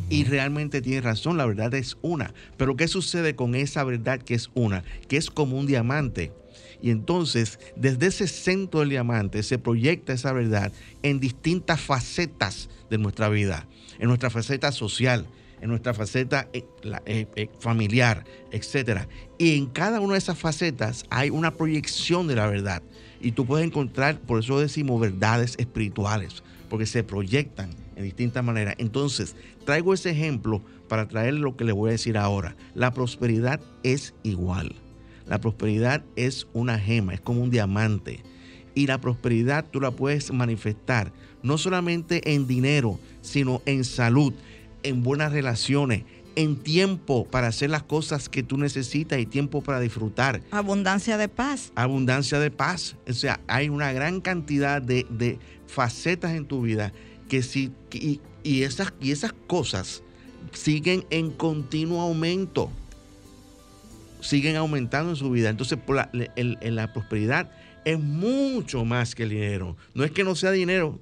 Y 0.09 0.25
realmente 0.25 0.81
tiene 0.81 1.01
razón, 1.01 1.37
la 1.37 1.45
verdad 1.45 1.73
es 1.73 1.97
una. 2.01 2.33
Pero 2.57 2.75
¿qué 2.75 2.87
sucede 2.87 3.35
con 3.35 3.55
esa 3.55 3.83
verdad 3.83 4.19
que 4.19 4.33
es 4.33 4.49
una? 4.53 4.83
Que 5.07 5.17
es 5.17 5.29
como 5.29 5.57
un 5.57 5.67
diamante. 5.67 6.33
Y 6.81 6.91
entonces, 6.91 7.59
desde 7.75 8.07
ese 8.07 8.27
centro 8.27 8.81
del 8.81 8.89
diamante 8.89 9.43
se 9.43 9.57
proyecta 9.57 10.13
esa 10.13 10.33
verdad 10.33 10.71
en 11.03 11.19
distintas 11.19 11.81
facetas 11.81 12.69
de 12.89 12.97
nuestra 12.97 13.29
vida, 13.29 13.67
en 13.99 14.07
nuestra 14.07 14.29
faceta 14.29 14.71
social, 14.71 15.27
en 15.61 15.69
nuestra 15.69 15.93
faceta 15.93 16.47
eh, 16.53 16.65
eh, 17.05 17.27
eh, 17.35 17.49
familiar, 17.59 18.23
etc. 18.51 19.07
Y 19.37 19.57
en 19.57 19.67
cada 19.67 19.99
una 19.99 20.13
de 20.13 20.19
esas 20.19 20.37
facetas 20.37 21.05
hay 21.09 21.29
una 21.29 21.51
proyección 21.55 22.27
de 22.27 22.35
la 22.35 22.47
verdad. 22.47 22.81
Y 23.21 23.33
tú 23.33 23.45
puedes 23.45 23.65
encontrar, 23.65 24.19
por 24.19 24.39
eso 24.39 24.59
decimos 24.59 25.01
verdades 25.01 25.55
espirituales, 25.57 26.43
porque 26.69 26.85
se 26.85 27.03
proyectan 27.03 27.71
en 27.95 28.03
distintas 28.03 28.43
maneras. 28.43 28.75
Entonces, 28.77 29.35
traigo 29.65 29.93
ese 29.93 30.11
ejemplo 30.11 30.61
para 30.87 31.07
traer 31.07 31.33
lo 31.33 31.57
que 31.57 31.65
le 31.65 31.73
voy 31.73 31.89
a 31.89 31.91
decir 31.91 32.17
ahora. 32.17 32.55
La 32.73 32.93
prosperidad 32.93 33.59
es 33.83 34.13
igual. 34.23 34.73
La 35.29 35.39
prosperidad 35.39 36.03
es 36.15 36.47
una 36.53 36.79
gema, 36.79 37.13
es 37.13 37.21
como 37.21 37.41
un 37.41 37.51
diamante. 37.51 38.23
Y 38.75 38.87
la 38.87 38.99
prosperidad 38.99 39.65
tú 39.69 39.79
la 39.79 39.91
puedes 39.91 40.33
manifestar 40.33 41.13
no 41.43 41.57
solamente 41.57 42.33
en 42.33 42.47
dinero, 42.47 42.99
sino 43.21 43.61
en 43.65 43.83
salud, 43.83 44.33
en 44.83 45.03
buenas 45.03 45.31
relaciones, 45.31 46.03
en 46.35 46.57
tiempo 46.57 47.25
para 47.25 47.47
hacer 47.47 47.69
las 47.69 47.83
cosas 47.83 48.29
que 48.29 48.43
tú 48.43 48.57
necesitas 48.57 49.19
y 49.19 49.25
tiempo 49.25 49.61
para 49.61 49.79
disfrutar. 49.79 50.41
Abundancia 50.51 51.17
de 51.17 51.27
paz. 51.27 51.71
Abundancia 51.75 52.39
de 52.39 52.51
paz. 52.51 52.95
O 53.07 53.13
sea, 53.13 53.39
hay 53.47 53.69
una 53.69 53.91
gran 53.91 54.21
cantidad 54.21 54.81
de, 54.81 55.39
facetas 55.67 56.31
en 56.31 56.45
tu 56.45 56.61
vida 56.63 56.93
que 57.27 57.43
sí, 57.43 57.71
y, 57.91 58.63
esas, 58.63 58.93
y 58.99 59.11
esas 59.11 59.33
cosas 59.47 60.01
siguen 60.53 61.05
en 61.11 61.29
continuo 61.29 62.01
aumento. 62.01 62.71
Siguen 64.19 64.55
aumentando 64.55 65.11
en 65.11 65.15
su 65.15 65.29
vida. 65.31 65.49
Entonces, 65.49 65.79
la, 65.87 66.09
la 66.61 66.93
prosperidad 66.93 67.51
es 67.85 67.99
mucho 67.99 68.85
más 68.85 69.15
que 69.15 69.23
el 69.23 69.29
dinero. 69.29 69.77
No 69.93 70.03
es 70.03 70.11
que 70.11 70.23
no 70.23 70.35
sea 70.35 70.51
dinero, 70.51 70.99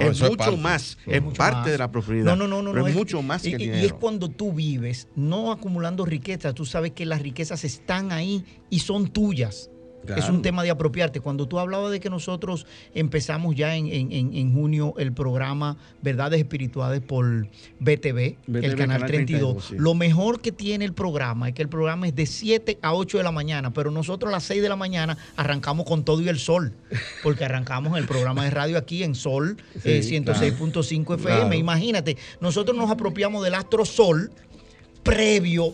es 0.00 0.20
mucho 0.22 0.56
más, 0.56 0.96
es, 1.06 1.20
parte 1.36 1.70
de 1.70 1.78
la 1.78 1.90
prosperidad. 1.90 2.36
No, 2.36 2.46
no, 2.46 2.62
no, 2.62 2.72
no. 2.72 2.86
es, 2.86 2.94
mucho 2.94 3.20
más 3.22 3.42
que 3.42 3.50
y, 3.50 3.64
Y 3.64 3.84
es 3.84 3.92
cuando 3.92 4.28
tú 4.28 4.52
vives, 4.52 5.08
no 5.16 5.50
acumulando 5.50 6.04
riquezas, 6.04 6.54
tú 6.54 6.64
sabes 6.64 6.92
que 6.92 7.04
las 7.04 7.20
riquezas 7.20 7.64
están 7.64 8.12
ahí 8.12 8.44
y 8.70 8.80
son 8.80 9.08
tuyas. 9.08 9.70
Es 10.16 10.28
un 10.28 10.42
tema 10.42 10.62
de 10.62 10.70
apropiarte. 10.70 11.20
Cuando 11.20 11.46
tú 11.46 11.58
hablabas 11.58 11.90
de 11.92 12.00
que 12.00 12.10
nosotros 12.10 12.66
empezamos 12.94 13.54
ya 13.54 13.76
en, 13.76 13.86
en- 13.86 14.12
en- 14.12 14.52
junio 14.52 14.94
el 14.98 15.12
programa 15.12 15.76
Verdades 16.02 16.38
Espirituales 16.40 17.00
por 17.00 17.46
BTV, 17.78 18.18
el 18.18 18.36
BTV, 18.48 18.60
canal 18.76 18.76
Canal 18.76 19.06
32, 19.06 19.08
32, 19.08 19.64
sí. 19.68 19.74
lo 19.78 19.94
mejor 19.94 20.40
que 20.40 20.52
tiene 20.52 20.84
el 20.84 20.92
programa 20.92 21.48
es 21.48 21.54
que 21.54 21.62
el 21.62 21.68
programa 21.68 22.06
es 22.08 22.14
de 22.14 22.26
7 22.26 22.78
a 22.82 22.94
8 22.94 23.18
de 23.18 23.24
la 23.24 23.32
mañana, 23.32 23.72
pero 23.72 23.90
nosotros 23.90 24.28
a 24.28 24.32
las 24.32 24.44
6 24.44 24.60
de 24.62 24.68
la 24.68 24.76
mañana 24.76 25.16
arrancamos 25.36 25.86
con 25.86 26.04
todo 26.04 26.20
y 26.20 26.28
el 26.28 26.38
sol, 26.38 26.72
porque 27.22 27.44
arrancamos 27.44 27.96
el 27.98 28.06
programa 28.06 28.44
de 28.44 28.50
radio 28.50 28.78
aquí 28.78 29.02
en 29.04 29.14
Sol 29.14 29.56
Sí, 29.82 29.90
eh, 29.90 30.00
106.5 30.02 31.14
FM. 31.14 31.18
Claro. 31.18 31.54
Imagínate, 31.54 32.16
nosotros 32.40 32.76
nos 32.76 32.90
apropiamos 32.90 33.42
del 33.44 33.54
astro 33.54 33.84
sol 33.84 34.30
previo 35.02 35.72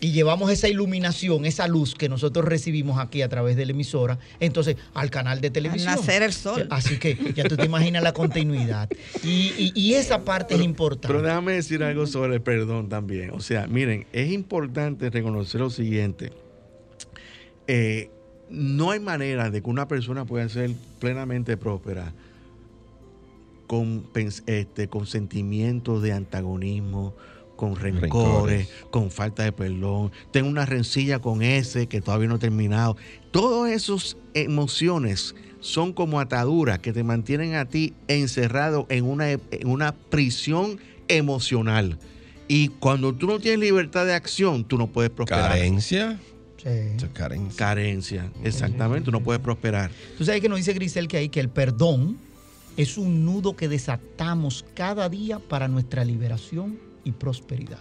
y 0.00 0.12
llevamos 0.12 0.50
esa 0.52 0.68
iluminación, 0.68 1.44
esa 1.44 1.66
luz 1.66 1.94
que 1.94 2.08
nosotros 2.08 2.44
recibimos 2.44 2.98
aquí 2.98 3.22
a 3.22 3.28
través 3.28 3.56
de 3.56 3.66
la 3.66 3.72
emisora, 3.72 4.18
entonces 4.38 4.76
al 4.94 5.10
canal 5.10 5.40
de 5.40 5.50
televisión. 5.50 5.92
nacer 5.94 6.22
el 6.22 6.32
sol. 6.32 6.66
Así 6.70 6.98
que 6.98 7.16
ya 7.34 7.44
tú 7.48 7.56
te 7.56 7.64
imaginas 7.66 8.02
la 8.02 8.12
continuidad. 8.12 8.88
Y, 9.24 9.52
y- 9.58 9.72
y 9.74 9.94
esa 9.94 10.24
parte 10.24 10.54
es 10.54 10.62
importante. 10.62 11.08
Pero 11.08 11.22
déjame 11.22 11.52
decir 11.54 11.82
algo 11.82 12.06
sobre 12.06 12.34
el 12.34 12.40
perdón 12.42 12.88
también. 12.88 13.30
O 13.32 13.40
sea, 13.40 13.66
miren, 13.66 14.06
es 14.12 14.30
importante 14.30 15.10
reconocer 15.10 15.60
lo 15.60 15.70
siguiente. 15.70 16.32
Eh, 17.66 18.10
no 18.50 18.92
hay 18.92 19.00
manera 19.00 19.50
de 19.50 19.60
que 19.62 19.68
una 19.68 19.88
persona 19.88 20.24
pueda 20.24 20.48
ser 20.48 20.70
plenamente 21.00 21.56
próspera 21.56 22.14
con, 23.66 24.06
este, 24.46 24.88
con 24.88 25.06
sentimientos 25.06 26.02
de 26.02 26.12
antagonismo, 26.12 27.14
con 27.58 27.74
rencores, 27.74 28.00
Rencores. 28.02 28.68
con 28.90 29.10
falta 29.10 29.42
de 29.42 29.50
perdón. 29.52 30.12
Tengo 30.30 30.48
una 30.48 30.64
rencilla 30.64 31.18
con 31.18 31.42
ese 31.42 31.88
que 31.88 32.00
todavía 32.00 32.28
no 32.28 32.36
he 32.36 32.38
terminado. 32.38 32.96
Todas 33.32 33.72
esas 33.72 34.16
emociones 34.32 35.34
son 35.60 35.92
como 35.92 36.20
ataduras 36.20 36.78
que 36.78 36.92
te 36.92 37.02
mantienen 37.02 37.56
a 37.56 37.64
ti 37.64 37.94
encerrado 38.06 38.86
en 38.88 39.04
una, 39.04 39.32
en 39.32 39.40
una 39.64 39.92
prisión 39.92 40.78
emocional. 41.08 41.98
Y 42.46 42.68
cuando 42.68 43.12
tú 43.12 43.26
no 43.26 43.40
tienes 43.40 43.58
libertad 43.58 44.06
de 44.06 44.14
acción, 44.14 44.64
tú 44.64 44.78
no 44.78 44.86
puedes 44.86 45.10
prosperar. 45.10 45.50
Carencia. 45.50 46.20
Sí. 46.62 47.06
Carencia. 47.12 47.56
Carencia, 47.56 48.32
exactamente, 48.44 49.04
tú 49.04 49.10
no 49.10 49.20
puedes 49.20 49.42
prosperar. 49.42 49.90
Tú 50.16 50.24
sabes 50.24 50.40
que 50.40 50.48
nos 50.48 50.58
dice 50.58 50.72
Grisel 50.74 51.08
que 51.08 51.16
hay 51.16 51.28
que 51.28 51.40
el 51.40 51.48
perdón 51.48 52.18
es 52.76 52.98
un 52.98 53.24
nudo 53.24 53.56
que 53.56 53.68
desatamos 53.68 54.64
cada 54.74 55.08
día 55.08 55.40
para 55.40 55.66
nuestra 55.66 56.04
liberación 56.04 56.78
y 57.08 57.12
prosperidad. 57.12 57.78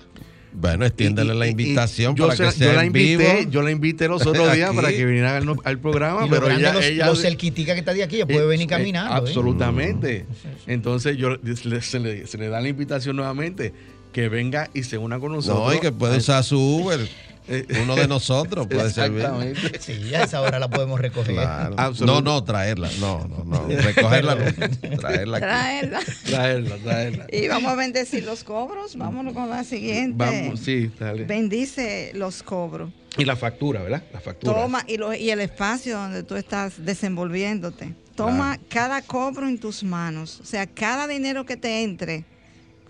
Bueno, 0.54 0.86
extiéndele 0.86 1.36
Y- 1.36 1.38
la 1.38 1.48
invitación 1.48 2.16
para 2.16 2.36
se- 2.36 2.44
que 2.46 2.52
sea 2.52 2.68
yo 2.70 2.74
la 2.74 2.82
en 2.82 2.88
invité, 2.88 3.36
vivo. 3.40 3.52
Yo 3.52 3.62
la 3.62 3.70
invité 3.72 4.08
los 4.08 4.26
otros 4.26 4.52
días 4.56 4.74
para 4.74 4.90
que 4.90 5.06
viniera 5.06 5.38
al, 5.38 5.56
al 5.64 5.80
programa, 5.80 6.26
y 6.26 6.30
pero 6.30 6.50
ella, 6.50 6.74
los, 6.74 6.84
ella- 6.86 7.06
los 7.06 7.22
cerquitica 7.22 7.74
que 7.74 7.80
está 7.82 7.94
de 7.94 8.04
aquí, 8.04 8.16
ella 8.16 8.26
puede 8.26 8.46
Eh, 8.46 8.48
venir 8.48 8.66
eh, 8.66 8.70
caminando. 8.70 9.14
¿eh? 9.14 9.18
Absolutamente. 9.20 10.26
Entonces 10.66 11.18
yo 11.18 11.36
se, 11.82 12.00
le, 12.00 12.26
se 12.26 12.38
le 12.38 12.48
da 12.50 12.62
la 12.62 12.70
invitación 12.70 13.16
nuevamente 13.18 13.74
que 14.14 14.30
venga 14.30 14.70
y 14.74 14.84
se 14.84 14.98
una 14.98 15.20
con 15.20 15.34
nosotros. 15.34 15.68
No, 15.68 15.74
y 15.76 15.80
que 15.80 15.92
puede 15.92 16.18
usar 16.18 16.44
su 16.44 16.58
Uber. 16.60 17.08
Eh, 17.50 17.66
Uno 17.82 17.96
de 17.96 18.08
nosotros 18.08 18.68
puede 18.68 18.90
servir. 18.92 19.22
Exactamente. 19.22 19.80
Sí, 19.80 20.14
a 20.16 20.24
esa 20.24 20.42
hora 20.42 20.60
la 20.60 20.70
podemos 20.70 21.00
recoger. 21.00 21.36
Claro. 21.36 21.76
No, 22.06 22.22
no, 22.22 22.44
traerla. 22.44 22.90
No, 23.00 23.26
no, 23.28 23.44
no. 23.46 23.68
Recogerla 23.68 24.36
no. 24.36 24.98
Traerla 24.98 25.38
aquí. 25.38 25.46
Traerla. 25.46 26.00
Traerla, 26.26 26.76
traerla. 26.78 27.28
Y 27.32 27.48
vamos 27.48 27.72
a 27.72 27.76
bendecir 27.76 28.24
los 28.26 28.44
cobros. 28.44 28.96
Vámonos 28.98 29.34
con 29.34 29.50
la 29.50 29.64
siguiente. 29.64 30.16
Vamos, 30.18 30.60
sí, 30.60 30.92
dale. 31.00 31.24
Bendice 31.26 32.12
los 32.16 32.44
cobros. 32.44 32.90
Y 33.18 33.26
la 33.26 33.36
factura, 33.36 33.82
¿verdad? 33.82 34.04
La 34.14 34.20
factura. 34.20 34.54
Toma 34.54 34.84
y, 34.88 34.98
lo- 34.98 35.14
y 35.14 35.30
el 35.32 35.40
espacio 35.40 35.98
donde 35.98 36.24
tú 36.24 36.36
estás 36.36 36.86
desenvolviéndote. 36.86 37.94
Toma 38.16 38.60
cada 38.70 39.02
cobro 39.02 39.48
en 39.48 39.60
tus 39.60 39.84
manos. 39.84 40.40
O 40.42 40.46
sea, 40.46 40.66
cada 40.68 41.08
dinero 41.08 41.46
que 41.46 41.56
te 41.56 41.84
entre, 41.84 42.26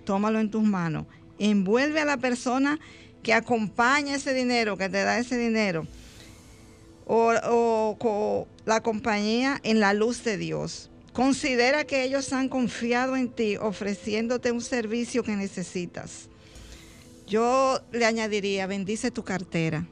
tómalo 0.06 0.40
en 0.40 0.50
tus 0.50 0.64
manos. 0.64 1.06
Envuelve 1.40 2.00
a 2.02 2.06
la 2.06 2.18
persona 2.18 2.80
que 3.24 3.34
acompaña 3.34 4.16
ese 4.16 4.34
dinero, 4.34 4.78
que 4.78 4.90
te 4.90 5.04
da 5.04 5.20
ese 5.20 5.38
dinero. 5.38 5.86
O, 7.06 8.48
la 8.66 8.82
compañía 8.82 9.60
en 9.64 9.80
la 9.80 9.94
luz 9.94 10.24
de 10.24 10.38
Dios. 10.38 10.90
Considera 11.14 11.86
que 11.86 12.04
ellos 12.04 12.32
han 12.34 12.50
confiado 12.50 13.16
en 13.16 13.30
ti 13.30 13.58
ofreciéndote 13.58 14.52
un 14.52 14.62
servicio 14.62 15.24
que 15.24 15.36
necesitas. 15.36 16.30
Yo 17.26 17.82
le 17.92 18.06
añadiría, 18.06 18.68
bendice 18.68 19.10
tu 19.10 19.24
cartera. 19.24 19.88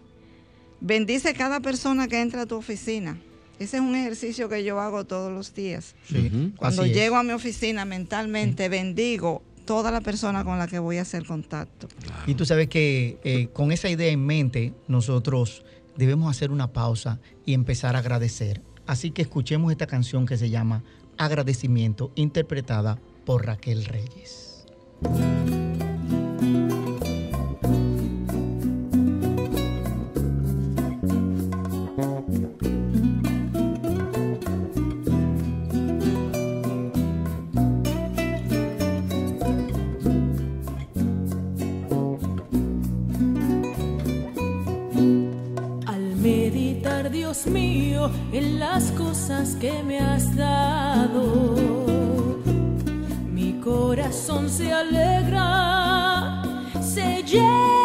Bendice 0.81 1.33
cada 1.33 1.61
persona 1.61 2.07
que 2.07 2.21
entra 2.21 2.41
a 2.41 2.45
tu 2.45 2.55
oficina. 2.55 3.17
Ese 3.59 3.77
es 3.77 3.81
un 3.81 3.95
ejercicio 3.95 4.49
que 4.49 4.63
yo 4.63 4.79
hago 4.79 5.05
todos 5.05 5.31
los 5.31 5.53
días. 5.53 5.95
Sí. 6.07 6.51
Cuando 6.57 6.83
así 6.83 6.91
es. 6.91 6.97
llego 6.97 7.15
a 7.15 7.23
mi 7.23 7.31
oficina 7.31 7.85
mentalmente, 7.85 8.69
bendigo 8.69 9.41
toda 9.65 9.91
la 9.91 10.01
persona 10.01 10.43
con 10.43 10.59
la 10.59 10.67
que 10.67 10.79
voy 10.79 10.97
a 10.97 11.01
hacer 11.01 11.25
contacto. 11.25 11.87
Y 12.27 12.35
tú 12.35 12.45
sabes 12.45 12.67
que 12.67 13.19
eh, 13.23 13.47
con 13.53 13.71
esa 13.71 13.89
idea 13.89 14.11
en 14.11 14.25
mente, 14.25 14.73
nosotros 14.87 15.63
debemos 15.97 16.29
hacer 16.29 16.51
una 16.51 16.71
pausa 16.71 17.19
y 17.45 17.53
empezar 17.53 17.95
a 17.95 17.99
agradecer. 17.99 18.61
Así 18.85 19.11
que 19.11 19.21
escuchemos 19.21 19.71
esta 19.71 19.87
canción 19.87 20.25
que 20.25 20.37
se 20.37 20.49
llama 20.49 20.83
Agradecimiento, 21.17 22.11
interpretada 22.15 22.99
por 23.25 23.45
Raquel 23.45 23.85
Reyes. 23.85 24.65
Dios 47.09 47.45
mío, 47.45 48.09
en 48.31 48.59
las 48.59 48.91
cosas 48.91 49.55
que 49.55 49.83
me 49.83 49.99
has 49.99 50.35
dado, 50.35 51.45
mi 53.31 53.53
corazón 53.61 54.49
se 54.49 54.71
alegra, 54.71 56.43
se 56.81 57.23
llena 57.23 57.84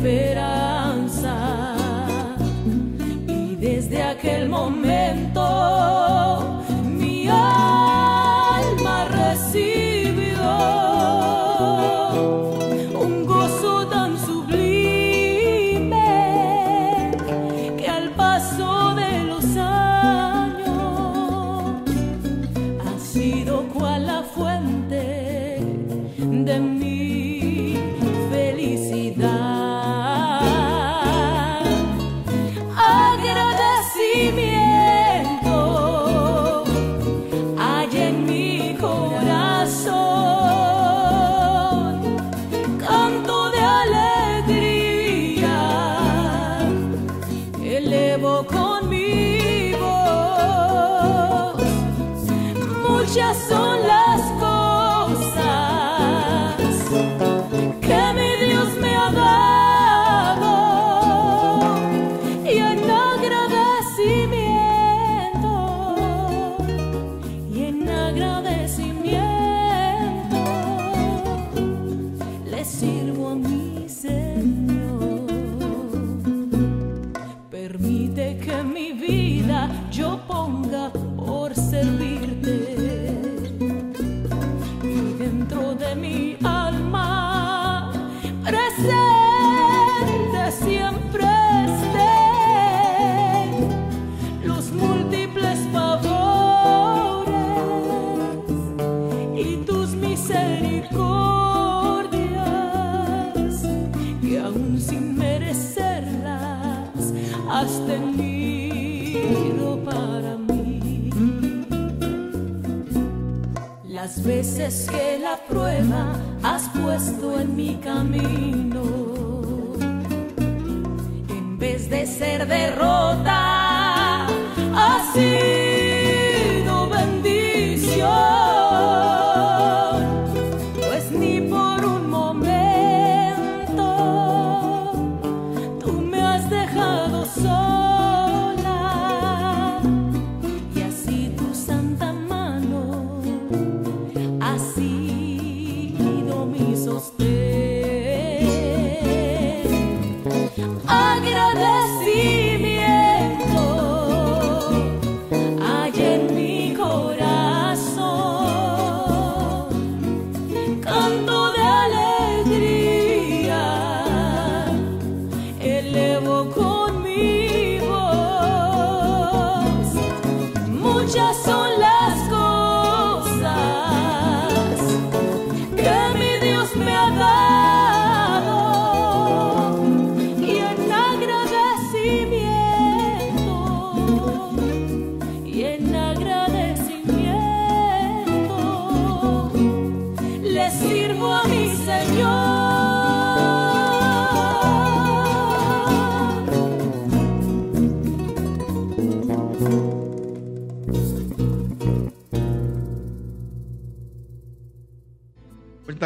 esperanza. 0.00 1.74
Y 3.26 3.56
desde 3.56 4.02
aquel 4.02 4.48
momento 4.48 5.29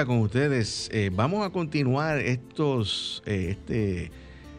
con 0.03 0.19
ustedes. 0.19 0.89
Eh, 0.93 1.11
vamos 1.15 1.47
a 1.47 1.51
continuar 1.51 2.19
estos, 2.19 3.23
eh, 3.27 3.51
este, 3.51 4.11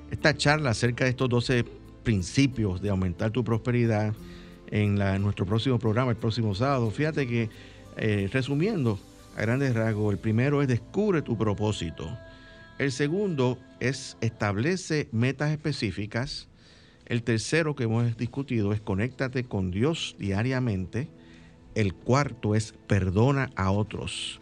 esta 0.09 0.33
charla 0.35 0.69
acerca 0.69 1.03
de 1.03 1.09
estos 1.09 1.27
12 1.27 1.65
principios 2.03 2.81
de 2.81 2.89
aumentar 2.89 3.31
tu 3.31 3.43
prosperidad 3.43 4.13
en 4.71 4.97
la- 4.97 5.19
nuestro 5.19 5.45
próximo 5.45 5.77
programa, 5.77 6.11
el 6.11 6.17
próximo 6.17 6.55
sábado. 6.55 6.89
Fíjate 6.89 7.27
que, 7.27 7.49
eh, 7.97 8.29
resumiendo 8.31 8.97
a 9.35 9.41
grandes 9.41 9.73
rasgos, 9.75 10.13
el 10.13 10.19
primero 10.19 10.61
es 10.61 10.69
descubre 10.69 11.21
tu 11.21 11.37
propósito. 11.37 12.17
El 12.77 12.91
segundo 12.93 13.57
es 13.81 14.15
establece 14.21 15.09
metas 15.11 15.51
específicas. 15.51 16.47
El 17.05 17.23
tercero 17.23 17.75
que 17.75 17.83
hemos 17.83 18.15
discutido 18.17 18.71
es 18.71 18.79
conéctate 18.79 19.43
con 19.43 19.69
Dios 19.71 20.15
diariamente. 20.17 21.09
El 21.75 21.93
cuarto 21.93 22.55
es 22.55 22.73
perdona 22.87 23.49
a 23.55 23.71
otros. 23.71 24.39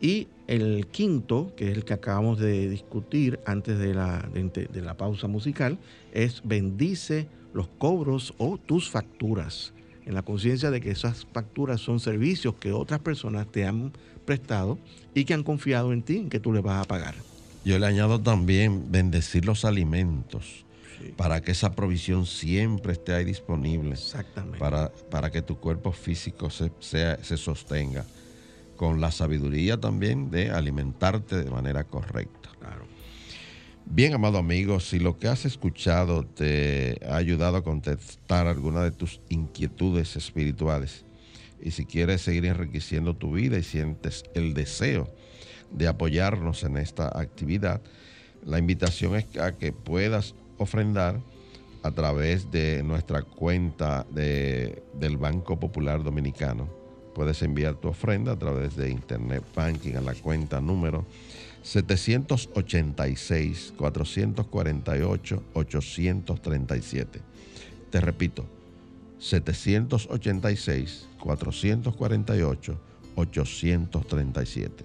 Y 0.00 0.28
el 0.46 0.86
quinto, 0.86 1.52
que 1.56 1.70
es 1.70 1.76
el 1.76 1.84
que 1.84 1.92
acabamos 1.94 2.38
de 2.38 2.68
discutir 2.68 3.40
antes 3.44 3.78
de 3.78 3.94
la, 3.94 4.28
de, 4.32 4.68
de 4.72 4.82
la 4.82 4.96
pausa 4.96 5.26
musical, 5.26 5.78
es 6.12 6.40
bendice 6.44 7.26
los 7.52 7.68
cobros 7.78 8.34
o 8.38 8.58
tus 8.58 8.88
facturas, 8.90 9.72
en 10.06 10.14
la 10.14 10.22
conciencia 10.22 10.70
de 10.70 10.80
que 10.80 10.90
esas 10.90 11.26
facturas 11.32 11.80
son 11.80 11.98
servicios 12.00 12.54
que 12.54 12.72
otras 12.72 13.00
personas 13.00 13.46
te 13.50 13.66
han 13.66 13.92
prestado 14.24 14.78
y 15.14 15.24
que 15.24 15.34
han 15.34 15.42
confiado 15.42 15.92
en 15.92 16.02
ti, 16.02 16.16
en 16.18 16.30
que 16.30 16.40
tú 16.40 16.52
les 16.52 16.62
vas 16.62 16.82
a 16.82 16.84
pagar. 16.88 17.14
Yo 17.64 17.78
le 17.78 17.86
añado 17.86 18.20
también 18.20 18.90
bendecir 18.90 19.44
los 19.44 19.64
alimentos 19.64 20.64
para 21.16 21.40
que 21.40 21.52
esa 21.52 21.74
provisión 21.74 22.24
siempre 22.26 22.92
esté 22.92 23.12
ahí 23.14 23.24
disponible. 23.24 23.90
Exactamente. 23.92 24.58
Para, 24.58 24.90
para 25.10 25.30
que 25.30 25.42
tu 25.42 25.56
cuerpo 25.58 25.92
físico 25.92 26.50
se, 26.50 26.70
sea- 26.80 27.22
se 27.22 27.36
sostenga. 27.36 28.04
Con 28.78 29.02
la 29.02 29.10
sabiduría 29.10 29.76
también 29.78 30.30
de 30.30 30.50
alimentarte 30.50 31.36
de 31.44 31.50
manera 31.50 31.84
correcta. 31.84 32.48
Claro. 32.58 32.86
Bien, 33.84 34.14
amado 34.14 34.38
amigo, 34.38 34.80
si 34.80 34.98
lo 34.98 35.18
que 35.18 35.28
has 35.28 35.44
escuchado 35.44 36.24
te 36.24 37.00
ha 37.06 37.16
ayudado 37.16 37.56
a 37.56 37.64
contestar 37.64 38.46
alguna 38.46 38.82
de 38.84 38.92
tus 38.92 39.20
inquietudes 39.28 40.14
espirituales 40.14 41.04
y 41.60 41.72
si 41.72 41.84
quieres 41.86 42.22
seguir 42.22 42.46
enriqueciendo 42.46 43.16
tu 43.16 43.32
vida 43.32 43.58
y 43.58 43.62
sientes 43.64 44.22
el 44.34 44.54
deseo 44.54 45.12
de 45.72 45.88
apoyarnos 45.88 46.62
en 46.62 46.76
esta 46.76 47.08
actividad, 47.18 47.82
la 48.46 48.58
invitación 48.58 49.16
es 49.16 49.36
a 49.38 49.56
que 49.58 49.72
puedas 49.72 50.36
ofrendar 50.56 51.20
a 51.82 51.90
través 51.90 52.50
de 52.52 52.82
nuestra 52.84 53.22
cuenta 53.22 54.06
de- 54.12 54.82
del 54.94 55.16
Banco 55.16 55.58
Popular 55.58 56.04
Dominicano. 56.04 56.77
Puedes 57.18 57.42
enviar 57.42 57.74
tu 57.74 57.88
ofrenda 57.88 58.30
a 58.30 58.38
través 58.38 58.76
de 58.76 58.90
Internet 58.90 59.42
Banking 59.52 59.96
a 59.96 60.00
la 60.00 60.14
cuenta 60.14 60.60
número 60.60 61.04
786 61.64 63.74
448 63.76 65.42
837. 65.52 67.20
Te 67.90 68.00
repito, 68.00 68.46
786 69.18 71.08
448 71.18 72.80
837. 73.16 74.84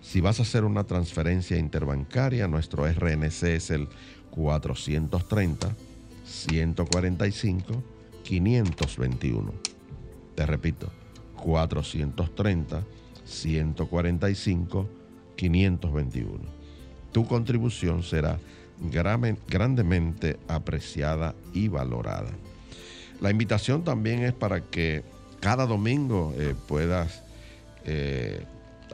Si 0.00 0.20
vas 0.20 0.40
a 0.40 0.42
hacer 0.42 0.64
una 0.64 0.82
transferencia 0.82 1.58
interbancaria, 1.58 2.48
nuestro 2.48 2.92
RNC 2.92 3.42
es 3.44 3.70
el 3.70 3.86
430 4.32 5.76
145 6.24 7.84
521. 8.24 9.52
Te 10.34 10.46
repito, 10.46 10.90
430 11.42 12.82
145 13.24 14.88
521. 15.36 16.38
Tu 17.12 17.26
contribución 17.26 18.02
será 18.02 18.38
grandemente 19.48 20.38
apreciada 20.48 21.34
y 21.52 21.68
valorada. 21.68 22.30
La 23.20 23.30
invitación 23.30 23.84
también 23.84 24.22
es 24.22 24.32
para 24.32 24.60
que 24.60 25.04
cada 25.40 25.66
domingo 25.66 26.34
eh, 26.36 26.54
puedas 26.66 27.22
eh, 27.84 28.44